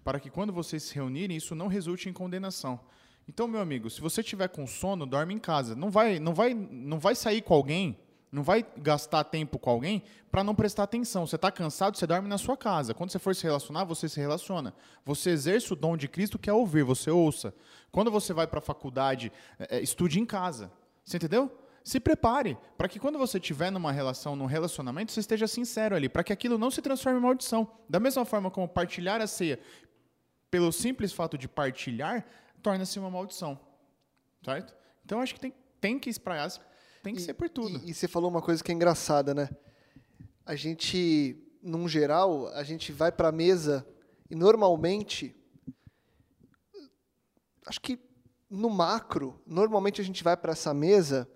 para 0.04 0.20
que 0.20 0.30
quando 0.30 0.52
vocês 0.54 0.82
se 0.84 0.96
reunirem, 0.96 1.38
isso 1.38 1.54
não 1.54 1.68
resulte 1.68 2.10
em 2.10 2.14
condenação. 2.14 2.80
Então, 3.28 3.48
meu 3.48 3.60
amigo, 3.60 3.90
se 3.90 4.02
você 4.02 4.24
tiver 4.24 4.48
com 4.48 4.66
sono, 4.66 5.06
dorme 5.06 5.34
em 5.34 5.40
casa. 5.40 5.76
Não 5.76 5.92
vai, 5.92 6.20
não 6.20 6.34
vai, 6.34 6.54
não 6.54 6.98
vai 7.00 7.16
sair 7.16 7.42
com 7.42 7.54
alguém, 7.54 8.00
Não 8.36 8.44
vai 8.44 8.66
gastar 8.76 9.24
tempo 9.24 9.58
com 9.58 9.70
alguém 9.70 10.04
para 10.30 10.44
não 10.44 10.54
prestar 10.54 10.84
atenção. 10.84 11.26
Você 11.26 11.38
está 11.38 11.50
cansado, 11.50 11.98
você 11.98 12.06
dorme 12.06 12.28
na 12.28 12.38
sua 12.38 12.58
casa. 12.58 12.94
Quando 12.94 13.10
você 13.10 13.18
for 13.18 13.34
se 13.34 13.44
relacionar, 13.44 13.86
você 13.86 14.10
se 14.10 14.20
relaciona. 14.20 14.74
Você 15.06 15.30
exerce 15.30 15.72
o 15.72 15.76
dom 15.76 15.96
de 15.96 16.10
Cristo 16.10 16.38
que 16.38 16.50
é 16.50 16.54
ouvir, 16.54 16.84
você 16.84 17.10
ouça. 17.10 17.56
Quando 17.94 18.12
você 18.12 18.34
vai 18.34 18.46
para 18.46 18.60
a 18.60 18.62
faculdade, 18.62 19.32
é, 19.58 19.80
estude 19.80 20.20
em 20.20 20.26
casa. 20.26 20.70
Você 21.06 21.16
entendeu? 21.16 21.50
Se 21.82 21.98
prepare 21.98 22.58
para 22.78 22.90
que 22.90 23.00
quando 23.00 23.18
você 23.18 23.38
estiver 23.38 23.72
numa 23.72 23.94
relação, 23.94 24.36
num 24.36 24.48
relacionamento, 24.48 25.14
você 25.14 25.22
esteja 25.22 25.48
sincero 25.48 25.96
ali, 25.96 26.10
para 26.10 26.22
que 26.22 26.34
aquilo 26.34 26.58
não 26.58 26.70
se 26.70 26.82
transforme 26.82 27.20
em 27.20 27.22
maldição. 27.22 27.66
Da 27.88 28.02
mesma 28.02 28.26
forma 28.26 28.52
como 28.52 28.68
partilhar 28.68 29.22
a 29.22 29.28
ceia, 29.28 29.62
pelo 30.52 30.74
simples 30.74 31.14
fato 31.14 31.38
de 31.38 31.48
partilhar, 31.48 32.26
torna-se 32.62 33.00
uma 33.00 33.10
maldição. 33.10 33.58
Certo? 34.44 34.76
Então 35.06 35.22
acho 35.22 35.34
que 35.34 35.40
tem, 35.40 35.54
tem 35.80 35.98
que 35.98 36.10
espraiar 36.10 36.50
tem 37.06 37.14
que 37.16 37.22
E- 37.22 37.24
ser 37.26 37.36
por 37.36 37.48
tudo. 37.50 37.78
E, 37.86 37.92
e 37.92 37.94
você 37.94 38.08
falou 38.08 38.30
uma 38.30 38.42
coisa 38.42 38.64
que 38.64 38.72
é 38.72 38.76
engraçada, 38.76 39.34
né? 39.34 39.50
A 40.46 40.56
gente, 40.56 41.38
num 41.62 41.88
geral, 41.88 42.48
a 42.48 42.64
gente 42.64 42.92
vai 42.92 43.12
para 43.12 43.30
a 43.30 43.32
mesa 43.32 43.88
e 44.30 44.36
normalmente, 44.36 45.36
acho 47.66 47.80
que 47.80 48.00
no 48.50 48.70
macro, 48.70 49.40
normalmente 49.46 50.02
a 50.02 50.04
gente 50.04 50.24
vai 50.24 50.36
para 50.36 50.52
essa 50.54 50.74
mesa 50.74 51.30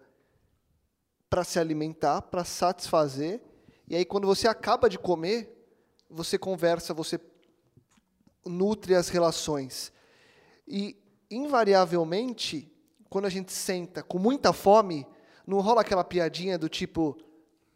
para 1.29 1.43
se 1.43 1.59
alimentar, 1.59 2.23
para 2.23 2.43
satisfazer, 2.43 3.41
e 3.87 3.95
aí 3.95 4.03
quando 4.05 4.25
você 4.25 4.47
acaba 4.47 4.89
de 4.89 4.97
comer, 4.97 5.55
você 6.09 6.37
conversa, 6.39 6.93
você 6.93 7.19
nutre 8.45 8.95
as 8.95 9.09
relações. 9.09 9.91
E, 10.67 10.97
invariavelmente, 11.29 12.71
quando 13.09 13.25
a 13.25 13.29
gente 13.29 13.51
senta 13.51 14.01
com 14.01 14.17
muita 14.17 14.51
fome, 14.53 15.05
não 15.49 15.59
rola 15.61 15.81
aquela 15.81 16.03
piadinha 16.03 16.57
do 16.57 16.69
tipo. 16.69 17.17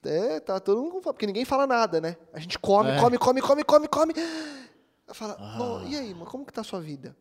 É, 0.05 0.39
tá 0.41 0.59
todo 0.59 0.81
mundo 0.81 0.91
com 0.91 1.01
fome, 1.01 1.13
porque 1.13 1.25
ninguém 1.27 1.45
fala 1.45 1.65
nada, 1.65 1.99
né? 2.01 2.17
A 2.33 2.39
gente 2.39 2.59
come, 2.59 2.89
É. 2.89 2.99
come, 2.99 3.17
come, 3.17 3.41
come, 3.41 3.63
come, 3.63 3.87
come. 3.87 4.13
Fala, 5.13 5.35
"Bom, 5.57 5.83
e 5.87 5.95
aí, 5.95 6.13
mano, 6.13 6.25
como 6.25 6.45
que 6.45 6.51
tá 6.53 6.61
a 6.61 6.63
sua 6.63 6.79
vida? 6.81 7.15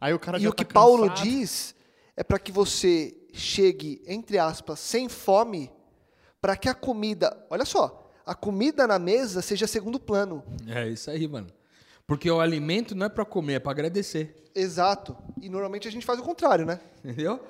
Aí 0.00 0.12
o 0.14 0.18
cara 0.18 0.38
E 0.38 0.48
o 0.48 0.52
que 0.52 0.64
tá 0.64 0.72
Paulo 0.74 1.08
cansado. 1.08 1.22
diz 1.28 1.74
é 2.16 2.22
para 2.24 2.38
que 2.38 2.50
você 2.50 3.14
chegue, 3.32 4.02
entre 4.06 4.38
aspas, 4.38 4.78
sem 4.80 5.08
fome, 5.08 5.70
para 6.40 6.56
que 6.56 6.68
a 6.68 6.74
comida, 6.74 7.36
olha 7.50 7.64
só, 7.64 8.10
a 8.26 8.34
comida 8.34 8.86
na 8.86 8.98
mesa 8.98 9.40
seja 9.42 9.66
segundo 9.66 10.00
plano. 10.00 10.42
É 10.66 10.88
isso 10.88 11.10
aí, 11.10 11.26
mano. 11.28 11.48
Porque 12.06 12.30
o 12.30 12.40
alimento 12.40 12.94
não 12.94 13.06
é 13.06 13.08
pra 13.08 13.24
comer, 13.24 13.54
é 13.54 13.58
pra 13.60 13.70
agradecer. 13.72 14.42
Exato. 14.54 15.16
E 15.40 15.48
normalmente 15.48 15.86
a 15.86 15.90
gente 15.90 16.04
faz 16.04 16.18
o 16.18 16.22
contrário, 16.22 16.66
né? 16.66 16.80
Entendeu? 17.04 17.40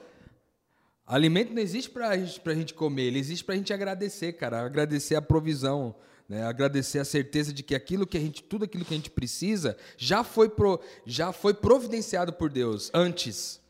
Alimento 1.06 1.52
não 1.52 1.60
existe 1.60 1.90
gente, 2.18 2.40
pra 2.40 2.54
gente 2.54 2.74
comer, 2.74 3.02
ele 3.04 3.18
existe 3.18 3.44
pra 3.44 3.56
gente 3.56 3.72
agradecer, 3.72 4.32
cara. 4.34 4.62
Agradecer 4.64 5.14
a 5.16 5.22
provisão, 5.22 5.94
né? 6.28 6.44
Agradecer 6.44 6.98
a 6.98 7.04
certeza 7.04 7.52
de 7.52 7.62
que 7.62 7.74
aquilo 7.74 8.06
que 8.06 8.16
a 8.16 8.20
gente, 8.20 8.42
tudo 8.42 8.64
aquilo 8.64 8.84
que 8.84 8.94
a 8.94 8.96
gente 8.96 9.10
precisa 9.10 9.76
já 9.96 10.22
foi, 10.24 10.48
pro, 10.48 10.80
já 11.04 11.32
foi 11.32 11.52
providenciado 11.54 12.32
por 12.32 12.50
Deus 12.50 12.90
antes. 12.94 13.60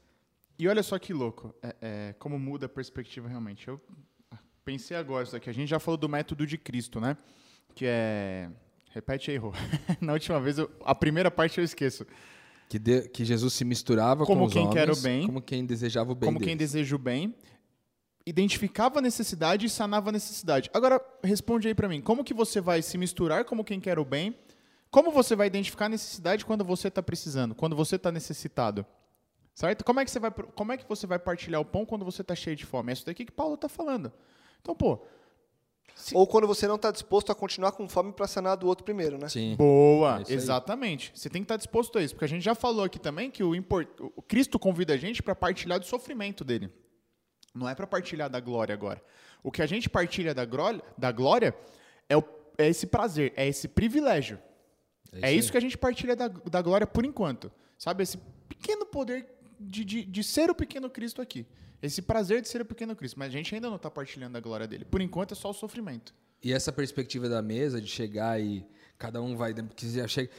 E 0.58 0.68
olha 0.68 0.82
só 0.82 0.98
que 0.98 1.12
louco, 1.12 1.54
é, 1.62 1.74
é, 1.80 2.14
como 2.18 2.38
muda 2.38 2.66
a 2.66 2.68
perspectiva 2.68 3.28
realmente. 3.28 3.66
Eu 3.66 3.80
pensei 4.64 4.96
agora 4.96 5.24
isso 5.24 5.34
aqui, 5.34 5.50
a 5.50 5.54
gente 5.54 5.68
já 5.68 5.80
falou 5.80 5.96
do 5.96 6.08
método 6.08 6.46
de 6.46 6.56
Cristo, 6.58 7.00
né? 7.00 7.16
Que 7.74 7.86
é... 7.86 8.48
Repete 8.90 9.30
aí, 9.30 9.38
Rô. 9.38 9.52
Na 10.00 10.12
última 10.12 10.38
vez, 10.38 10.58
eu- 10.58 10.70
a 10.84 10.94
primeira 10.94 11.30
parte 11.30 11.58
eu 11.58 11.64
esqueço. 11.64 12.06
Que, 12.72 12.78
de- 12.78 13.06
que 13.10 13.22
Jesus 13.22 13.52
se 13.52 13.66
misturava 13.66 14.24
Como 14.24 14.40
com 14.40 14.46
os 14.46 14.52
quem 14.54 14.62
homens, 14.62 14.74
quer 14.74 14.90
o 14.90 14.96
bem, 14.96 15.26
como 15.26 15.42
quem 15.42 15.66
desejava 15.66 16.10
o 16.10 16.14
bem 16.14 16.26
como 16.26 16.38
quem 16.38 16.56
deles. 16.56 16.72
deseja 16.72 16.96
o 16.96 16.98
bem, 16.98 17.34
identificava 18.24 18.98
a 18.98 19.02
necessidade 19.02 19.66
e 19.66 19.68
sanava 19.68 20.08
a 20.08 20.12
necessidade. 20.12 20.70
Agora, 20.72 20.98
responde 21.22 21.68
aí 21.68 21.74
pra 21.74 21.86
mim, 21.86 22.00
como 22.00 22.24
que 22.24 22.32
você 22.32 22.62
vai 22.62 22.80
se 22.80 22.96
misturar 22.96 23.44
como 23.44 23.62
quem 23.62 23.78
quer 23.78 23.98
o 23.98 24.06
bem? 24.06 24.34
Como 24.90 25.10
você 25.10 25.36
vai 25.36 25.48
identificar 25.48 25.84
a 25.84 25.88
necessidade 25.90 26.46
quando 26.46 26.64
você 26.64 26.88
está 26.88 27.02
precisando, 27.02 27.54
quando 27.54 27.76
você 27.76 27.96
está 27.96 28.10
necessitado? 28.10 28.86
Certo? 29.54 29.84
Como 29.84 30.00
é 30.00 30.04
que 30.06 30.10
você 30.10 30.18
vai 30.18 30.30
como 30.30 30.72
é 30.72 30.78
que 30.78 30.88
você 30.88 31.06
vai 31.06 31.18
partilhar 31.18 31.60
o 31.60 31.64
pão 31.66 31.84
quando 31.84 32.06
você 32.06 32.22
está 32.22 32.34
cheio 32.34 32.56
de 32.56 32.64
fome? 32.64 32.90
É 32.90 32.94
isso 32.94 33.04
daqui 33.04 33.26
que 33.26 33.32
Paulo 33.32 33.54
está 33.56 33.68
falando. 33.68 34.10
Então, 34.62 34.74
pô, 34.74 35.04
Se- 35.94 36.16
Ou 36.16 36.26
quando 36.26 36.46
você 36.46 36.66
não 36.66 36.76
está 36.76 36.90
disposto 36.90 37.30
a 37.30 37.34
continuar 37.34 37.72
com 37.72 37.88
fome 37.88 38.12
para 38.12 38.26
sanar 38.26 38.56
do 38.56 38.66
outro 38.66 38.84
primeiro, 38.84 39.16
né? 39.18 39.28
Sim. 39.28 39.54
Boa, 39.56 40.18
É 40.18 40.22
isso 40.22 40.32
exatamente. 40.32 41.12
Você 41.14 41.30
tem 41.30 41.42
que 41.42 41.44
estar 41.44 41.56
disposto 41.56 41.98
a 41.98 42.02
isso, 42.02 42.14
porque 42.14 42.24
a 42.24 42.28
gente 42.28 42.42
já 42.42 42.54
falou 42.54 42.84
aqui 42.84 42.98
também 42.98 43.30
que 43.30 43.42
o, 43.44 43.54
import... 43.54 43.88
o 44.16 44.20
Cristo 44.22 44.58
convida 44.58 44.94
a 44.94 44.96
gente 44.96 45.22
para 45.22 45.34
partilhar 45.34 45.78
do 45.78 45.86
sofrimento 45.86 46.44
dele. 46.44 46.70
Não 47.54 47.68
é 47.68 47.74
para 47.74 47.86
partilhar 47.86 48.28
da 48.30 48.40
glória 48.40 48.72
agora. 48.74 49.02
O 49.42 49.50
que 49.52 49.60
a 49.62 49.66
gente 49.66 49.88
partilha 49.88 50.34
da 50.34 50.44
glória, 50.44 50.82
da 50.96 51.12
glória 51.12 51.54
é, 52.08 52.16
o- 52.16 52.24
é 52.58 52.68
esse 52.68 52.86
prazer, 52.86 53.32
é 53.36 53.46
esse 53.46 53.68
privilégio. 53.68 54.38
É 55.12 55.30
isso, 55.32 55.48
aí. 55.48 55.52
que 55.52 55.56
a 55.58 55.60
gente 55.60 55.76
partilha 55.76 56.16
da, 56.16 56.28
da 56.28 56.62
glória 56.62 56.86
por 56.86 57.04
enquanto. 57.04 57.52
Sabe? 57.76 58.02
Esse 58.02 58.16
pequeno 58.48 58.86
poder 58.86 59.26
de, 59.60 59.84
de, 59.84 60.04
de 60.04 60.24
ser 60.24 60.50
o 60.50 60.54
pequeno 60.54 60.88
Cristo 60.88 61.20
aqui. 61.20 61.46
Esse 61.82 62.00
prazer 62.00 62.40
de 62.40 62.48
ser 62.48 62.60
o 62.60 62.64
pequeno 62.64 62.94
Cristo. 62.94 63.18
Mas 63.18 63.28
a 63.28 63.32
gente 63.32 63.54
ainda 63.54 63.68
não 63.68 63.76
está 63.76 63.90
partilhando 63.90 64.38
a 64.38 64.40
glória 64.40 64.66
dele. 64.66 64.84
Por 64.84 65.00
enquanto 65.00 65.32
é 65.32 65.34
só 65.34 65.50
o 65.50 65.54
sofrimento. 65.54 66.14
E 66.42 66.52
essa 66.52 66.72
perspectiva 66.72 67.28
da 67.28 67.42
mesa, 67.42 67.80
de 67.80 67.88
chegar 67.88 68.40
e 68.40 68.64
cada 68.98 69.20
um 69.20 69.36
vai. 69.36 69.52
Que 69.54 69.90
já 69.90 70.06
chega... 70.06 70.30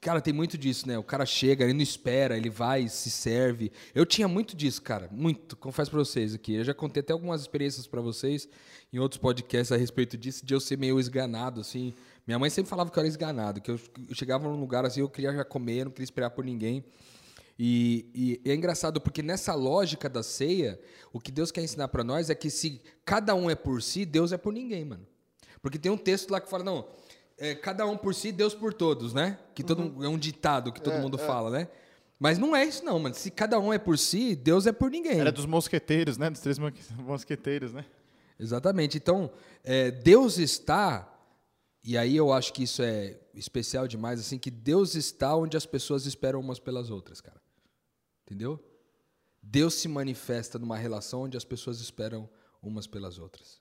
Cara, 0.00 0.20
tem 0.20 0.34
muito 0.34 0.58
disso, 0.58 0.88
né? 0.88 0.98
O 0.98 1.04
cara 1.04 1.24
chega, 1.24 1.62
ele 1.62 1.74
não 1.74 1.80
espera, 1.80 2.36
ele 2.36 2.50
vai, 2.50 2.88
se 2.88 3.08
serve. 3.08 3.70
Eu 3.94 4.04
tinha 4.04 4.26
muito 4.26 4.56
disso, 4.56 4.82
cara. 4.82 5.08
Muito. 5.12 5.56
Confesso 5.56 5.92
pra 5.92 6.00
vocês 6.00 6.34
aqui. 6.34 6.54
Eu 6.54 6.64
já 6.64 6.74
contei 6.74 7.00
até 7.00 7.12
algumas 7.12 7.40
experiências 7.40 7.86
pra 7.86 8.00
vocês 8.00 8.48
em 8.92 8.98
outros 8.98 9.20
podcasts 9.20 9.70
a 9.70 9.76
respeito 9.76 10.18
disso, 10.18 10.44
de 10.44 10.52
eu 10.52 10.58
ser 10.58 10.76
meio 10.76 10.98
esganado, 10.98 11.60
assim. 11.60 11.94
Minha 12.26 12.36
mãe 12.38 12.50
sempre 12.50 12.68
falava 12.68 12.90
que 12.90 12.98
eu 12.98 13.00
era 13.00 13.08
esganado, 13.08 13.60
que 13.60 13.70
eu 13.70 13.78
chegava 14.12 14.48
num 14.48 14.58
lugar 14.58 14.84
assim, 14.84 15.00
eu 15.00 15.08
queria 15.08 15.32
já 15.32 15.44
comer, 15.44 15.84
não 15.84 15.92
queria 15.92 16.04
esperar 16.04 16.30
por 16.30 16.44
ninguém. 16.44 16.84
E, 17.58 18.40
e 18.44 18.50
é 18.50 18.54
engraçado 18.54 19.00
porque 19.00 19.22
nessa 19.22 19.54
lógica 19.54 20.08
da 20.08 20.22
ceia, 20.22 20.80
o 21.12 21.20
que 21.20 21.30
Deus 21.30 21.50
quer 21.52 21.62
ensinar 21.62 21.88
pra 21.88 22.02
nós 22.02 22.30
é 22.30 22.34
que 22.34 22.50
se 22.50 22.80
cada 23.04 23.34
um 23.34 23.48
é 23.50 23.54
por 23.54 23.82
si, 23.82 24.04
Deus 24.04 24.32
é 24.32 24.36
por 24.38 24.52
ninguém, 24.52 24.84
mano. 24.84 25.06
Porque 25.60 25.78
tem 25.78 25.92
um 25.92 25.96
texto 25.96 26.30
lá 26.30 26.40
que 26.40 26.48
fala, 26.50 26.64
não, 26.64 26.86
é, 27.38 27.54
cada 27.54 27.86
um 27.86 27.96
por 27.96 28.14
si, 28.14 28.32
Deus 28.32 28.54
por 28.54 28.72
todos, 28.74 29.12
né? 29.14 29.38
Que 29.54 29.62
todo 29.62 30.04
é 30.04 30.08
um 30.08 30.18
ditado 30.18 30.72
que 30.72 30.80
todo 30.80 30.94
mundo 31.00 31.18
fala, 31.18 31.50
né? 31.50 31.68
Mas 32.18 32.38
não 32.38 32.54
é 32.54 32.64
isso 32.64 32.84
não, 32.84 32.98
mano. 32.98 33.14
Se 33.14 33.30
cada 33.30 33.58
um 33.58 33.72
é 33.72 33.78
por 33.78 33.98
si, 33.98 34.34
Deus 34.36 34.66
é 34.66 34.72
por 34.72 34.90
ninguém. 34.90 35.18
Era 35.20 35.32
dos 35.32 35.44
mosqueteiros, 35.46 36.16
né? 36.16 36.30
Dos 36.30 36.40
três 36.40 36.58
mo- 36.58 36.70
mosqueteiros, 36.98 37.72
né? 37.72 37.84
Exatamente. 38.38 38.96
Então, 38.96 39.30
é, 39.64 39.90
Deus 39.90 40.38
está, 40.38 41.12
e 41.84 41.98
aí 41.98 42.16
eu 42.16 42.32
acho 42.32 42.52
que 42.52 42.62
isso 42.62 42.80
é 42.82 43.18
especial 43.34 43.88
demais, 43.88 44.20
assim, 44.20 44.38
que 44.38 44.50
Deus 44.50 44.94
está 44.94 45.34
onde 45.34 45.56
as 45.56 45.66
pessoas 45.66 46.06
esperam 46.06 46.38
umas 46.40 46.58
pelas 46.60 46.90
outras, 46.90 47.20
cara. 47.20 47.41
Entendeu? 48.32 48.58
Deus 49.42 49.74
se 49.74 49.88
manifesta 49.88 50.58
numa 50.58 50.78
relação 50.78 51.24
onde 51.24 51.36
as 51.36 51.44
pessoas 51.44 51.80
esperam 51.80 52.26
umas 52.62 52.86
pelas 52.86 53.18
outras. 53.18 53.60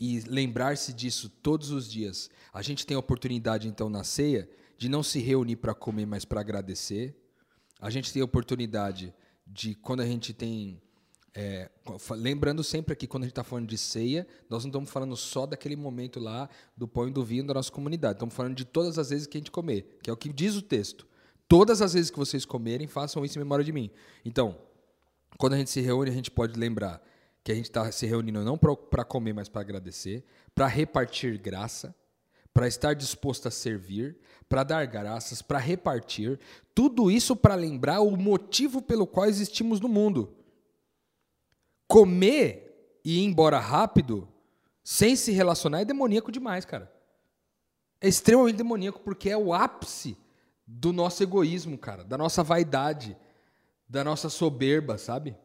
E 0.00 0.20
lembrar-se 0.20 0.94
disso 0.94 1.28
todos 1.28 1.70
os 1.70 1.90
dias. 1.90 2.30
A 2.54 2.62
gente 2.62 2.86
tem 2.86 2.94
a 2.96 3.00
oportunidade, 3.00 3.68
então, 3.68 3.90
na 3.90 4.02
ceia, 4.02 4.48
de 4.78 4.88
não 4.88 5.02
se 5.02 5.18
reunir 5.18 5.56
para 5.56 5.74
comer, 5.74 6.06
mas 6.06 6.24
para 6.24 6.40
agradecer. 6.40 7.14
A 7.78 7.90
gente 7.90 8.10
tem 8.10 8.22
a 8.22 8.24
oportunidade 8.24 9.14
de, 9.46 9.74
quando 9.74 10.00
a 10.00 10.06
gente 10.06 10.32
tem. 10.32 10.80
é, 11.34 11.70
lembrando 12.12 12.64
sempre 12.64 12.94
aqui, 12.94 13.06
quando 13.06 13.24
a 13.24 13.26
gente 13.26 13.32
está 13.32 13.44
falando 13.44 13.68
de 13.68 13.76
ceia, 13.76 14.26
nós 14.48 14.64
não 14.64 14.70
estamos 14.70 14.88
falando 14.88 15.14
só 15.18 15.44
daquele 15.44 15.76
momento 15.76 16.18
lá 16.18 16.48
do 16.74 16.88
pão 16.88 17.08
e 17.08 17.12
do 17.12 17.22
vinho 17.22 17.46
da 17.46 17.52
nossa 17.52 17.70
comunidade. 17.70 18.14
Estamos 18.14 18.34
falando 18.34 18.54
de 18.54 18.64
todas 18.64 18.98
as 18.98 19.10
vezes 19.10 19.26
que 19.26 19.36
a 19.36 19.40
gente 19.40 19.50
comer, 19.50 19.98
que 20.02 20.08
é 20.08 20.12
o 20.12 20.16
que 20.16 20.32
diz 20.32 20.56
o 20.56 20.62
texto. 20.62 21.11
Todas 21.52 21.82
as 21.82 21.92
vezes 21.92 22.10
que 22.10 22.18
vocês 22.18 22.46
comerem, 22.46 22.86
façam 22.86 23.22
isso 23.26 23.38
em 23.38 23.42
memória 23.42 23.62
de 23.62 23.74
mim. 23.74 23.90
Então, 24.24 24.56
quando 25.36 25.52
a 25.52 25.58
gente 25.58 25.68
se 25.68 25.82
reúne, 25.82 26.08
a 26.08 26.14
gente 26.14 26.30
pode 26.30 26.58
lembrar 26.58 27.06
que 27.44 27.52
a 27.52 27.54
gente 27.54 27.66
está 27.66 27.92
se 27.92 28.06
reunindo 28.06 28.42
não 28.42 28.56
para 28.56 29.04
comer, 29.04 29.34
mas 29.34 29.50
para 29.50 29.60
agradecer, 29.60 30.24
para 30.54 30.66
repartir 30.66 31.36
graça, 31.36 31.94
para 32.54 32.66
estar 32.66 32.94
disposto 32.94 33.48
a 33.48 33.50
servir, 33.50 34.16
para 34.48 34.64
dar 34.64 34.86
graças, 34.86 35.42
para 35.42 35.58
repartir. 35.58 36.40
Tudo 36.74 37.10
isso 37.10 37.36
para 37.36 37.54
lembrar 37.54 38.00
o 38.00 38.16
motivo 38.16 38.80
pelo 38.80 39.06
qual 39.06 39.26
existimos 39.26 39.78
no 39.78 39.88
mundo. 39.88 40.34
Comer 41.86 42.98
e 43.04 43.18
ir 43.18 43.24
embora 43.24 43.58
rápido, 43.58 44.26
sem 44.82 45.14
se 45.14 45.32
relacionar, 45.32 45.82
é 45.82 45.84
demoníaco 45.84 46.32
demais, 46.32 46.64
cara. 46.64 46.90
É 48.00 48.08
extremamente 48.08 48.56
demoníaco, 48.56 49.00
porque 49.00 49.28
é 49.28 49.36
o 49.36 49.52
ápice 49.52 50.16
do 50.74 50.92
nosso 50.92 51.22
egoísmo, 51.22 51.76
cara, 51.76 52.02
da 52.02 52.16
nossa 52.16 52.42
vaidade, 52.42 53.16
da 53.88 54.02
nossa 54.02 54.30
soberba, 54.30 54.96
sabe? 54.96 55.36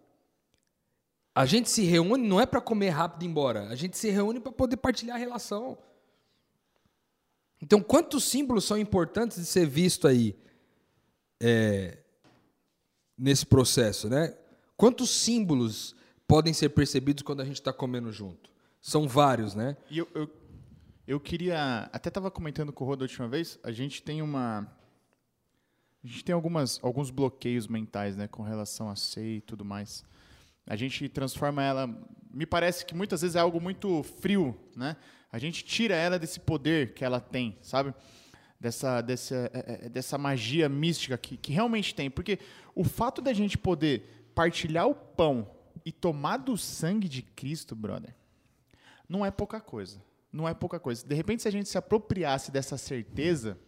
A 1.36 1.46
gente 1.46 1.70
se 1.70 1.84
reúne 1.84 2.28
não 2.28 2.40
é 2.40 2.46
para 2.46 2.62
comer 2.62 2.90
rápido 2.90 3.24
e 3.24 3.26
ir 3.26 3.30
embora, 3.30 3.68
a 3.68 3.76
gente 3.76 3.98
se 3.98 4.10
reúne 4.10 4.40
para 4.40 4.52
poder 4.52 4.78
partilhar 4.78 5.18
a 5.18 5.20
relação. 5.20 5.78
Então, 7.62 7.82
quantos 7.82 8.24
símbolos 8.24 8.66
são 8.66 8.78
importantes 8.78 9.38
de 9.38 9.46
ser 9.46 9.68
visto 9.68 10.08
aí 10.08 10.36
é, 11.42 11.98
nesse 13.18 13.46
processo, 13.46 14.08
né? 14.08 14.36
Quantos 14.76 15.10
símbolos 15.10 15.96
podem 16.28 16.54
ser 16.54 16.70
percebidos 16.70 17.24
quando 17.24 17.42
a 17.42 17.46
gente 17.46 17.60
está 17.60 17.74
comendo 17.74 18.12
junto? 18.12 18.50
São 18.80 19.08
vários, 19.08 19.56
né? 19.56 19.76
E 19.90 19.98
eu, 19.98 20.08
eu, 20.14 20.30
eu 21.06 21.20
queria. 21.20 21.90
Até 21.92 22.10
estava 22.10 22.32
comentando 22.32 22.72
com 22.72 22.84
o 22.84 22.88
Rô 22.88 22.96
da 22.96 23.04
última 23.04 23.28
vez, 23.28 23.60
a 23.64 23.72
gente 23.72 24.02
tem 24.02 24.22
uma. 24.22 24.72
A 26.08 26.10
gente 26.10 26.24
tem 26.24 26.34
algumas, 26.34 26.80
alguns 26.82 27.12
bloqueios 27.12 27.68
mentais, 27.68 28.16
né, 28.16 28.30
com 28.30 28.42
relação 28.42 28.90
a 28.90 28.96
ceia 28.96 29.40
e 29.40 29.42
tudo 29.42 29.66
mais. 29.66 30.06
A 30.66 30.74
gente 30.78 31.10
transforma 31.10 31.62
ela. 31.62 31.86
Me 32.32 32.46
parece 32.46 32.86
que 32.86 32.96
muitas 32.96 33.22
vezes 33.22 33.36
é 33.36 33.40
algo 33.40 33.60
muito 33.60 34.02
frio, 34.04 34.58
né? 34.74 34.96
A 35.30 35.38
gente 35.38 35.66
tira 35.66 35.96
ela 35.96 36.18
desse 36.18 36.40
poder 36.40 36.94
que 36.94 37.04
ela 37.04 37.20
tem, 37.20 37.58
sabe? 37.62 37.94
Dessa, 38.58 39.02
dessa, 39.02 39.52
é, 39.54 39.86
é, 39.86 39.90
dessa 39.90 40.18
magia 40.18 40.70
mística 40.70 41.18
que, 41.18 41.36
que 41.36 41.52
realmente 41.52 41.94
tem. 41.94 42.10
Porque 42.10 42.40
o 42.74 42.86
fato 42.86 43.22
da 43.22 43.34
gente 43.34 43.58
poder 43.58 44.32
partilhar 44.34 44.88
o 44.88 44.96
pão 44.96 45.52
e 45.86 45.92
tomar 45.92 46.38
do 46.38 46.58
sangue 46.58 47.10
de 47.10 47.22
Cristo, 47.22 47.76
brother, 47.76 48.16
não 49.10 49.26
é 49.26 49.32
pouca 49.32 49.60
coisa. 49.60 50.02
Não 50.32 50.48
é 50.48 50.54
pouca 50.54 50.80
coisa. 50.80 51.06
De 51.06 51.14
repente, 51.14 51.42
se 51.42 51.50
a 51.50 51.52
gente 51.52 51.68
se 51.68 51.78
apropriasse 51.78 52.50
dessa 52.50 52.78
certeza, 52.78 53.60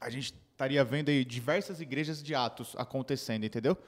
a 0.00 0.08
gente 0.08 0.34
estaria 0.58 0.84
vendo 0.84 1.08
aí 1.08 1.24
diversas 1.24 1.80
igrejas 1.80 2.20
de 2.20 2.34
atos 2.34 2.74
acontecendo, 2.76 3.44
entendeu? 3.46 3.78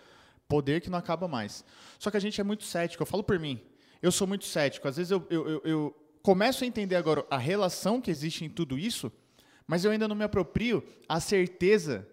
Poder 0.48 0.80
que 0.80 0.88
não 0.88 0.98
acaba 0.98 1.26
mais. 1.26 1.64
Só 1.98 2.12
que 2.12 2.16
a 2.16 2.20
gente 2.20 2.40
é 2.40 2.44
muito 2.44 2.62
cético. 2.62 3.02
Eu 3.02 3.06
falo 3.06 3.24
por 3.24 3.40
mim. 3.40 3.60
Eu 4.00 4.12
sou 4.12 4.24
muito 4.24 4.44
cético. 4.44 4.86
Às 4.86 4.96
vezes 4.96 5.10
eu, 5.10 5.26
eu, 5.28 5.48
eu, 5.48 5.62
eu 5.64 5.96
começo 6.22 6.62
a 6.62 6.66
entender 6.66 6.94
agora 6.94 7.26
a 7.28 7.36
relação 7.36 8.00
que 8.00 8.10
existe 8.10 8.44
em 8.44 8.48
tudo 8.48 8.78
isso, 8.78 9.10
mas 9.66 9.84
eu 9.84 9.90
ainda 9.90 10.06
não 10.06 10.14
me 10.14 10.22
aproprio 10.22 10.84
a 11.08 11.18
certeza 11.18 12.06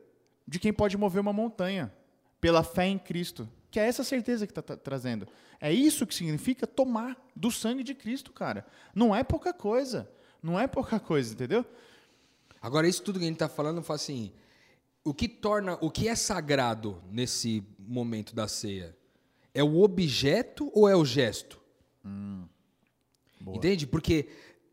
de 0.47 0.57
quem 0.57 0.73
pode 0.73 0.97
mover 0.97 1.21
uma 1.21 1.33
montanha 1.33 1.93
pela 2.41 2.63
fé 2.63 2.87
em 2.87 2.97
Cristo. 2.97 3.47
Que 3.69 3.79
é 3.79 3.85
essa 3.85 4.03
certeza 4.03 4.47
que 4.47 4.59
está 4.59 4.75
trazendo. 4.75 5.27
É 5.61 5.71
isso 5.71 6.07
que 6.07 6.15
significa 6.15 6.65
tomar 6.65 7.15
do 7.35 7.51
sangue 7.51 7.83
de 7.83 7.93
Cristo, 7.93 8.31
cara. 8.31 8.65
Não 8.95 9.15
é 9.15 9.23
pouca 9.23 9.53
coisa. 9.53 10.09
Não 10.41 10.59
é 10.59 10.65
pouca 10.65 10.99
coisa, 10.99 11.33
entendeu? 11.33 11.63
Agora, 12.59 12.87
isso 12.87 13.03
tudo 13.03 13.19
que 13.19 13.25
a 13.25 13.27
gente 13.27 13.35
está 13.35 13.47
falando, 13.47 13.83
fala 13.83 13.95
assim, 13.95 14.31
o 15.07 15.13
que 15.13 15.27
torna, 15.27 15.77
o 15.81 15.89
que 15.89 16.07
é 16.07 16.15
sagrado 16.15 17.01
nesse 17.11 17.63
momento 17.79 18.35
da 18.35 18.47
ceia? 18.47 18.95
É 19.53 19.63
o 19.63 19.81
objeto 19.81 20.69
ou 20.73 20.87
é 20.87 20.95
o 20.95 21.05
gesto? 21.05 21.59
Hum, 22.05 22.45
Entende? 23.47 23.87
Porque 23.87 24.27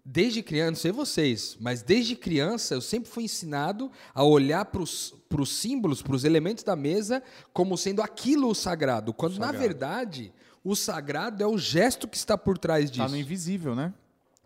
desde 0.05 0.43
criança, 0.43 0.71
não 0.71 0.77
sei 0.77 0.93
vocês, 0.93 1.57
mas 1.61 1.83
desde 1.83 2.17
criança 2.17 2.75
eu 2.75 2.81
sempre 2.81 3.09
fui 3.09 3.25
ensinado 3.25 3.91
a 4.13 4.25
olhar 4.25 4.65
para 4.65 4.83
os 4.83 5.15
símbolos, 5.47 6.03
para 6.03 6.15
os 6.15 6.25
elementos 6.25 6.65
da 6.65 6.75
mesa, 6.75 7.23
como 7.53 7.79
sendo 7.79 8.03
aquilo 8.03 8.49
o 8.49 8.55
sagrado, 8.55 9.15
quando 9.15 9.35
sagrado. 9.35 9.53
na 9.53 9.59
verdade 9.59 10.33
o 10.65 10.75
sagrado 10.75 11.43
é 11.43 11.47
o 11.47 11.59
gesto 11.59 12.09
que 12.09 12.17
está 12.17 12.39
por 12.39 12.57
trás 12.57 12.91
disso. 12.91 13.03
Está 13.03 13.15
no 13.15 13.21
invisível, 13.21 13.75
né? 13.75 13.93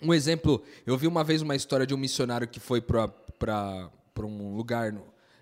Um 0.02 0.12
exemplo, 0.12 0.62
eu 0.84 0.96
vi 0.98 1.06
uma 1.06 1.22
vez 1.24 1.42
uma 1.42 1.54
história 1.56 1.86
de 1.86 1.94
um 1.94 1.96
missionário 1.96 2.46
que 2.46 2.58
foi 2.60 2.80
para 2.80 3.10
um 4.20 4.54
lugar, 4.56 4.92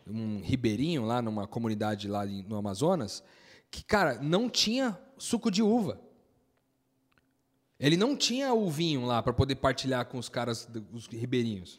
um 0.07 0.41
ribeirinho 0.41 1.05
lá, 1.05 1.21
numa 1.21 1.47
comunidade 1.47 2.09
lá 2.09 2.25
no 2.25 2.57
Amazonas, 2.57 3.23
que, 3.71 3.85
cara, 3.85 4.19
não 4.23 4.49
tinha 4.49 4.99
suco 5.19 5.51
de 5.51 5.63
uva. 5.63 6.01
Ele 7.79 7.97
não 7.97 8.17
tinha 8.17 8.55
o 8.55 8.71
vinho 8.71 9.05
lá 9.05 9.23
para 9.23 9.33
poder 9.33 9.57
partilhar 9.57 10.07
com 10.07 10.19
os 10.19 10.29
caras, 10.29 10.69
os 10.93 11.07
ribeirinhos. 11.07 11.79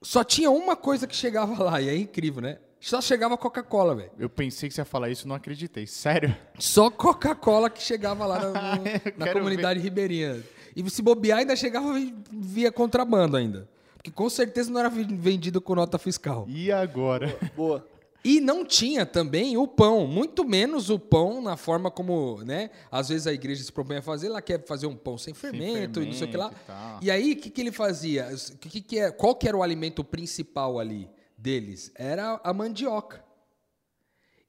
Só 0.00 0.24
tinha 0.24 0.50
uma 0.50 0.74
coisa 0.74 1.06
que 1.06 1.14
chegava 1.14 1.62
lá, 1.62 1.80
e 1.80 1.88
é 1.88 1.96
incrível, 1.96 2.42
né? 2.42 2.58
Só 2.80 3.00
chegava 3.00 3.38
Coca-Cola, 3.38 3.94
velho. 3.94 4.10
Eu 4.18 4.28
pensei 4.28 4.68
que 4.68 4.74
você 4.74 4.80
ia 4.80 4.84
falar 4.84 5.08
isso, 5.08 5.28
não 5.28 5.36
acreditei. 5.36 5.86
Sério? 5.86 6.36
Só 6.58 6.90
Coca-Cola 6.90 7.70
que 7.70 7.80
chegava 7.80 8.26
lá 8.26 8.50
na, 8.50 8.78
na 9.16 9.32
comunidade 9.32 9.78
ver. 9.78 9.84
ribeirinha. 9.84 10.42
E 10.74 10.90
se 10.90 11.00
bobear, 11.00 11.38
ainda 11.38 11.54
chegava 11.54 11.94
via 12.32 12.72
contrabando 12.72 13.36
ainda. 13.36 13.68
Porque 14.02 14.10
com 14.10 14.28
certeza 14.28 14.68
não 14.68 14.80
era 14.80 14.90
vendido 14.90 15.60
com 15.60 15.76
nota 15.76 15.96
fiscal. 15.96 16.44
E 16.48 16.72
agora? 16.72 17.38
Boa. 17.54 17.78
boa. 17.78 17.88
E 18.24 18.40
não 18.40 18.64
tinha 18.64 19.06
também 19.06 19.56
o 19.56 19.66
pão, 19.66 20.06
muito 20.08 20.44
menos 20.44 20.90
o 20.90 20.98
pão 20.98 21.40
na 21.40 21.56
forma 21.56 21.88
como, 21.88 22.42
né? 22.44 22.70
Às 22.90 23.08
vezes 23.08 23.28
a 23.28 23.32
igreja 23.32 23.62
se 23.62 23.70
propõe 23.70 23.96
a 23.96 24.02
fazer, 24.02 24.26
ela 24.26 24.42
quer 24.42 24.64
fazer 24.64 24.86
um 24.86 24.96
pão 24.96 25.16
sem 25.16 25.34
fermento, 25.34 25.64
sem 25.64 25.72
fermento 25.72 26.02
e 26.02 26.06
não 26.06 26.12
sei 26.12 26.26
o 26.26 26.30
que 26.30 26.36
lá. 26.36 26.52
E, 27.00 27.06
e 27.06 27.10
aí, 27.10 27.32
o 27.32 27.36
que, 27.36 27.50
que 27.50 27.60
ele 27.60 27.72
fazia? 27.72 28.28
Que, 28.60 28.80
que 28.80 28.98
é, 28.98 29.10
qual 29.10 29.36
que 29.36 29.46
era 29.46 29.56
o 29.56 29.62
alimento 29.62 30.02
principal 30.02 30.80
ali 30.80 31.08
deles? 31.38 31.92
Era 31.94 32.40
a 32.42 32.52
mandioca. 32.52 33.24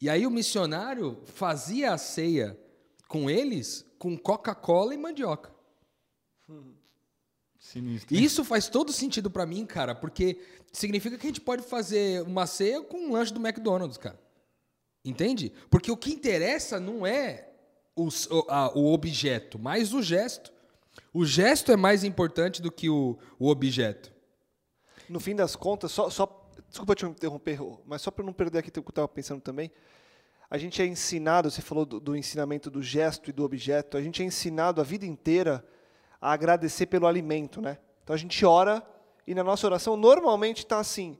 E 0.01 0.09
aí 0.09 0.25
o 0.25 0.31
missionário 0.31 1.19
fazia 1.25 1.93
a 1.93 1.97
ceia 1.97 2.59
com 3.07 3.29
eles 3.29 3.85
com 3.99 4.17
Coca-Cola 4.17 4.93
e 4.93 4.97
mandioca. 4.97 5.51
Sinistro. 7.63 8.13
E 8.13 8.21
isso 8.21 8.43
faz 8.43 8.67
todo 8.67 8.91
sentido 8.91 9.31
para 9.31 9.45
mim, 9.45 9.65
cara, 9.65 9.95
porque 9.95 10.37
significa 10.73 11.17
que 11.17 11.25
a 11.25 11.29
gente 11.29 11.39
pode 11.39 11.63
fazer 11.63 12.21
uma 12.23 12.45
ceia 12.45 12.81
com 12.81 12.97
um 12.97 13.13
lanche 13.13 13.33
do 13.33 13.39
McDonald's, 13.39 13.97
cara. 13.97 14.19
Entende? 15.03 15.53
Porque 15.69 15.89
o 15.89 15.95
que 15.95 16.11
interessa 16.11 16.77
não 16.77 17.07
é 17.07 17.49
o, 17.95 18.09
a, 18.49 18.77
o 18.77 18.91
objeto, 18.91 19.57
mas 19.57 19.93
o 19.93 20.01
gesto. 20.03 20.51
O 21.13 21.25
gesto 21.25 21.71
é 21.71 21.77
mais 21.77 22.03
importante 22.03 22.61
do 22.61 22.69
que 22.69 22.89
o, 22.89 23.17
o 23.39 23.47
objeto. 23.47 24.11
No 25.07 25.21
fim 25.21 25.33
das 25.33 25.55
contas, 25.55 25.91
só, 25.91 26.09
só 26.09 26.51
desculpa 26.67 26.95
te 26.95 27.05
interromper, 27.05 27.59
mas 27.85 28.01
só 28.01 28.11
para 28.11 28.25
não 28.25 28.33
perder 28.33 28.59
aqui 28.59 28.69
o 28.69 28.71
que 28.73 28.79
eu 28.79 28.89
estava 28.89 29.07
pensando 29.07 29.39
também, 29.39 29.71
a 30.49 30.57
gente 30.57 30.81
é 30.81 30.85
ensinado, 30.85 31.49
você 31.49 31.61
falou 31.61 31.85
do, 31.85 31.99
do, 31.99 32.15
ensinamento 32.15 32.69
do 32.69 32.83
gesto 32.83 33.29
e 33.29 33.33
do 33.33 33.43
objeto, 33.43 33.97
a 33.97 34.01
gente 34.01 34.21
é 34.21 34.25
ensinado 34.25 34.81
a 34.81 34.83
vida 34.83 35.05
inteira 35.05 35.65
a 36.23 36.31
agradecer 36.31 36.85
pelo 36.85 37.05
alimento, 37.05 37.61
né? 37.61 37.77
Então 38.01 38.13
a 38.13 38.17
gente 38.17 38.45
ora 38.45 38.81
e 39.27 39.35
na 39.35 39.43
nossa 39.43 39.67
oração 39.67 39.97
normalmente 39.97 40.59
está 40.59 40.79
assim: 40.79 41.17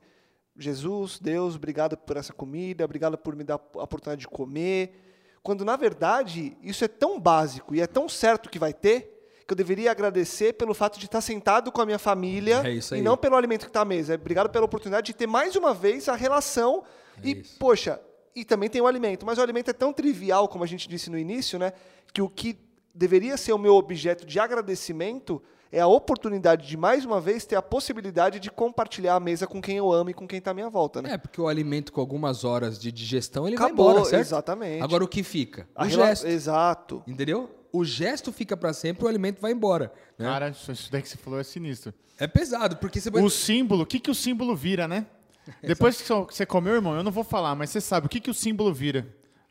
Jesus, 0.56 1.18
Deus, 1.18 1.56
obrigado 1.56 1.94
por 1.94 2.16
essa 2.16 2.32
comida, 2.32 2.86
obrigado 2.86 3.18
por 3.18 3.36
me 3.36 3.44
dar 3.44 3.56
a 3.56 3.82
oportunidade 3.82 4.22
de 4.22 4.28
comer. 4.28 4.98
Quando 5.42 5.62
na 5.62 5.76
verdade 5.76 6.56
isso 6.62 6.82
é 6.86 6.88
tão 6.88 7.20
básico 7.20 7.74
e 7.74 7.82
é 7.82 7.86
tão 7.86 8.08
certo 8.08 8.48
que 8.48 8.58
vai 8.58 8.72
ter, 8.72 9.42
que 9.46 9.52
eu 9.52 9.56
deveria 9.56 9.90
agradecer 9.90 10.54
pelo 10.54 10.72
fato 10.72 10.98
de 10.98 11.04
estar 11.04 11.20
sentado 11.20 11.70
com 11.70 11.82
a 11.82 11.84
minha 11.86 11.98
família 11.98 12.62
é 12.64 12.96
e 12.96 13.02
não 13.02 13.14
pelo 13.14 13.36
alimento 13.36 13.64
que 13.64 13.70
está 13.70 13.82
à 13.82 13.84
mesa. 13.84 14.14
Obrigado 14.14 14.48
pela 14.48 14.64
oportunidade 14.64 15.08
de 15.08 15.12
ter 15.12 15.26
mais 15.26 15.54
uma 15.54 15.74
vez 15.74 16.08
a 16.08 16.16
relação. 16.16 16.82
É 17.22 17.28
e, 17.28 17.40
isso. 17.42 17.58
poxa, 17.58 18.00
e 18.34 18.42
também 18.42 18.70
tem 18.70 18.80
o 18.80 18.86
alimento. 18.86 19.26
Mas 19.26 19.36
o 19.36 19.42
alimento 19.42 19.68
é 19.68 19.74
tão 19.74 19.92
trivial, 19.92 20.48
como 20.48 20.64
a 20.64 20.66
gente 20.66 20.88
disse 20.88 21.10
no 21.10 21.18
início, 21.18 21.58
né, 21.58 21.74
que 22.10 22.22
o 22.22 22.28
que 22.30 22.58
deveria 22.94 23.36
ser 23.36 23.52
o 23.52 23.58
meu 23.58 23.74
objeto 23.74 24.24
de 24.24 24.38
agradecimento 24.38 25.42
é 25.72 25.80
a 25.80 25.88
oportunidade 25.88 26.68
de, 26.68 26.76
mais 26.76 27.04
uma 27.04 27.20
vez, 27.20 27.44
ter 27.44 27.56
a 27.56 27.62
possibilidade 27.62 28.38
de 28.38 28.48
compartilhar 28.48 29.16
a 29.16 29.20
mesa 29.20 29.44
com 29.44 29.60
quem 29.60 29.76
eu 29.76 29.92
amo 29.92 30.10
e 30.10 30.14
com 30.14 30.26
quem 30.26 30.38
está 30.38 30.52
à 30.52 30.54
minha 30.54 30.70
volta. 30.70 31.02
Né? 31.02 31.14
É, 31.14 31.18
porque 31.18 31.40
o 31.40 31.48
alimento 31.48 31.92
com 31.92 32.00
algumas 32.00 32.44
horas 32.44 32.78
de 32.78 32.92
digestão, 32.92 33.44
ele 33.46 33.56
Acabou, 33.56 33.86
vai 33.86 33.94
embora, 33.94 34.08
certo? 34.08 34.22
Exatamente. 34.22 34.82
Agora, 34.82 35.02
o 35.02 35.08
que 35.08 35.24
fica? 35.24 35.68
A 35.74 35.84
o 35.84 35.88
gesto. 35.88 36.28
Exato. 36.28 37.02
Entendeu? 37.08 37.50
O 37.72 37.84
gesto 37.84 38.32
fica 38.32 38.56
para 38.56 38.72
sempre, 38.72 39.04
o 39.04 39.08
alimento 39.08 39.40
vai 39.40 39.50
embora. 39.50 39.92
Né? 40.16 40.26
Cara, 40.26 40.50
isso 40.50 40.92
daí 40.92 41.02
que 41.02 41.08
você 41.08 41.16
falou 41.16 41.40
é 41.40 41.42
sinistro. 41.42 41.92
É 42.20 42.28
pesado, 42.28 42.76
porque 42.76 43.00
você... 43.00 43.10
O 43.10 43.28
símbolo, 43.28 43.82
o 43.82 43.86
que, 43.86 43.98
que 43.98 44.10
o 44.12 44.14
símbolo 44.14 44.54
vira, 44.54 44.86
né? 44.86 45.06
Depois 45.60 46.00
que 46.00 46.08
você 46.08 46.46
comeu, 46.46 46.74
irmão, 46.74 46.94
eu 46.94 47.02
não 47.02 47.10
vou 47.10 47.24
falar, 47.24 47.56
mas 47.56 47.70
você 47.70 47.80
sabe 47.80 48.06
o 48.06 48.08
que, 48.08 48.20
que 48.20 48.30
o 48.30 48.34
símbolo 48.34 48.72
vira. 48.72 49.08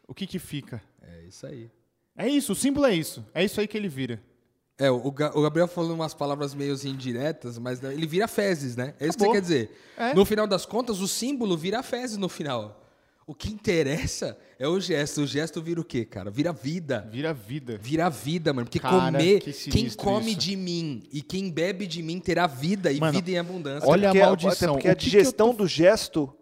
O 0.07 0.13
que, 0.13 0.25
que 0.25 0.39
fica. 0.39 0.81
É 1.01 1.25
isso 1.27 1.45
aí. 1.45 1.69
É 2.17 2.27
isso, 2.27 2.53
o 2.53 2.55
símbolo 2.55 2.85
é 2.85 2.93
isso. 2.93 3.25
É 3.33 3.43
isso 3.43 3.59
aí 3.59 3.67
que 3.67 3.77
ele 3.77 3.89
vira. 3.89 4.21
É, 4.77 4.89
o, 4.89 5.11
Gabriel 5.11 5.67
falou 5.67 5.93
umas 5.93 6.13
palavras 6.13 6.53
meio 6.53 6.75
indiretas, 6.85 7.59
mas 7.59 7.79
né, 7.79 7.93
ele 7.93 8.07
vira 8.07 8.27
fezes, 8.27 8.75
né? 8.75 8.95
É 8.99 9.07
isso 9.07 9.17
Acabou. 9.17 9.33
que 9.33 9.41
você 9.41 9.53
quer 9.55 9.63
dizer. 9.65 9.77
É. 9.97 10.13
No 10.15 10.25
final 10.25 10.47
das 10.47 10.65
contas, 10.65 10.99
o 10.99 11.07
símbolo 11.07 11.55
vira 11.55 11.83
fezes 11.83 12.17
no 12.17 12.27
final. 12.27 12.83
O 13.25 13.33
que 13.33 13.49
interessa 13.49 14.37
é 14.59 14.67
o 14.67 14.79
gesto. 14.79 15.21
O 15.21 15.27
gesto 15.27 15.61
vira 15.61 15.79
o 15.79 15.83
quê, 15.83 16.03
cara? 16.03 16.29
Vira 16.29 16.51
vida. 16.51 17.07
Vira 17.09 17.33
vida. 17.33 17.77
Vira 17.81 18.09
vida, 18.09 18.51
mano. 18.51 18.65
Porque 18.65 18.79
cara, 18.79 19.11
comer, 19.11 19.39
que 19.39 19.53
quem 19.69 19.89
come 19.91 20.31
isso. 20.31 20.39
de 20.39 20.55
mim 20.57 21.03
e 21.11 21.21
quem 21.21 21.49
bebe 21.49 21.87
de 21.87 22.03
mim 22.03 22.19
terá 22.19 22.47
vida 22.47 22.91
e 22.91 22.99
mano, 22.99 23.13
vida 23.13 23.31
em 23.31 23.37
abundância. 23.37 23.87
Olha 23.87 24.09
a 24.09 24.13
maldição. 24.13 24.51
Até 24.51 24.67
porque 24.67 24.87
a 24.89 24.93
digestão 24.93 25.51
tô... 25.51 25.63
do 25.63 25.67
gesto, 25.67 26.33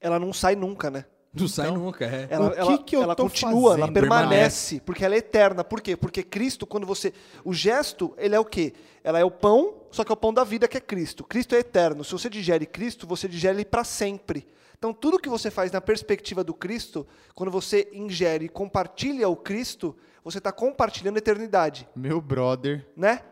ela 0.00 0.18
não 0.18 0.32
sai 0.32 0.56
nunca, 0.56 0.90
né? 0.90 1.04
Não 1.32 1.44
então, 1.44 1.48
sai 1.48 1.70
nunca, 1.70 2.04
é. 2.06 2.26
Ela, 2.30 2.50
que 2.50 2.60
ela, 2.60 2.78
que 2.78 2.96
ela 2.96 3.16
continua, 3.16 3.70
fazendo, 3.72 3.84
ela 3.84 3.92
permanece, 3.92 4.80
porque 4.80 5.04
ela 5.04 5.14
é 5.14 5.18
eterna. 5.18 5.62
Por 5.62 5.80
quê? 5.80 5.96
Porque 5.96 6.22
Cristo, 6.22 6.66
quando 6.66 6.86
você. 6.86 7.12
O 7.44 7.52
gesto, 7.52 8.14
ele 8.16 8.34
é 8.34 8.40
o 8.40 8.44
quê? 8.44 8.72
Ela 9.04 9.18
é 9.18 9.24
o 9.24 9.30
pão, 9.30 9.74
só 9.90 10.04
que 10.04 10.10
é 10.10 10.14
o 10.14 10.16
pão 10.16 10.32
da 10.32 10.42
vida 10.42 10.66
que 10.66 10.76
é 10.76 10.80
Cristo. 10.80 11.24
Cristo 11.24 11.54
é 11.54 11.58
eterno. 11.58 12.02
Se 12.02 12.12
você 12.12 12.30
digere 12.30 12.66
Cristo, 12.66 13.06
você 13.06 13.28
digere 13.28 13.58
ele 13.58 13.64
para 13.64 13.84
sempre. 13.84 14.46
Então, 14.78 14.92
tudo 14.94 15.18
que 15.18 15.28
você 15.28 15.50
faz 15.50 15.72
na 15.72 15.80
perspectiva 15.80 16.44
do 16.44 16.54
Cristo, 16.54 17.06
quando 17.34 17.50
você 17.50 17.88
ingere 17.92 18.46
e 18.46 18.48
compartilha 18.48 19.28
o 19.28 19.36
Cristo, 19.36 19.96
você 20.22 20.38
está 20.38 20.52
compartilhando 20.52 21.16
a 21.16 21.18
eternidade. 21.18 21.88
Meu 21.96 22.20
brother. 22.20 22.86
Né? 22.96 23.22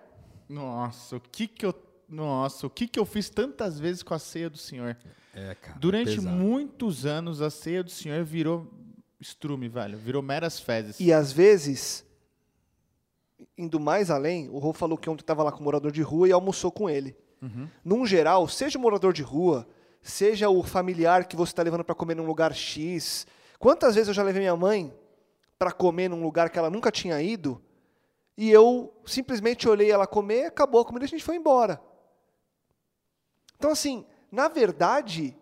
Nossa, 0.49 1.17
o 1.17 1.21
que 1.21 1.47
que 1.47 1.65
eu. 1.65 1.75
Nossa, 2.09 2.67
o 2.67 2.71
que 2.71 2.87
que 2.87 2.99
eu 3.01 3.05
fiz 3.05 3.29
tantas 3.29 3.81
vezes 3.81 4.03
com 4.03 4.15
a 4.15 4.19
ceia 4.19 4.49
do 4.49 4.59
Senhor? 4.59 4.97
É, 5.37 5.55
cara, 5.55 5.79
Durante 5.79 6.15
pesado. 6.17 6.35
muitos 6.35 7.05
anos, 7.05 7.43
a 7.43 7.51
ceia 7.51 7.85
do 7.85 7.91
Senhor 7.91 8.25
virou 8.25 8.67
estrume, 9.21 9.69
velho. 9.69 9.99
Virou 9.99 10.23
meras 10.23 10.59
fezes. 10.59 10.99
E 10.99 11.13
às 11.13 11.31
vezes, 11.31 12.07
indo 13.57 13.79
mais 13.79 14.11
além, 14.11 14.49
o 14.49 14.59
Rô 14.59 14.73
falou 14.73 14.97
que 14.97 15.11
ontem 15.11 15.21
estava 15.23 15.43
lá 15.43 15.53
com 15.53 15.61
um 15.61 15.65
morador 15.65 15.93
de 15.93 16.01
rua 16.01 16.27
e 16.27 16.33
almoçou 16.33 16.73
com 16.73 16.89
ele. 16.89 17.15
Num 17.85 18.05
geral, 18.05 18.49
seja 18.49 18.77
o 18.77 18.81
morador 18.83 19.13
de 19.13 19.23
rua, 19.23 19.69
seja 20.03 20.49
o 20.49 20.65
familiar 20.65 21.27
que 21.27 21.37
você 21.37 21.53
está 21.53 21.63
levando 21.63 21.85
para 21.85 21.95
comer 21.95 22.17
num 22.17 22.27
lugar 22.27 22.53
X. 22.53 23.25
Quantas 23.59 23.95
vezes 23.95 24.09
eu 24.09 24.15
já 24.15 24.23
levei 24.25 24.41
minha 24.41 24.57
mãe 24.57 24.93
para 25.57 25.71
comer 25.71 26.09
num 26.09 26.23
lugar 26.23 26.51
que 26.51 26.59
ela 26.59 26.71
nunca 26.71 26.91
tinha 26.91 27.23
ido 27.23 27.63
e 28.37 28.51
eu 28.51 28.93
simplesmente 29.07 29.69
olhei 29.69 29.91
ela 29.91 30.07
comer, 30.07 30.47
acabou 30.47 30.81
a 30.81 30.85
comida 30.85 31.05
e 31.05 31.07
a 31.07 31.09
gente 31.09 31.23
foi 31.23 31.37
embora. 31.37 31.81
Então, 33.57 33.71
assim, 33.71 34.05
na 34.37 34.49
verdade, 34.49 35.35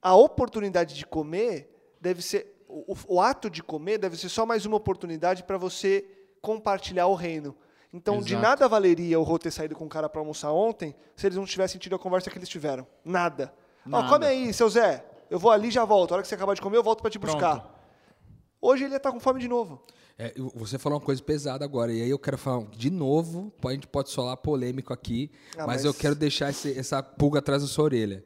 a 0.00 0.14
oportunidade 0.14 0.94
de 0.94 1.04
comer 1.04 1.68
deve 2.00 2.22
ser. 2.22 2.64
O, 2.68 2.94
o 3.16 3.20
ato 3.20 3.50
de 3.50 3.64
comer 3.64 3.98
deve 3.98 4.16
ser 4.16 4.28
só 4.28 4.46
mais 4.46 4.64
uma 4.64 4.76
oportunidade 4.76 5.42
para 5.42 5.58
você 5.58 6.08
compartilhar 6.40 7.08
o 7.08 7.16
reino. 7.16 7.52
Então, 7.92 8.20
de 8.22 8.34
Exato. 8.34 8.42
nada 8.48 8.68
valeria 8.68 9.18
o 9.18 9.24
Rô 9.24 9.40
ter 9.40 9.50
saído 9.50 9.74
com 9.74 9.86
o 9.86 9.88
cara 9.88 10.08
para 10.08 10.20
almoçar 10.20 10.52
ontem 10.52 10.94
se 11.16 11.26
eles 11.26 11.36
não 11.36 11.44
tivessem 11.44 11.80
tido 11.80 11.96
a 11.96 11.98
conversa 11.98 12.30
que 12.30 12.38
eles 12.38 12.48
tiveram. 12.48 12.86
Nada. 13.04 13.52
Ó, 13.84 13.90
Nada. 13.90 14.08
come 14.08 14.24
aí, 14.24 14.54
seu 14.54 14.70
Zé. 14.70 15.04
Eu 15.28 15.40
vou 15.40 15.50
ali 15.50 15.66
e 15.66 15.72
já 15.72 15.84
volto. 15.84 16.12
A 16.12 16.14
hora 16.14 16.22
que 16.22 16.28
você 16.28 16.36
acabar 16.36 16.54
de 16.54 16.62
comer, 16.62 16.76
eu 16.76 16.82
volto 16.82 17.02
para 17.02 17.10
te 17.10 17.18
Pronto. 17.18 17.34
buscar. 17.34 17.74
Hoje 18.60 18.84
ele 18.84 18.94
ia 18.94 18.98
estar 18.98 19.10
com 19.10 19.18
fome 19.18 19.40
de 19.40 19.48
novo. 19.48 19.82
É, 20.18 20.34
você 20.54 20.78
falou 20.78 20.98
uma 20.98 21.04
coisa 21.04 21.22
pesada 21.22 21.64
agora, 21.64 21.92
e 21.92 22.02
aí 22.02 22.10
eu 22.10 22.18
quero 22.18 22.36
falar 22.38 22.66
de 22.70 22.90
novo, 22.90 23.52
a 23.64 23.72
gente 23.72 23.86
pode 23.86 24.10
solar 24.10 24.36
polêmico 24.36 24.92
aqui, 24.92 25.30
Ah, 25.54 25.58
mas, 25.58 25.66
mas- 25.66 25.84
eu 25.84 25.94
quero 25.94 26.14
deixar 26.14 26.50
esse- 26.50 26.78
essa 26.78 27.02
pulga 27.02 27.38
atrás 27.40 27.62
da 27.62 27.68
sua 27.68 27.84
orelha. 27.84 28.24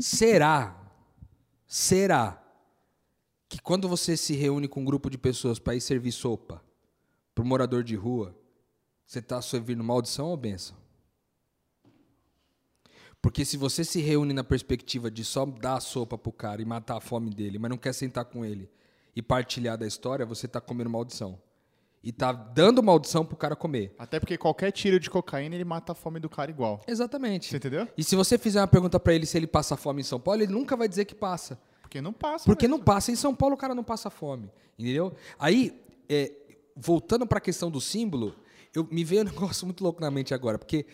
Será, 0.00 0.76
será 1.66 2.42
que 3.48 3.58
quando 3.60 3.88
você 3.88 4.16
se 4.16 4.34
reúne 4.34 4.68
com 4.68 4.80
um 4.82 4.84
grupo 4.84 5.08
de 5.08 5.16
pessoas 5.16 5.58
para 5.58 5.74
ir 5.74 5.80
servir 5.80 6.12
sopa 6.12 6.62
para 7.34 7.44
morador 7.44 7.82
de 7.84 7.94
rua, 7.94 8.36
você 9.06 9.20
está 9.20 9.40
servindo 9.40 9.82
maldição 9.82 10.26
ou 10.26 10.36
bênção? 10.36 10.76
Porque 13.22 13.44
se 13.44 13.56
você 13.56 13.84
se 13.84 14.00
reúne 14.00 14.32
na 14.32 14.44
perspectiva 14.44 15.10
de 15.10 15.24
só 15.24 15.44
dar 15.46 15.76
a 15.76 15.80
sopa 15.80 16.16
pro 16.18 16.30
cara 16.32 16.62
e 16.62 16.64
matar 16.64 16.96
a 16.96 17.00
fome 17.00 17.30
dele, 17.30 17.58
mas 17.58 17.70
não 17.70 17.78
quer 17.78 17.92
sentar 17.92 18.24
com 18.24 18.44
ele 18.44 18.68
e 19.18 19.22
partilhar 19.22 19.76
da 19.76 19.84
história, 19.84 20.24
você 20.24 20.46
tá 20.46 20.60
comendo 20.60 20.88
maldição. 20.88 21.40
E 22.04 22.12
tá 22.12 22.30
dando 22.30 22.80
maldição 22.80 23.26
pro 23.26 23.36
cara 23.36 23.56
comer. 23.56 23.92
Até 23.98 24.20
porque 24.20 24.38
qualquer 24.38 24.70
tiro 24.70 25.00
de 25.00 25.10
cocaína, 25.10 25.56
ele 25.56 25.64
mata 25.64 25.90
a 25.90 25.94
fome 25.94 26.20
do 26.20 26.30
cara 26.30 26.52
igual. 26.52 26.80
Exatamente. 26.86 27.48
Você 27.48 27.56
entendeu? 27.56 27.88
E 27.98 28.04
se 28.04 28.14
você 28.14 28.38
fizer 28.38 28.60
uma 28.60 28.68
pergunta 28.68 29.00
pra 29.00 29.12
ele 29.12 29.26
se 29.26 29.36
ele 29.36 29.48
passa 29.48 29.76
fome 29.76 30.02
em 30.02 30.04
São 30.04 30.20
Paulo, 30.20 30.40
ele 30.40 30.52
nunca 30.52 30.76
vai 30.76 30.88
dizer 30.88 31.04
que 31.04 31.16
passa. 31.16 31.60
Porque 31.82 32.00
não 32.00 32.12
passa. 32.12 32.44
Porque 32.44 32.68
mesmo. 32.68 32.78
não 32.78 32.84
passa. 32.84 33.10
Em 33.10 33.16
São 33.16 33.34
Paulo 33.34 33.56
o 33.56 33.58
cara 33.58 33.74
não 33.74 33.82
passa 33.82 34.08
fome. 34.08 34.48
Entendeu? 34.78 35.12
Aí, 35.36 35.82
é, 36.08 36.32
voltando 36.76 37.26
pra 37.26 37.40
questão 37.40 37.72
do 37.72 37.80
símbolo, 37.80 38.36
eu, 38.72 38.86
me 38.88 39.02
veio 39.02 39.22
um 39.22 39.24
negócio 39.34 39.66
muito 39.66 39.82
louco 39.82 40.00
na 40.00 40.12
mente 40.12 40.32
agora. 40.32 40.58
Porque 40.58 40.86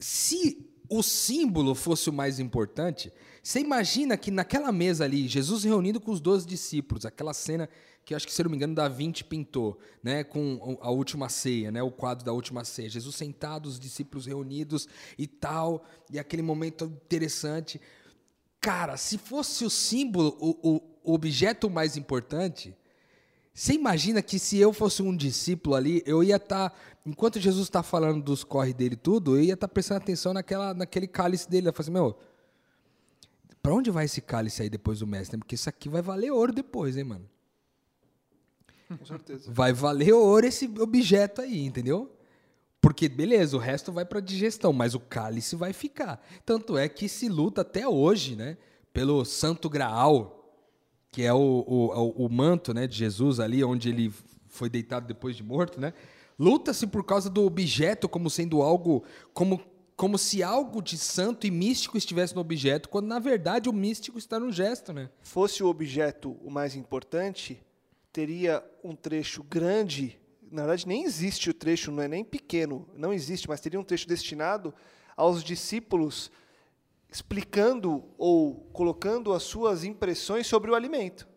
se 0.00 0.68
o 0.90 1.02
símbolo 1.02 1.74
fosse 1.74 2.10
o 2.10 2.12
mais 2.12 2.38
importante, 2.40 3.12
você 3.42 3.60
imagina 3.60 4.16
que 4.16 4.30
naquela 4.30 4.70
mesa 4.72 5.04
ali, 5.04 5.26
Jesus 5.28 5.64
reunido 5.64 6.00
com 6.00 6.10
os 6.10 6.20
12 6.20 6.46
discípulos, 6.46 7.06
aquela 7.06 7.32
cena 7.32 7.68
que 8.04 8.14
acho 8.14 8.26
que, 8.26 8.32
se 8.32 8.42
não 8.42 8.50
me 8.50 8.56
engano, 8.56 8.74
Da 8.74 8.88
Vinci 8.88 9.22
pintou, 9.22 9.78
né, 10.02 10.24
com 10.24 10.76
a 10.80 10.90
última 10.90 11.28
ceia, 11.28 11.70
né, 11.70 11.82
o 11.82 11.90
quadro 11.92 12.24
da 12.24 12.32
última 12.32 12.64
ceia. 12.64 12.88
Jesus 12.88 13.14
sentado, 13.14 13.66
os 13.66 13.78
discípulos 13.78 14.26
reunidos 14.26 14.88
e 15.16 15.26
tal, 15.26 15.84
e 16.10 16.18
aquele 16.18 16.42
momento 16.42 16.84
interessante. 16.86 17.80
Cara, 18.60 18.96
se 18.96 19.16
fosse 19.16 19.64
o 19.64 19.70
símbolo, 19.70 20.36
o- 20.40 20.82
o 21.04 21.14
objeto 21.14 21.70
mais 21.70 21.96
importante, 21.96 22.74
você 23.60 23.74
imagina 23.74 24.22
que 24.22 24.38
se 24.38 24.56
eu 24.56 24.72
fosse 24.72 25.02
um 25.02 25.14
discípulo 25.14 25.74
ali, 25.74 26.02
eu 26.06 26.24
ia 26.24 26.36
estar, 26.36 26.74
enquanto 27.04 27.38
Jesus 27.38 27.66
está 27.66 27.82
falando 27.82 28.22
dos 28.24 28.42
corre 28.42 28.72
dele 28.72 28.94
e 28.94 28.96
tudo, 28.96 29.36
eu 29.36 29.42
ia 29.42 29.52
estar 29.52 29.68
prestando 29.68 30.00
atenção 30.00 30.32
naquela, 30.32 30.72
naquele 30.72 31.06
cálice 31.06 31.46
dele. 31.46 31.68
Eu 31.68 31.72
falei 31.74 31.84
assim, 31.84 31.92
meu, 31.92 32.18
pra 33.62 33.74
onde 33.74 33.90
vai 33.90 34.06
esse 34.06 34.22
cálice 34.22 34.62
aí 34.62 34.70
depois 34.70 35.00
do 35.00 35.06
mestre? 35.06 35.36
Porque 35.36 35.56
isso 35.56 35.68
aqui 35.68 35.90
vai 35.90 36.00
valer 36.00 36.30
ouro 36.30 36.54
depois, 36.54 36.96
hein, 36.96 37.04
mano? 37.04 37.28
Com 38.98 39.04
certeza. 39.04 39.52
Vai 39.52 39.74
valer 39.74 40.14
ouro 40.14 40.46
esse 40.46 40.64
objeto 40.80 41.42
aí, 41.42 41.62
entendeu? 41.62 42.10
Porque, 42.80 43.10
beleza, 43.10 43.58
o 43.58 43.60
resto 43.60 43.92
vai 43.92 44.06
para 44.06 44.20
digestão, 44.20 44.72
mas 44.72 44.94
o 44.94 45.00
cálice 45.00 45.54
vai 45.54 45.74
ficar. 45.74 46.26
Tanto 46.46 46.78
é 46.78 46.88
que 46.88 47.10
se 47.10 47.28
luta 47.28 47.60
até 47.60 47.86
hoje, 47.86 48.36
né? 48.36 48.56
Pelo 48.90 49.22
Santo 49.22 49.68
Graal, 49.68 50.39
que 51.10 51.22
é 51.22 51.32
o, 51.32 51.38
o, 51.66 52.24
o- 52.24 52.28
manto 52.30 52.72
né, 52.72 52.86
de 52.86 52.96
Jesus 52.96 53.40
ali, 53.40 53.64
onde 53.64 53.88
ele 53.88 54.12
foi 54.48 54.68
deitado 54.68 55.06
depois 55.06 55.36
de 55.36 55.42
morto, 55.42 55.80
né? 55.80 55.92
Luta-se 56.38 56.86
por 56.86 57.04
causa 57.04 57.28
do 57.28 57.44
objeto 57.44 58.08
como 58.08 58.30
sendo 58.30 58.62
algo, 58.62 59.04
como, 59.34 59.60
como 59.96 60.16
se 60.16 60.42
algo 60.42 60.80
de 60.80 60.96
santo 60.96 61.46
e 61.46 61.50
místico 61.50 61.98
estivesse 61.98 62.34
no 62.34 62.40
objeto, 62.40 62.88
quando 62.88 63.06
na 63.06 63.18
verdade 63.18 63.68
o 63.68 63.72
místico 63.72 64.18
está 64.18 64.40
no 64.40 64.50
gesto, 64.52 64.92
né? 64.92 65.10
fosse 65.20 65.62
o 65.62 65.66
objeto 65.68 66.36
o 66.42 66.50
mais 66.50 66.74
importante, 66.74 67.60
teria 68.12 68.64
um 68.82 68.94
trecho 68.94 69.42
grande. 69.42 70.18
Na 70.50 70.62
verdade, 70.62 70.88
nem 70.88 71.04
existe 71.04 71.50
o 71.50 71.54
trecho, 71.54 71.92
não 71.92 72.02
é 72.02 72.08
nem 72.08 72.24
pequeno, 72.24 72.88
não 72.96 73.12
existe, 73.12 73.48
mas 73.48 73.60
teria 73.60 73.78
um 73.78 73.84
trecho 73.84 74.08
destinado 74.08 74.72
aos 75.16 75.44
discípulos 75.44 76.30
explicando 77.10 78.04
ou 78.16 78.68
colocando 78.72 79.32
as 79.32 79.42
suas 79.42 79.84
impressões 79.84 80.46
sobre 80.46 80.70
o 80.70 80.74
alimento. 80.74 81.28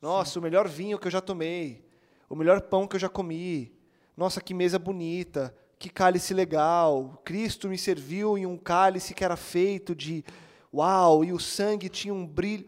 Nossa, 0.00 0.38
o 0.38 0.42
melhor 0.42 0.68
vinho 0.68 0.98
que 0.98 1.06
eu 1.06 1.10
já 1.10 1.20
tomei, 1.20 1.84
o 2.28 2.34
melhor 2.34 2.62
pão 2.62 2.86
que 2.86 2.96
eu 2.96 3.00
já 3.00 3.08
comi. 3.08 3.72
Nossa, 4.16 4.40
que 4.40 4.54
mesa 4.54 4.78
bonita, 4.78 5.54
que 5.78 5.88
cálice 5.88 6.34
legal. 6.34 7.20
Cristo 7.24 7.68
me 7.68 7.78
serviu 7.78 8.36
em 8.36 8.46
um 8.46 8.56
cálice 8.56 9.14
que 9.14 9.24
era 9.24 9.36
feito 9.36 9.94
de 9.94 10.24
uau, 10.72 11.24
e 11.24 11.32
o 11.32 11.38
sangue 11.38 11.88
tinha 11.88 12.14
um 12.14 12.26
brilho 12.26 12.66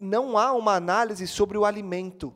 não 0.00 0.38
há 0.38 0.52
uma 0.54 0.74
análise 0.74 1.26
sobre 1.26 1.58
o 1.58 1.64
alimento. 1.66 2.34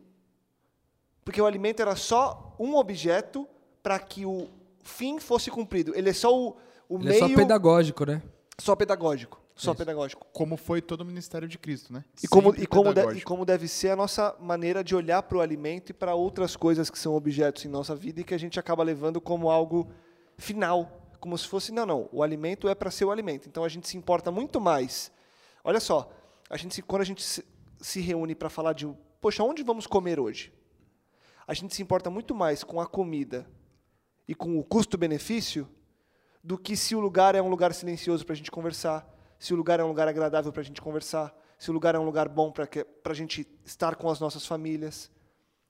Porque 1.24 1.40
o 1.40 1.46
alimento 1.46 1.80
era 1.80 1.96
só 1.96 2.54
um 2.58 2.76
objeto 2.76 3.48
para 3.82 3.98
que 3.98 4.26
o 4.26 4.48
fim 4.82 5.18
fosse 5.18 5.50
cumprido. 5.50 5.92
Ele 5.96 6.10
é 6.10 6.12
só 6.12 6.38
o, 6.38 6.56
o 6.86 6.98
Ele 6.98 7.08
meio. 7.08 7.24
é 7.24 7.28
só 7.28 7.34
pedagógico, 7.34 8.04
né? 8.04 8.22
Só 8.58 8.74
pedagógico. 8.76 9.42
Só 9.56 9.70
Isso. 9.70 9.78
pedagógico. 9.78 10.26
Como 10.32 10.56
foi 10.56 10.82
todo 10.82 11.02
o 11.02 11.04
ministério 11.04 11.46
de 11.46 11.56
Cristo, 11.58 11.92
né? 11.92 12.04
E 12.22 12.26
como, 12.26 12.48
Sempre 12.50 12.64
e, 12.64 12.66
como 12.66 12.92
de- 12.92 13.18
e 13.18 13.22
como 13.22 13.44
deve 13.44 13.68
ser 13.68 13.90
a 13.90 13.96
nossa 13.96 14.34
maneira 14.40 14.82
de 14.82 14.96
olhar 14.96 15.22
para 15.22 15.38
o 15.38 15.40
alimento 15.40 15.90
e 15.90 15.92
para 15.92 16.14
outras 16.14 16.56
coisas 16.56 16.90
que 16.90 16.98
são 16.98 17.14
objetos 17.14 17.64
em 17.64 17.68
nossa 17.68 17.94
vida 17.94 18.20
e 18.20 18.24
que 18.24 18.34
a 18.34 18.38
gente 18.38 18.58
acaba 18.58 18.82
levando 18.82 19.20
como 19.20 19.48
algo 19.50 19.88
final. 20.36 21.00
Como 21.20 21.38
se 21.38 21.46
fosse, 21.46 21.70
não, 21.70 21.86
não, 21.86 22.08
o 22.12 22.20
alimento 22.22 22.68
é 22.68 22.74
para 22.74 22.90
ser 22.90 23.04
o 23.04 23.12
alimento. 23.12 23.48
Então 23.48 23.62
a 23.62 23.68
gente 23.68 23.86
se 23.88 23.96
importa 23.96 24.30
muito 24.32 24.60
mais. 24.60 25.12
Olha 25.62 25.78
só, 25.78 26.10
a 26.50 26.56
gente 26.56 26.74
se- 26.74 26.82
quando 26.82 27.02
a 27.02 27.06
gente 27.06 27.22
se, 27.22 27.44
se 27.80 28.00
reúne 28.00 28.34
para 28.34 28.50
falar 28.50 28.72
de, 28.72 28.92
poxa, 29.20 29.44
onde 29.44 29.62
vamos 29.62 29.86
comer 29.86 30.18
hoje? 30.18 30.52
A 31.46 31.54
gente 31.54 31.74
se 31.76 31.80
importa 31.82 32.10
muito 32.10 32.34
mais 32.34 32.64
com 32.64 32.80
a 32.80 32.86
comida 32.88 33.46
e 34.26 34.34
com 34.34 34.58
o 34.58 34.64
custo-benefício 34.64 35.68
do 36.44 36.58
que 36.58 36.76
se 36.76 36.94
o 36.94 37.00
lugar 37.00 37.34
é 37.34 37.40
um 37.40 37.48
lugar 37.48 37.72
silencioso 37.72 38.24
para 38.26 38.34
a 38.34 38.36
gente 38.36 38.50
conversar, 38.50 39.10
se 39.38 39.54
o 39.54 39.56
lugar 39.56 39.80
é 39.80 39.84
um 39.84 39.88
lugar 39.88 40.06
agradável 40.06 40.52
para 40.52 40.60
a 40.60 40.64
gente 40.64 40.80
conversar, 40.80 41.34
se 41.58 41.70
o 41.70 41.72
lugar 41.72 41.94
é 41.94 41.98
um 41.98 42.04
lugar 42.04 42.28
bom 42.28 42.52
para 42.52 42.68
a 43.02 43.14
gente 43.14 43.48
estar 43.64 43.96
com 43.96 44.10
as 44.10 44.20
nossas 44.20 44.46
famílias. 44.46 45.10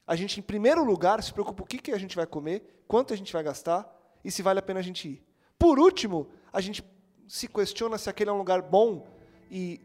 A 0.05 0.17
gente, 0.17 0.41
em 0.41 0.43
primeiro 0.43 0.85
lugar, 0.85 1.23
se 1.23 1.33
preocupa 1.33 1.63
o 1.63 1.67
que, 1.67 1.79
que 1.79 1.93
a 1.93 1.99
gente 1.99 2.17
vai 2.17 2.27
comer, 2.27 2.83
quanto 2.89 3.15
a 3.15 3.17
gente 3.17 3.33
vai 3.33 3.45
gastar 3.45 3.89
e 4.25 4.33
se 4.33 4.43
vale 4.43 4.59
a 4.59 4.63
pena 4.63 4.81
a 4.81 4.83
gente 4.83 5.09
ir. 5.09 5.25
Por 5.57 5.79
último, 5.79 6.29
a 6.53 6.61
gente 6.61 6.85
se 7.29 7.47
questiona 7.47 7.97
se 7.97 8.11
aquele 8.11 8.31
é 8.31 8.33
um 8.33 8.39
lugar 8.39 8.61
bom 8.61 9.07
e 9.49 9.81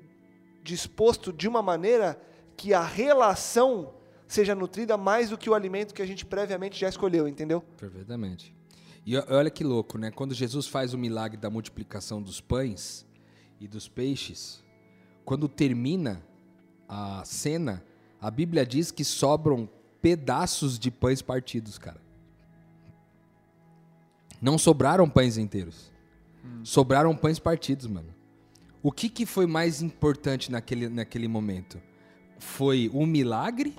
disposto 0.64 1.32
de 1.32 1.48
uma 1.48 1.62
maneira 1.62 2.20
que 2.58 2.74
a 2.74 2.84
relação 2.84 3.94
seja 4.28 4.56
nutrida 4.56 4.98
mais 4.98 5.30
do 5.30 5.38
que 5.38 5.50
o 5.50 5.54
alimento 5.54 5.94
que 5.94 6.02
a 6.02 6.08
gente 6.08 6.26
previamente 6.26 6.80
já 6.80 6.90
escolheu, 6.90 7.28
entendeu? 7.28 7.62
Perfeitamente. 7.78 8.59
E 9.06 9.18
olha 9.18 9.50
que 9.50 9.64
louco, 9.64 9.98
né? 9.98 10.12
Quando 10.12 10.34
Jesus 10.34 10.68
faz 10.68 10.94
o 10.94 10.98
milagre 10.98 11.38
da 11.38 11.50
multiplicação 11.50 12.22
dos 12.22 12.40
pães 12.40 13.06
e 13.60 13.68
dos 13.68 13.88
peixes, 13.88 14.64
quando 15.26 15.48
termina 15.48 16.22
a 16.88 17.24
cena, 17.26 17.84
a 18.22 18.30
Bíblia 18.30 18.66
diz 18.66 18.92
que 18.92 19.04
sobram 19.04 19.70
pedaços 20.02 20.78
de 20.78 20.92
pães 20.92 21.22
partidos, 21.22 21.78
cara. 21.78 22.02
Não 24.42 24.58
sobraram 24.58 25.10
pães 25.10 25.38
inteiros. 25.38 25.92
Sobraram 26.64 27.16
pães 27.16 27.40
partidos, 27.40 27.88
mano. 27.88 28.14
O 28.82 28.92
que, 28.92 29.10
que 29.10 29.26
foi 29.26 29.46
mais 29.46 29.82
importante 29.82 30.52
naquele, 30.52 30.88
naquele 30.88 31.28
momento? 31.28 31.82
Foi 32.38 32.90
o 32.94 33.06
milagre 33.06 33.76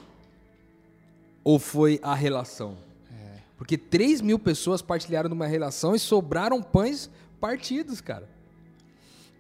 ou 1.43 1.59
foi 1.59 1.99
a 2.03 2.15
relação? 2.15 2.77
Porque 3.61 3.77
3 3.77 4.23
mil 4.23 4.39
pessoas 4.39 4.81
partilharam 4.81 5.29
numa 5.29 5.47
relação 5.47 5.95
e 5.95 5.99
sobraram 5.99 6.63
pães 6.63 7.11
partidos, 7.39 8.01
cara. 8.01 8.27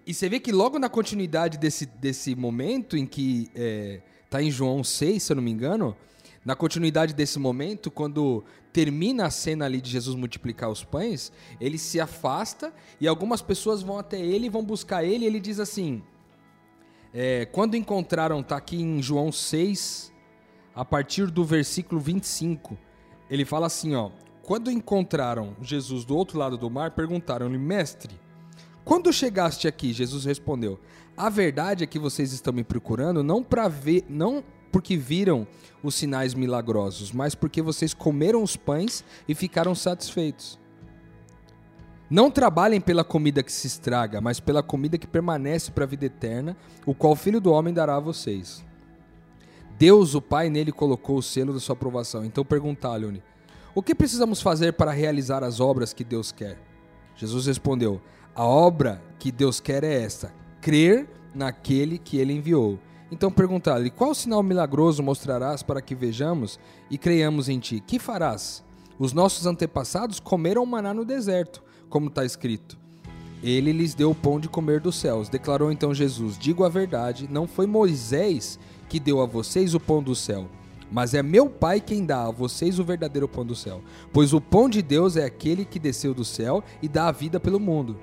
E 0.06 0.12
você 0.12 0.28
vê 0.28 0.38
que 0.38 0.52
logo 0.52 0.78
na 0.78 0.90
continuidade 0.90 1.56
desse, 1.56 1.86
desse 1.86 2.34
momento 2.34 2.98
em 2.98 3.06
que 3.06 3.50
é, 3.54 4.02
tá 4.28 4.42
em 4.42 4.50
João 4.50 4.84
6, 4.84 5.22
se 5.22 5.32
eu 5.32 5.36
não 5.36 5.42
me 5.42 5.50
engano, 5.50 5.96
Na 6.44 6.54
continuidade 6.54 7.14
desse 7.14 7.38
momento, 7.38 7.90
quando 7.90 8.44
termina 8.74 9.24
a 9.24 9.30
cena 9.30 9.64
ali 9.64 9.80
de 9.80 9.90
Jesus 9.90 10.14
multiplicar 10.14 10.70
os 10.70 10.84
pães, 10.84 11.32
ele 11.58 11.78
se 11.78 11.98
afasta 11.98 12.74
e 13.00 13.08
algumas 13.08 13.40
pessoas 13.40 13.82
vão 13.82 13.98
até 13.98 14.20
ele, 14.20 14.50
vão 14.50 14.62
buscar 14.62 15.02
ele, 15.02 15.24
e 15.24 15.26
ele 15.26 15.40
diz 15.40 15.58
assim: 15.58 16.02
é, 17.12 17.46
quando 17.46 17.74
encontraram, 17.74 18.42
tá 18.42 18.56
aqui 18.56 18.80
em 18.82 19.02
João 19.02 19.32
6, 19.32 20.12
a 20.74 20.84
partir 20.84 21.30
do 21.30 21.42
versículo 21.42 22.00
25, 22.00 22.76
ele 23.30 23.44
fala 23.44 23.66
assim, 23.66 23.94
ó: 23.94 24.10
Quando 24.42 24.70
encontraram 24.70 25.54
Jesus 25.62 26.04
do 26.04 26.16
outro 26.16 26.38
lado 26.38 26.58
do 26.58 26.68
mar, 26.68 26.90
perguntaram-lhe: 26.90 27.56
"Mestre, 27.56 28.18
quando 28.84 29.12
chegaste 29.12 29.68
aqui?" 29.68 29.92
Jesus 29.92 30.24
respondeu: 30.24 30.80
"A 31.16 31.30
verdade 31.30 31.84
é 31.84 31.86
que 31.86 31.98
vocês 31.98 32.32
estão 32.32 32.52
me 32.52 32.64
procurando 32.64 33.22
não 33.22 33.42
para 33.42 33.68
ver, 33.68 34.04
não 34.08 34.42
porque 34.72 34.96
viram 34.96 35.46
os 35.82 35.94
sinais 35.94 36.34
milagrosos, 36.34 37.12
mas 37.12 37.34
porque 37.34 37.62
vocês 37.62 37.94
comeram 37.94 38.42
os 38.42 38.56
pães 38.56 39.04
e 39.28 39.34
ficaram 39.34 39.74
satisfeitos. 39.74 40.58
Não 42.08 42.28
trabalhem 42.28 42.80
pela 42.80 43.04
comida 43.04 43.42
que 43.42 43.52
se 43.52 43.68
estraga, 43.68 44.20
mas 44.20 44.40
pela 44.40 44.64
comida 44.64 44.98
que 44.98 45.06
permanece 45.06 45.70
para 45.70 45.84
a 45.84 45.86
vida 45.86 46.06
eterna, 46.06 46.56
o 46.84 46.92
qual 46.92 47.12
o 47.12 47.16
Filho 47.16 47.40
do 47.40 47.52
Homem 47.52 47.72
dará 47.72 47.96
a 47.96 48.00
vocês. 48.00 48.64
Deus, 49.80 50.14
o 50.14 50.20
Pai, 50.20 50.50
nele 50.50 50.72
colocou 50.72 51.16
o 51.16 51.22
selo 51.22 51.54
da 51.54 51.58
sua 51.58 51.72
aprovação. 51.72 52.22
Então 52.22 52.44
perguntaram-lhe: 52.44 53.22
O 53.74 53.82
que 53.82 53.94
precisamos 53.94 54.42
fazer 54.42 54.74
para 54.74 54.90
realizar 54.90 55.42
as 55.42 55.58
obras 55.58 55.94
que 55.94 56.04
Deus 56.04 56.30
quer? 56.30 56.58
Jesus 57.16 57.46
respondeu: 57.46 57.98
A 58.34 58.44
obra 58.44 59.02
que 59.18 59.32
Deus 59.32 59.58
quer 59.58 59.82
é 59.82 60.02
esta: 60.02 60.34
crer 60.60 61.08
naquele 61.34 61.96
que 61.96 62.18
ele 62.18 62.34
enviou. 62.34 62.78
Então 63.10 63.32
perguntaram-lhe: 63.32 63.88
Qual 63.88 64.14
sinal 64.14 64.42
milagroso 64.42 65.02
mostrarás 65.02 65.62
para 65.62 65.80
que 65.80 65.94
vejamos 65.94 66.60
e 66.90 66.98
creiamos 66.98 67.48
em 67.48 67.58
ti? 67.58 67.80
Que 67.80 67.98
farás? 67.98 68.62
Os 68.98 69.14
nossos 69.14 69.46
antepassados 69.46 70.20
comeram 70.20 70.66
maná 70.66 70.92
no 70.92 71.06
deserto 71.06 71.62
como 71.88 72.08
está 72.08 72.22
escrito. 72.22 72.78
Ele 73.42 73.72
lhes 73.72 73.94
deu 73.94 74.10
o 74.10 74.14
pão 74.14 74.38
de 74.38 74.46
comer 74.46 74.80
dos 74.80 74.96
céus. 74.96 75.30
Declarou 75.30 75.72
então 75.72 75.94
Jesus: 75.94 76.38
Digo 76.38 76.64
a 76.64 76.68
verdade, 76.68 77.26
não 77.30 77.46
foi 77.46 77.66
Moisés 77.66 78.58
que 78.90 78.98
deu 78.98 79.22
a 79.22 79.26
vocês 79.26 79.72
o 79.72 79.80
pão 79.80 80.02
do 80.02 80.16
céu, 80.16 80.48
mas 80.90 81.14
é 81.14 81.22
meu 81.22 81.48
Pai 81.48 81.80
quem 81.80 82.04
dá 82.04 82.26
a 82.26 82.30
vocês 82.32 82.80
o 82.80 82.84
verdadeiro 82.84 83.28
pão 83.28 83.46
do 83.46 83.54
céu. 83.54 83.80
Pois 84.12 84.34
o 84.34 84.40
pão 84.40 84.68
de 84.68 84.82
Deus 84.82 85.16
é 85.16 85.24
aquele 85.24 85.64
que 85.64 85.78
desceu 85.78 86.12
do 86.12 86.24
céu 86.24 86.62
e 86.82 86.88
dá 86.88 87.06
a 87.06 87.12
vida 87.12 87.38
pelo 87.38 87.60
mundo. 87.60 87.96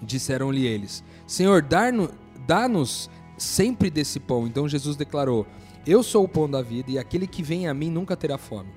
Disseram-lhe 0.00 0.66
eles: 0.66 1.04
Senhor, 1.26 1.62
dá-nos 1.62 3.10
sempre 3.36 3.90
desse 3.90 4.18
pão. 4.18 4.46
Então 4.46 4.66
Jesus 4.66 4.96
declarou: 4.96 5.46
Eu 5.86 6.02
sou 6.02 6.24
o 6.24 6.28
pão 6.28 6.48
da 6.48 6.62
vida, 6.62 6.90
e 6.90 6.98
aquele 6.98 7.26
que 7.26 7.42
vem 7.42 7.68
a 7.68 7.74
mim 7.74 7.90
nunca 7.90 8.16
terá 8.16 8.38
fome. 8.38 8.70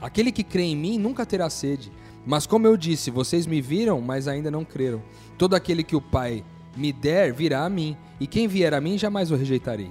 Aquele 0.00 0.32
que 0.32 0.42
crê 0.42 0.62
em 0.62 0.76
mim 0.76 0.98
nunca 0.98 1.26
terá 1.26 1.50
sede. 1.50 1.92
Mas 2.24 2.46
como 2.46 2.66
eu 2.66 2.76
disse, 2.76 3.10
vocês 3.10 3.46
me 3.46 3.60
viram, 3.60 4.00
mas 4.00 4.26
ainda 4.26 4.50
não 4.50 4.64
creram. 4.64 5.02
Todo 5.36 5.54
aquele 5.54 5.82
que 5.82 5.96
o 5.96 6.00
Pai 6.00 6.44
me 6.74 6.92
der 6.92 7.32
virá 7.32 7.64
a 7.64 7.68
mim, 7.68 7.96
e 8.18 8.26
quem 8.26 8.48
vier 8.48 8.72
a 8.72 8.80
mim 8.80 8.96
jamais 8.96 9.30
o 9.30 9.36
rejeitarei. 9.36 9.90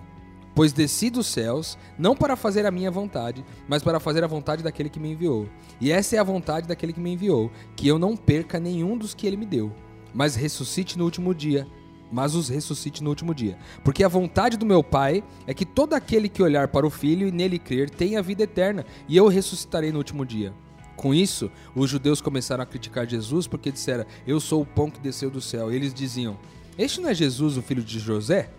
Pois 0.58 0.74
desci 0.74 1.12
dos 1.12 1.28
céus, 1.28 1.78
não 2.00 2.16
para 2.16 2.36
fazer 2.36 2.66
a 2.66 2.72
minha 2.72 2.90
vontade, 2.90 3.46
mas 3.68 3.84
para 3.84 4.00
fazer 4.00 4.24
a 4.24 4.28
vontade 4.28 4.64
daquele 4.64 4.90
que 4.90 5.00
me 5.00 5.12
enviou. 5.12 5.48
E 5.80 5.92
essa 5.92 6.16
é 6.16 6.20
a 6.20 6.24
vontade 6.24 6.68
daquele 6.68 6.94
que 6.94 7.00
me 7.00 7.14
enviou, 7.14 7.52
que 7.76 7.88
eu 7.88 8.00
não 8.00 8.18
perca 8.18 8.60
nenhum 8.60 8.98
dos 8.98 9.14
que 9.14 9.28
ele 9.28 9.38
me 9.38 9.46
deu, 9.46 9.72
mas 10.16 10.36
ressuscite 10.36 10.98
no 10.98 11.04
último 11.04 11.36
dia. 11.36 11.68
Mas 12.12 12.34
os 12.34 12.50
ressuscite 12.50 13.04
no 13.04 13.12
último 13.12 13.36
dia. 13.36 13.56
Porque 13.84 14.04
a 14.04 14.08
vontade 14.08 14.58
do 14.58 14.66
meu 14.66 14.84
Pai 14.84 15.24
é 15.46 15.54
que 15.54 15.64
todo 15.64 15.94
aquele 15.94 16.28
que 16.28 16.42
olhar 16.42 16.70
para 16.70 16.88
o 16.88 16.90
Filho 16.90 17.28
e 17.28 17.32
nele 17.32 17.60
crer 17.60 17.88
tenha 17.88 18.20
vida 18.24 18.42
eterna, 18.42 18.84
e 19.08 19.16
eu 19.16 19.28
ressuscitarei 19.28 19.92
no 19.92 20.00
último 20.00 20.26
dia. 20.26 20.56
Com 20.96 21.14
isso, 21.14 21.52
os 21.76 21.88
judeus 21.88 22.20
começaram 22.20 22.64
a 22.64 22.66
criticar 22.66 23.08
Jesus 23.08 23.46
porque 23.46 23.72
disseram: 23.72 24.08
Eu 24.26 24.40
sou 24.40 24.64
o 24.64 24.66
pão 24.66 24.90
que 24.90 25.00
desceu 25.00 25.30
do 25.30 25.40
céu. 25.40 25.72
E 25.72 25.76
eles 25.76 25.94
diziam: 25.94 26.36
Este 26.80 27.00
não 27.00 27.10
é 27.10 27.14
Jesus, 27.14 27.58
o 27.58 27.62
filho 27.62 27.84
de 27.84 28.00
José? 28.00 28.50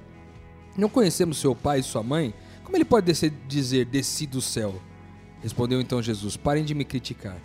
Não 0.78 0.88
conhecemos 0.88 1.38
seu 1.38 1.56
pai 1.56 1.80
e 1.80 1.82
sua 1.82 2.04
mãe? 2.04 2.32
Como 2.62 2.76
ele 2.76 2.84
pode 2.84 3.04
descer, 3.04 3.32
dizer: 3.48 3.84
Desci 3.84 4.28
do 4.28 4.40
céu? 4.40 4.80
Respondeu 5.42 5.80
então 5.80 6.00
Jesus: 6.00 6.36
Parem 6.36 6.64
de 6.64 6.72
me 6.72 6.84
criticar. 6.84 7.36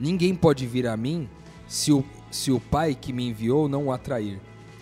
Ninguém 0.00 0.34
pode 0.34 0.66
vir 0.66 0.86
a 0.86 0.96
mim 0.96 1.28
se 1.66 1.92
o, 1.92 2.02
se 2.30 2.50
o 2.50 2.58
Pai 2.58 2.94
que 2.94 3.12
me 3.12 3.28
enviou 3.28 3.68
não 3.68 3.86
o 3.86 3.92
atrair. 3.92 4.40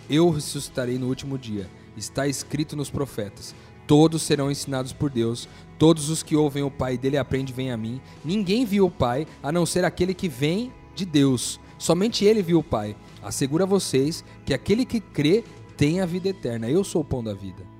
Eu 0.09 0.29
ressuscitarei 0.29 0.97
no 0.97 1.07
último 1.07 1.37
dia. 1.37 1.69
Está 1.97 2.27
escrito 2.27 2.77
nos 2.77 2.89
profetas. 2.89 3.53
Todos 3.85 4.21
serão 4.21 4.49
ensinados 4.49 4.93
por 4.93 5.09
Deus. 5.09 5.49
Todos 5.77 6.09
os 6.09 6.23
que 6.23 6.35
ouvem 6.35 6.63
o 6.63 6.71
Pai 6.71 6.97
dele 6.97 7.17
aprendem 7.17 7.53
vêm 7.53 7.71
a 7.71 7.77
mim. 7.77 7.99
Ninguém 8.23 8.63
viu 8.63 8.85
o 8.85 8.91
Pai, 8.91 9.27
a 9.43 9.51
não 9.51 9.65
ser 9.65 9.83
aquele 9.83 10.13
que 10.13 10.29
vem 10.29 10.71
de 10.95 11.05
Deus. 11.05 11.59
Somente 11.77 12.23
ele 12.23 12.41
viu 12.41 12.59
o 12.59 12.63
Pai. 12.63 12.95
Asseguro 13.21 13.63
a 13.63 13.67
vocês 13.67 14.23
que 14.45 14.53
aquele 14.53 14.85
que 14.85 15.01
crê 15.01 15.43
tem 15.75 15.99
a 15.99 16.05
vida 16.05 16.29
eterna. 16.29 16.69
Eu 16.69 16.83
sou 16.83 17.01
o 17.01 17.05
pão 17.05 17.23
da 17.23 17.33
vida. 17.33 17.76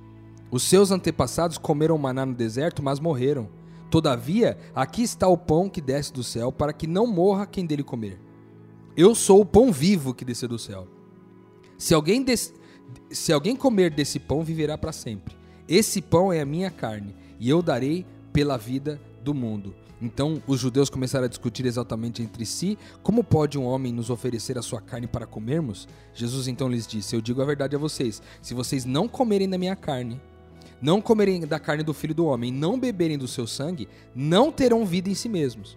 Os 0.50 0.62
seus 0.62 0.90
antepassados 0.90 1.58
comeram 1.58 1.98
maná 1.98 2.24
no 2.24 2.34
deserto, 2.34 2.82
mas 2.82 2.98
morreram. 2.98 3.48
Todavia, 3.90 4.58
aqui 4.74 5.02
está 5.02 5.28
o 5.28 5.36
pão 5.36 5.68
que 5.68 5.80
desce 5.80 6.12
do 6.12 6.22
céu, 6.22 6.50
para 6.52 6.72
que 6.72 6.86
não 6.86 7.06
morra 7.06 7.46
quem 7.46 7.66
dele 7.66 7.82
comer. 7.82 8.20
Eu 8.96 9.14
sou 9.14 9.40
o 9.40 9.46
pão 9.46 9.70
vivo 9.72 10.14
que 10.14 10.24
desceu 10.24 10.48
do 10.48 10.58
céu. 10.58 10.86
Se 11.76 11.94
alguém, 11.94 12.22
des... 12.22 12.52
Se 13.10 13.32
alguém 13.32 13.54
comer 13.54 13.90
desse 13.90 14.18
pão, 14.18 14.42
viverá 14.42 14.76
para 14.76 14.92
sempre. 14.92 15.36
Esse 15.68 16.00
pão 16.00 16.32
é 16.32 16.40
a 16.40 16.46
minha 16.46 16.70
carne, 16.70 17.14
e 17.38 17.48
eu 17.48 17.62
darei 17.62 18.06
pela 18.32 18.56
vida 18.56 19.00
do 19.22 19.34
mundo. 19.34 19.74
Então 20.00 20.42
os 20.46 20.60
judeus 20.60 20.88
começaram 20.88 21.24
a 21.24 21.28
discutir 21.28 21.66
exatamente 21.66 22.22
entre 22.22 22.46
si: 22.46 22.78
como 23.02 23.24
pode 23.24 23.58
um 23.58 23.64
homem 23.64 23.92
nos 23.92 24.10
oferecer 24.10 24.56
a 24.56 24.62
sua 24.62 24.80
carne 24.80 25.06
para 25.06 25.26
comermos? 25.26 25.88
Jesus 26.14 26.46
então 26.48 26.68
lhes 26.68 26.86
disse: 26.86 27.14
Eu 27.14 27.20
digo 27.20 27.42
a 27.42 27.44
verdade 27.44 27.74
a 27.74 27.78
vocês: 27.78 28.22
se 28.40 28.54
vocês 28.54 28.84
não 28.84 29.08
comerem 29.08 29.48
da 29.48 29.58
minha 29.58 29.74
carne, 29.76 30.20
não 30.80 31.00
comerem 31.00 31.40
da 31.40 31.58
carne 31.58 31.82
do 31.82 31.94
filho 31.94 32.14
do 32.14 32.26
homem, 32.26 32.52
não 32.52 32.78
beberem 32.78 33.18
do 33.18 33.28
seu 33.28 33.46
sangue, 33.46 33.88
não 34.14 34.52
terão 34.52 34.86
vida 34.86 35.08
em 35.08 35.14
si 35.14 35.28
mesmos. 35.28 35.76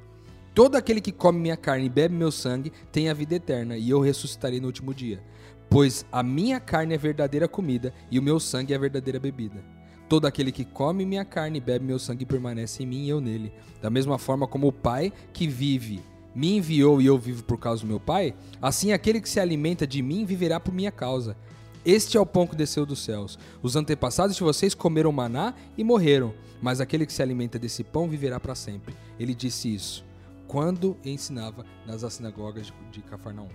Todo 0.53 0.75
aquele 0.75 0.99
que 0.99 1.11
come 1.11 1.39
minha 1.39 1.55
carne 1.55 1.85
e 1.85 1.89
bebe 1.89 2.13
meu 2.13 2.31
sangue 2.31 2.71
tem 2.91 3.09
a 3.09 3.13
vida 3.13 3.35
eterna, 3.35 3.77
e 3.77 3.89
eu 3.89 4.01
ressuscitarei 4.01 4.59
no 4.59 4.67
último 4.67 4.93
dia. 4.93 5.23
Pois 5.69 6.05
a 6.11 6.21
minha 6.21 6.59
carne 6.59 6.93
é 6.93 6.97
verdadeira 6.97 7.47
comida 7.47 7.93
e 8.11 8.19
o 8.19 8.21
meu 8.21 8.41
sangue 8.41 8.73
é 8.73 8.77
verdadeira 8.77 9.17
bebida. 9.17 9.63
Todo 10.09 10.25
aquele 10.25 10.51
que 10.51 10.65
come 10.65 11.05
minha 11.05 11.23
carne 11.23 11.59
e 11.59 11.61
bebe 11.61 11.85
meu 11.85 11.97
sangue 11.97 12.25
permanece 12.25 12.83
em 12.83 12.85
mim 12.85 13.05
e 13.05 13.09
eu 13.09 13.21
nele. 13.21 13.53
Da 13.81 13.89
mesma 13.89 14.17
forma 14.17 14.45
como 14.45 14.67
o 14.67 14.73
Pai 14.73 15.13
que 15.31 15.47
vive 15.47 16.01
me 16.35 16.57
enviou 16.57 17.01
e 17.01 17.05
eu 17.05 17.17
vivo 17.17 17.45
por 17.45 17.57
causa 17.57 17.83
do 17.83 17.87
meu 17.87 18.01
Pai, 18.01 18.35
assim 18.61 18.91
aquele 18.91 19.21
que 19.21 19.29
se 19.29 19.39
alimenta 19.39 19.87
de 19.87 20.01
mim 20.01 20.25
viverá 20.25 20.59
por 20.59 20.73
minha 20.73 20.91
causa. 20.91 21.37
Este 21.83 22.15
é 22.15 22.19
o 22.19 22.25
pão 22.25 22.45
que 22.45 22.55
desceu 22.55 22.85
dos 22.85 23.03
céus. 23.03 23.39
Os 23.61 23.75
antepassados 23.75 24.35
de 24.35 24.43
vocês 24.43 24.75
comeram 24.75 25.11
maná 25.11 25.53
e 25.77 25.83
morreram, 25.83 26.33
mas 26.61 26.79
aquele 26.79 27.05
que 27.05 27.13
se 27.13 27.23
alimenta 27.23 27.57
desse 27.57 27.83
pão 27.83 28.07
viverá 28.07 28.39
para 28.39 28.53
sempre. 28.53 28.95
Ele 29.19 29.33
disse 29.33 29.73
isso 29.73 30.05
quando 30.47 30.97
ensinava 31.03 31.65
nas 31.87 32.01
sinagogas 32.13 32.73
de 32.91 33.01
Cafarnaum. 33.01 33.47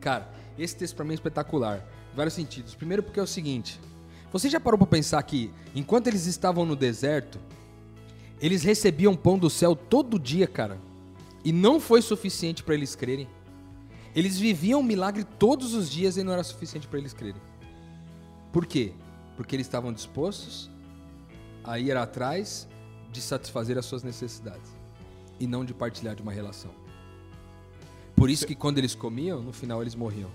Cara, 0.00 0.28
esse 0.58 0.76
texto 0.76 0.96
para 0.96 1.04
mim 1.04 1.12
é 1.12 1.14
espetacular. 1.14 1.86
Em 2.12 2.16
vários 2.16 2.34
sentidos. 2.34 2.74
Primeiro 2.74 3.02
porque 3.02 3.20
é 3.20 3.22
o 3.22 3.26
seguinte, 3.26 3.80
você 4.32 4.50
já 4.50 4.58
parou 4.60 4.76
para 4.76 4.86
pensar 4.86 5.22
que, 5.22 5.50
enquanto 5.74 6.08
eles 6.08 6.26
estavam 6.26 6.66
no 6.66 6.76
deserto, 6.76 7.38
eles 8.40 8.62
recebiam 8.62 9.16
pão 9.16 9.38
do 9.38 9.48
céu 9.48 9.74
todo 9.74 10.18
dia, 10.18 10.46
cara, 10.46 10.78
e 11.44 11.52
não 11.52 11.80
foi 11.80 12.02
suficiente 12.02 12.62
para 12.62 12.74
eles 12.74 12.94
crerem? 12.94 13.28
Eles 14.14 14.38
viviam 14.38 14.80
um 14.80 14.82
milagre 14.82 15.24
todos 15.24 15.74
os 15.74 15.90
dias 15.90 16.16
e 16.16 16.22
não 16.22 16.32
era 16.32 16.42
suficiente 16.42 16.86
para 16.86 16.98
eles 16.98 17.12
crerem. 17.12 17.40
Por 18.52 18.66
quê? 18.66 18.92
Porque 19.36 19.54
eles 19.54 19.66
estavam 19.66 19.92
dispostos 19.92 20.70
a 21.62 21.78
ir 21.78 21.96
atrás 21.96 22.66
de 23.12 23.20
satisfazer 23.20 23.78
as 23.78 23.84
suas 23.84 24.02
necessidades 24.02 24.76
e 25.38 25.46
não 25.46 25.64
de 25.64 25.74
partilhar 25.74 26.14
de 26.14 26.22
uma 26.22 26.32
relação. 26.32 26.70
Por 28.16 28.28
isso 28.28 28.46
que 28.46 28.54
quando 28.54 28.78
eles 28.78 28.94
comiam, 28.94 29.40
no 29.40 29.52
final 29.52 29.80
eles 29.80 29.94
morriam. 29.94 30.30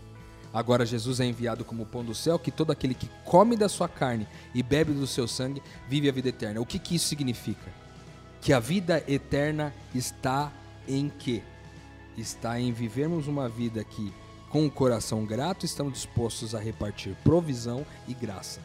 Agora 0.53 0.85
Jesus 0.85 1.19
é 1.19 1.25
enviado 1.25 1.65
como 1.65 1.85
pão 1.85 2.03
do 2.03 2.13
céu, 2.13 2.37
que 2.37 2.51
todo 2.51 2.71
aquele 2.71 2.93
que 2.93 3.09
come 3.25 3.57
da 3.57 3.67
sua 3.67 3.89
carne 3.89 4.27
e 4.53 4.61
bebe 4.61 4.93
do 4.93 5.07
seu 5.07 5.27
sangue 5.27 5.61
vive 5.89 6.07
a 6.07 6.11
vida 6.11 6.29
eterna. 6.29 6.61
O 6.61 6.65
que, 6.65 6.77
que 6.77 6.95
isso 6.95 7.07
significa? 7.07 7.73
Que 8.39 8.53
a 8.53 8.59
vida 8.59 9.03
eterna 9.07 9.73
está 9.95 10.51
em 10.87 11.09
quê? 11.09 11.41
Está 12.17 12.59
em 12.59 12.71
vivermos 12.71 13.27
uma 13.27 13.49
vida 13.49 13.83
que, 13.83 14.13
com 14.49 14.65
o 14.65 14.71
coração 14.71 15.25
grato, 15.25 15.65
estamos 15.65 15.93
dispostos 15.93 16.53
a 16.53 16.59
repartir 16.59 17.15
provisão 17.23 17.85
e 18.07 18.13
graça. 18.13 18.61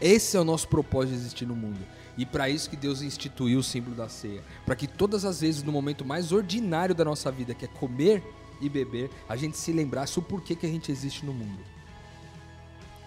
Esse 0.00 0.36
é 0.36 0.40
o 0.40 0.44
nosso 0.44 0.66
propósito 0.68 1.14
de 1.14 1.20
existir 1.20 1.46
no 1.46 1.54
mundo. 1.54 1.80
E 2.16 2.24
para 2.24 2.48
isso 2.48 2.70
que 2.70 2.76
Deus 2.76 3.02
instituiu 3.02 3.58
o 3.58 3.62
símbolo 3.62 3.94
da 3.94 4.08
ceia. 4.08 4.42
Para 4.64 4.74
que 4.74 4.86
todas 4.86 5.24
as 5.24 5.42
vezes, 5.42 5.62
no 5.62 5.72
momento 5.72 6.04
mais 6.04 6.32
ordinário 6.32 6.94
da 6.94 7.04
nossa 7.04 7.30
vida, 7.30 7.54
que 7.54 7.66
é 7.66 7.68
comer 7.68 8.22
e 8.60 8.68
beber, 8.68 9.10
a 9.28 9.36
gente 9.36 9.58
se 9.58 9.72
lembrasse 9.72 10.18
o 10.18 10.22
porquê 10.22 10.54
que 10.54 10.66
a 10.66 10.70
gente 10.70 10.90
existe 10.90 11.24
no 11.26 11.34
mundo. 11.34 11.60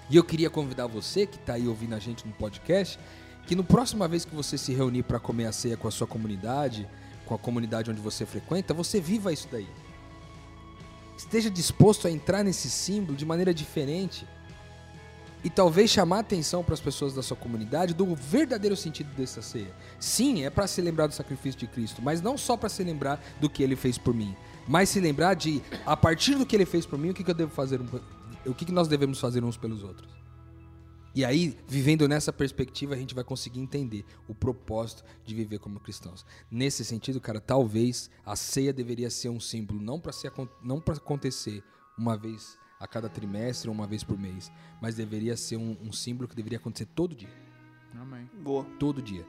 E 0.09 0.15
eu 0.15 0.23
queria 0.23 0.49
convidar 0.49 0.85
você 0.85 1.25
que 1.25 1.37
está 1.37 1.53
aí 1.53 1.67
ouvindo 1.67 1.95
a 1.95 1.99
gente 1.99 2.27
no 2.27 2.33
podcast 2.33 2.99
que 3.45 3.55
no 3.55 3.63
próxima 3.63 4.07
vez 4.07 4.23
que 4.23 4.35
você 4.35 4.57
se 4.57 4.73
reunir 4.73 5.03
para 5.03 5.19
comer 5.19 5.45
a 5.45 5.51
ceia 5.51 5.75
com 5.75 5.87
a 5.87 5.91
sua 5.91 6.07
comunidade, 6.07 6.87
com 7.25 7.33
a 7.33 7.37
comunidade 7.37 7.89
onde 7.89 8.01
você 8.01 8.25
frequenta, 8.25 8.73
você 8.73 8.99
viva 8.99 9.31
isso 9.31 9.47
daí. 9.51 9.67
Esteja 11.17 11.49
disposto 11.49 12.07
a 12.07 12.11
entrar 12.11 12.43
nesse 12.43 12.69
símbolo 12.69 13.15
de 13.15 13.25
maneira 13.25 13.53
diferente 13.53 14.27
e 15.43 15.49
talvez 15.49 15.91
chamar 15.91 16.19
atenção 16.19 16.63
para 16.63 16.73
as 16.73 16.79
pessoas 16.79 17.13
da 17.13 17.21
sua 17.21 17.35
comunidade 17.35 17.93
do 17.93 18.15
verdadeiro 18.15 18.75
sentido 18.75 19.13
dessa 19.15 19.41
ceia. 19.41 19.73
Sim, 19.99 20.45
é 20.45 20.49
para 20.49 20.67
se 20.67 20.81
lembrar 20.81 21.07
do 21.07 21.13
sacrifício 21.13 21.59
de 21.59 21.67
Cristo, 21.67 22.01
mas 22.01 22.21
não 22.21 22.37
só 22.37 22.55
para 22.55 22.69
se 22.69 22.83
lembrar 22.83 23.23
do 23.41 23.49
que 23.49 23.61
ele 23.61 23.75
fez 23.75 23.97
por 23.97 24.13
mim, 24.13 24.35
mas 24.67 24.89
se 24.89 24.99
lembrar 24.99 25.33
de 25.33 25.61
a 25.85 25.97
partir 25.97 26.35
do 26.35 26.45
que 26.45 26.55
ele 26.55 26.65
fez 26.65 26.85
por 26.85 26.97
mim, 26.97 27.09
o 27.09 27.13
que, 27.13 27.23
que 27.23 27.31
eu 27.31 27.35
devo 27.35 27.51
fazer, 27.51 27.81
o 28.45 28.53
que, 28.53 28.65
que 28.65 28.71
nós 28.71 28.87
devemos 28.87 29.19
fazer 29.19 29.43
uns 29.43 29.57
pelos 29.57 29.83
outros. 29.83 30.22
E 31.15 31.23
aí, 31.23 31.55
vivendo 31.67 32.07
nessa 32.07 32.33
perspectiva, 32.33 32.95
a 32.95 32.97
gente 32.97 33.13
vai 33.13 33.23
conseguir 33.23 33.59
entender 33.59 34.03
o 34.27 34.33
propósito 34.33 35.03
de 35.23 35.35
viver 35.35 35.59
como 35.59 35.79
cristãos. 35.79 36.25
Nesse 36.49 36.83
sentido, 36.83 37.21
cara, 37.21 37.39
talvez 37.39 38.09
a 38.25 38.35
ceia 38.35 38.73
deveria 38.73 39.09
ser 39.11 39.29
um 39.29 39.39
símbolo 39.39 39.79
não 39.79 39.99
para 39.99 40.11
não 40.63 40.81
para 40.81 40.95
acontecer 40.95 41.63
uma 41.97 42.17
vez 42.17 42.57
a 42.79 42.87
cada 42.87 43.07
trimestre 43.07 43.69
ou 43.69 43.75
uma 43.75 43.85
vez 43.85 44.03
por 44.03 44.17
mês, 44.17 44.51
mas 44.81 44.95
deveria 44.95 45.37
ser 45.37 45.57
um, 45.57 45.77
um 45.81 45.91
símbolo 45.91 46.27
que 46.27 46.35
deveria 46.35 46.57
acontecer 46.57 46.87
todo 46.87 47.15
dia. 47.15 47.29
Amém. 47.93 48.27
Boa. 48.41 48.65
Todo 48.79 49.01
dia. 49.01 49.25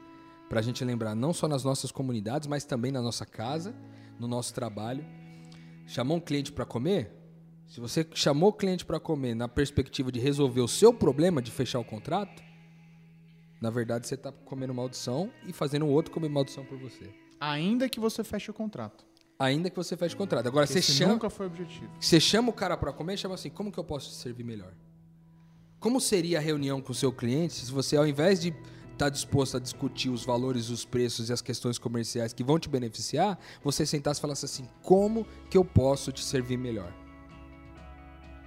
Para 0.49 0.59
a 0.59 0.63
gente 0.63 0.83
lembrar 0.83 1.15
não 1.15 1.33
só 1.33 1.47
nas 1.47 1.63
nossas 1.63 1.91
comunidades, 1.91 2.47
mas 2.47 2.65
também 2.65 2.91
na 2.91 3.01
nossa 3.01 3.25
casa, 3.25 3.75
no 4.19 4.27
nosso 4.27 4.53
trabalho. 4.53 5.05
Chamou 5.85 6.17
um 6.17 6.19
cliente 6.19 6.51
para 6.51 6.65
comer? 6.65 7.11
Se 7.67 7.79
você 7.79 8.07
chamou 8.13 8.49
o 8.49 8.53
cliente 8.53 8.85
para 8.85 8.99
comer 8.99 9.35
na 9.35 9.47
perspectiva 9.47 10.11
de 10.11 10.19
resolver 10.19 10.61
o 10.61 10.67
seu 10.67 10.93
problema 10.93 11.41
de 11.41 11.51
fechar 11.51 11.79
o 11.79 11.83
contrato, 11.83 12.43
na 13.59 13.69
verdade 13.69 14.07
você 14.07 14.15
está 14.15 14.31
comendo 14.31 14.73
maldição 14.73 15.31
e 15.47 15.51
fazendo 15.51 15.85
o 15.85 15.89
outro 15.89 16.11
comer 16.11 16.29
maldição 16.29 16.63
por 16.63 16.77
você. 16.77 17.09
Ainda 17.39 17.89
que 17.89 17.99
você 17.99 18.23
feche 18.23 18.49
o 18.51 18.53
contrato. 18.53 19.05
Ainda 19.37 19.69
que 19.69 19.75
você 19.75 19.97
feche 19.97 20.15
o 20.15 20.17
contrato. 20.17 20.47
Agora 20.47 20.65
você 20.65 20.79
Esse 20.79 20.93
chama, 20.93 21.13
nunca 21.13 21.29
foi 21.29 21.47
o 21.47 21.49
objetivo. 21.49 21.91
você 21.99 22.19
chama 22.19 22.49
o 22.49 22.53
cara 22.53 22.77
para 22.77 22.93
comer 22.93 23.15
e 23.15 23.17
chama 23.17 23.35
assim: 23.35 23.49
como 23.49 23.71
que 23.71 23.77
eu 23.77 23.83
posso 23.83 24.09
te 24.09 24.15
servir 24.15 24.43
melhor? 24.45 24.73
Como 25.79 25.99
seria 25.99 26.37
a 26.37 26.41
reunião 26.41 26.81
com 26.81 26.91
o 26.93 26.95
seu 26.95 27.11
cliente 27.11 27.53
se 27.53 27.71
você, 27.71 27.97
ao 27.97 28.07
invés 28.07 28.39
de 28.39 28.55
estar 28.93 29.09
disposto 29.09 29.57
a 29.57 29.59
discutir 29.59 30.09
os 30.09 30.23
valores, 30.23 30.69
os 30.69 30.85
preços 30.85 31.29
e 31.29 31.33
as 31.33 31.41
questões 31.41 31.77
comerciais 31.77 32.31
que 32.31 32.43
vão 32.45 32.57
te 32.57 32.69
beneficiar, 32.69 33.37
você 33.61 33.85
sentasse 33.85 34.19
e 34.19 34.21
falasse 34.21 34.45
assim: 34.45 34.69
como 34.81 35.27
que 35.49 35.57
eu 35.57 35.65
posso 35.65 36.11
te 36.13 36.23
servir 36.23 36.57
melhor? 36.57 36.93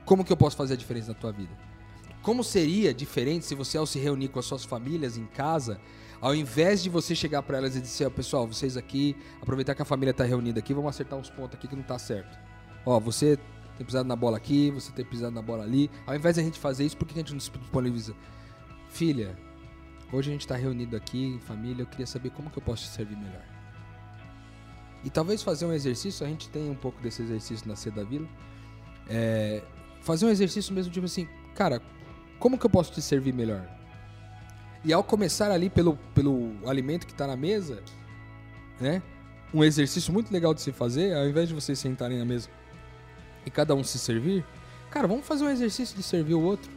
Como 0.09 0.25
que 0.25 0.33
eu 0.33 0.39
posso 0.39 0.57
fazer 0.57 0.73
a 0.73 0.77
diferença 0.79 1.09
na 1.09 1.15
tua 1.15 1.31
vida? 1.31 1.53
Como 2.23 2.43
seria 2.43 2.95
diferente 2.95 3.45
se 3.45 3.55
você, 3.55 3.77
ao 3.77 3.85
se 3.85 3.99
reunir 3.99 4.29
com 4.29 4.39
as 4.39 4.47
suas 4.47 4.65
famílias 4.65 5.19
em 5.19 5.27
casa, 5.27 5.79
ao 6.19 6.35
invés 6.35 6.83
de 6.83 6.89
você 6.89 7.15
chegar 7.15 7.43
para 7.43 7.59
elas 7.59 7.77
e 7.77 7.81
dizer, 7.83 8.07
ó, 8.07 8.11
pessoal, 8.11 8.47
vocês 8.47 8.79
aqui, 8.79 9.15
aproveitar 9.43 9.75
que 9.75 9.83
a 9.83 9.85
família 9.85 10.13
está 10.13 10.25
reunida 10.25 10.61
aqui, 10.61 10.73
vamos 10.73 10.89
acertar 10.89 11.19
uns 11.19 11.29
pontos 11.29 11.59
aqui 11.59 11.69
que 11.69 11.77
não 11.77 11.83
tá 11.83 11.99
certo. 11.99 12.39
Ó, 12.87 12.99
você 12.99 13.39
tem 13.77 13.85
pisado 13.85 14.09
na 14.09 14.17
bola 14.17 14.39
aqui, 14.39 14.71
você 14.71 14.91
tem 14.93 15.05
pisado 15.05 15.35
na 15.35 15.43
bola 15.43 15.63
ali. 15.63 15.91
Ao 16.07 16.17
invés 16.17 16.37
de 16.37 16.41
a 16.41 16.45
gente 16.45 16.59
fazer 16.59 16.87
isso, 16.87 16.97
por 16.97 17.07
que 17.07 17.13
a 17.13 17.19
gente 17.19 17.35
não 17.35 17.41
se 17.41 17.51
disponibiliza? 17.51 18.15
Filha, 18.89 19.37
hoje 20.11 20.31
a 20.31 20.33
gente 20.33 20.41
está 20.41 20.57
reunido 20.57 20.97
aqui 20.97 21.23
em 21.23 21.39
família, 21.39 21.83
eu 21.83 21.87
queria 21.87 22.07
saber 22.07 22.31
como 22.31 22.49
que 22.49 22.57
eu 22.57 22.63
posso 22.63 22.85
te 22.85 22.89
servir 22.89 23.15
melhor. 23.15 23.45
E 25.05 25.11
talvez 25.11 25.43
fazer 25.43 25.67
um 25.67 25.73
exercício, 25.75 26.25
a 26.25 26.29
gente 26.31 26.49
tem 26.49 26.71
um 26.71 26.75
pouco 26.75 26.99
desse 27.03 27.21
exercício 27.21 27.69
na 27.69 27.77
C 27.77 27.91
da 27.91 28.05
Vila. 28.05 28.27
É, 29.07 29.63
fazer 30.09 30.25
um 30.25 30.31
exercício 30.31 30.73
mesmo, 30.73 30.91
tipo 30.91 31.05
assim, 31.05 31.29
cara, 31.55 31.83
como 32.39 32.57
que 32.57 32.65
eu 32.65 32.71
posso 32.71 32.91
te 32.91 33.03
servir 33.03 33.35
melhor? 33.35 33.69
E 34.83 34.91
ao 34.91 35.05
começar 35.05 35.51
ali 35.51 35.69
pelo, 35.69 35.99
pelo 36.15 36.67
alimento 36.67 37.07
que 37.07 37.13
está 37.13 37.27
na 37.27 37.37
mesa, 37.37 37.83
né? 38.81 39.03
Um 39.53 39.63
exercício 39.63 40.11
muito 40.11 40.33
legal 40.33 40.55
de 40.55 40.63
se 40.63 40.73
fazer, 40.73 41.15
ao 41.15 41.29
invés 41.29 41.47
de 41.47 41.55
vocês 41.55 41.79
sentarem 41.79 42.19
na 42.19 42.25
mesa 42.25 42.49
e 43.45 43.51
cada 43.51 43.75
um 43.75 43.85
se 43.85 43.99
servir, 43.99 44.47
cara, 44.91 45.07
vamos 45.07 45.27
fazer 45.27 45.45
um 45.45 45.51
exercício 45.51 45.95
de 45.95 46.03
servir 46.03 46.35
o 46.35 46.41
outro. 46.41 46.71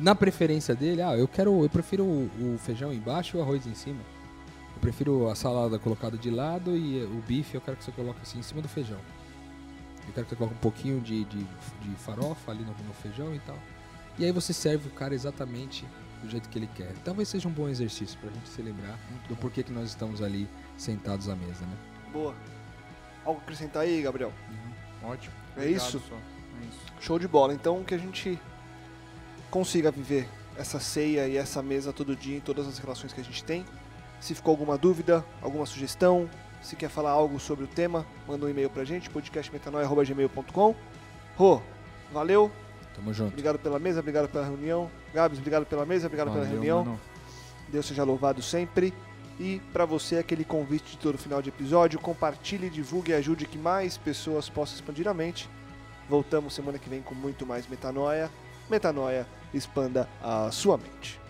Na 0.00 0.14
preferência 0.14 0.74
dele, 0.74 1.02
ah, 1.02 1.18
eu 1.18 1.28
quero, 1.28 1.62
eu 1.62 1.68
prefiro 1.68 2.02
o, 2.02 2.54
o 2.54 2.58
feijão 2.58 2.94
embaixo 2.94 3.36
e 3.36 3.40
o 3.40 3.42
arroz 3.42 3.66
em 3.66 3.74
cima. 3.74 4.00
Eu 4.74 4.80
prefiro 4.80 5.28
a 5.28 5.34
salada 5.34 5.78
colocada 5.78 6.16
de 6.16 6.30
lado 6.30 6.74
e 6.74 7.04
o 7.04 7.22
bife 7.26 7.56
eu 7.56 7.60
quero 7.60 7.76
que 7.76 7.84
você 7.84 7.92
coloque 7.92 8.20
assim 8.22 8.38
em 8.38 8.42
cima 8.42 8.62
do 8.62 8.68
feijão. 8.68 8.98
Eu 10.08 10.14
quero 10.14 10.26
que 10.26 10.30
você 10.30 10.36
coloque 10.36 10.54
um 10.54 10.58
pouquinho 10.58 11.00
de, 11.00 11.24
de, 11.24 11.44
de 11.44 11.96
farofa 11.98 12.50
ali 12.50 12.64
no, 12.64 12.72
no 12.72 12.94
feijão 12.94 13.34
e 13.34 13.38
tal. 13.40 13.56
E 14.18 14.24
aí 14.24 14.32
você 14.32 14.52
serve 14.52 14.88
o 14.88 14.90
cara 14.90 15.14
exatamente 15.14 15.86
do 16.22 16.28
jeito 16.28 16.48
que 16.48 16.58
ele 16.58 16.68
quer. 16.74 16.92
Talvez 17.04 17.28
seja 17.28 17.46
um 17.46 17.52
bom 17.52 17.68
exercício 17.68 18.18
pra 18.18 18.30
gente 18.30 18.48
se 18.48 18.60
lembrar 18.62 18.98
do 19.28 19.36
porquê 19.36 19.62
que 19.62 19.70
nós 19.70 19.88
estamos 19.90 20.22
ali 20.22 20.48
sentados 20.76 21.28
à 21.28 21.36
mesa, 21.36 21.64
né? 21.64 21.76
Boa. 22.12 22.34
Algo 23.24 23.38
a 23.40 23.42
acrescentar 23.42 23.82
aí, 23.82 24.02
Gabriel? 24.02 24.32
Ótimo. 25.02 25.34
É 25.56 25.66
isso? 25.66 25.98
É 25.98 26.66
isso. 26.66 26.80
Show 27.00 27.18
de 27.18 27.28
bola. 27.28 27.52
Então 27.52 27.84
que 27.84 27.94
a 27.94 27.98
gente 27.98 28.40
consiga 29.50 29.90
viver 29.90 30.28
essa 30.56 30.80
ceia 30.80 31.28
e 31.28 31.36
essa 31.36 31.62
mesa 31.62 31.92
todo 31.92 32.16
dia 32.16 32.38
em 32.38 32.40
todas 32.40 32.66
as 32.66 32.78
relações 32.78 33.12
que 33.12 33.20
a 33.20 33.24
gente 33.24 33.44
tem. 33.44 33.64
Se 34.20 34.34
ficou 34.34 34.50
alguma 34.50 34.76
dúvida, 34.76 35.24
alguma 35.40 35.64
sugestão, 35.64 36.28
se 36.62 36.76
quer 36.76 36.88
falar 36.90 37.10
algo 37.10 37.38
sobre 37.40 37.64
o 37.64 37.68
tema, 37.68 38.04
manda 38.26 38.44
um 38.46 38.48
e-mail 38.48 38.68
pra 38.70 38.84
gente, 38.84 39.08
podcastmetanoia.gmail.com. 39.10 40.74
Rô, 41.36 41.60
valeu, 42.12 42.50
Tamo 42.94 43.12
junto. 43.14 43.28
obrigado 43.30 43.58
pela 43.58 43.78
mesa, 43.78 44.00
obrigado 44.00 44.28
pela 44.28 44.44
reunião. 44.44 44.90
Gabs, 45.14 45.38
obrigado 45.38 45.66
pela 45.66 45.86
mesa, 45.86 46.06
obrigado 46.06 46.28
pela 46.28 46.40
Valeu, 46.40 46.52
reunião. 46.52 46.84
mano. 46.84 47.00
Deus 47.68 47.86
seja 47.86 48.02
louvado 48.04 48.42
sempre. 48.42 48.92
E 49.40 49.60
para 49.72 49.84
você, 49.84 50.16
aquele 50.16 50.44
convite 50.44 50.92
de 50.92 50.98
todo 50.98 51.16
final 51.16 51.40
de 51.40 51.48
episódio, 51.50 52.00
compartilhe, 52.00 52.68
divulgue 52.68 53.12
e 53.12 53.14
ajude 53.14 53.46
que 53.46 53.56
mais 53.56 53.96
pessoas 53.96 54.48
possam 54.48 54.74
expandir 54.74 55.06
a 55.06 55.14
mente. 55.14 55.48
Voltamos 56.08 56.54
semana 56.54 56.78
que 56.78 56.88
vem 56.88 57.02
com 57.02 57.14
muito 57.14 57.46
mais 57.46 57.68
metanoia. 57.68 58.28
Metanoia, 58.68 59.26
expanda 59.54 60.08
a 60.20 60.50
sua 60.50 60.76
mente. 60.76 61.20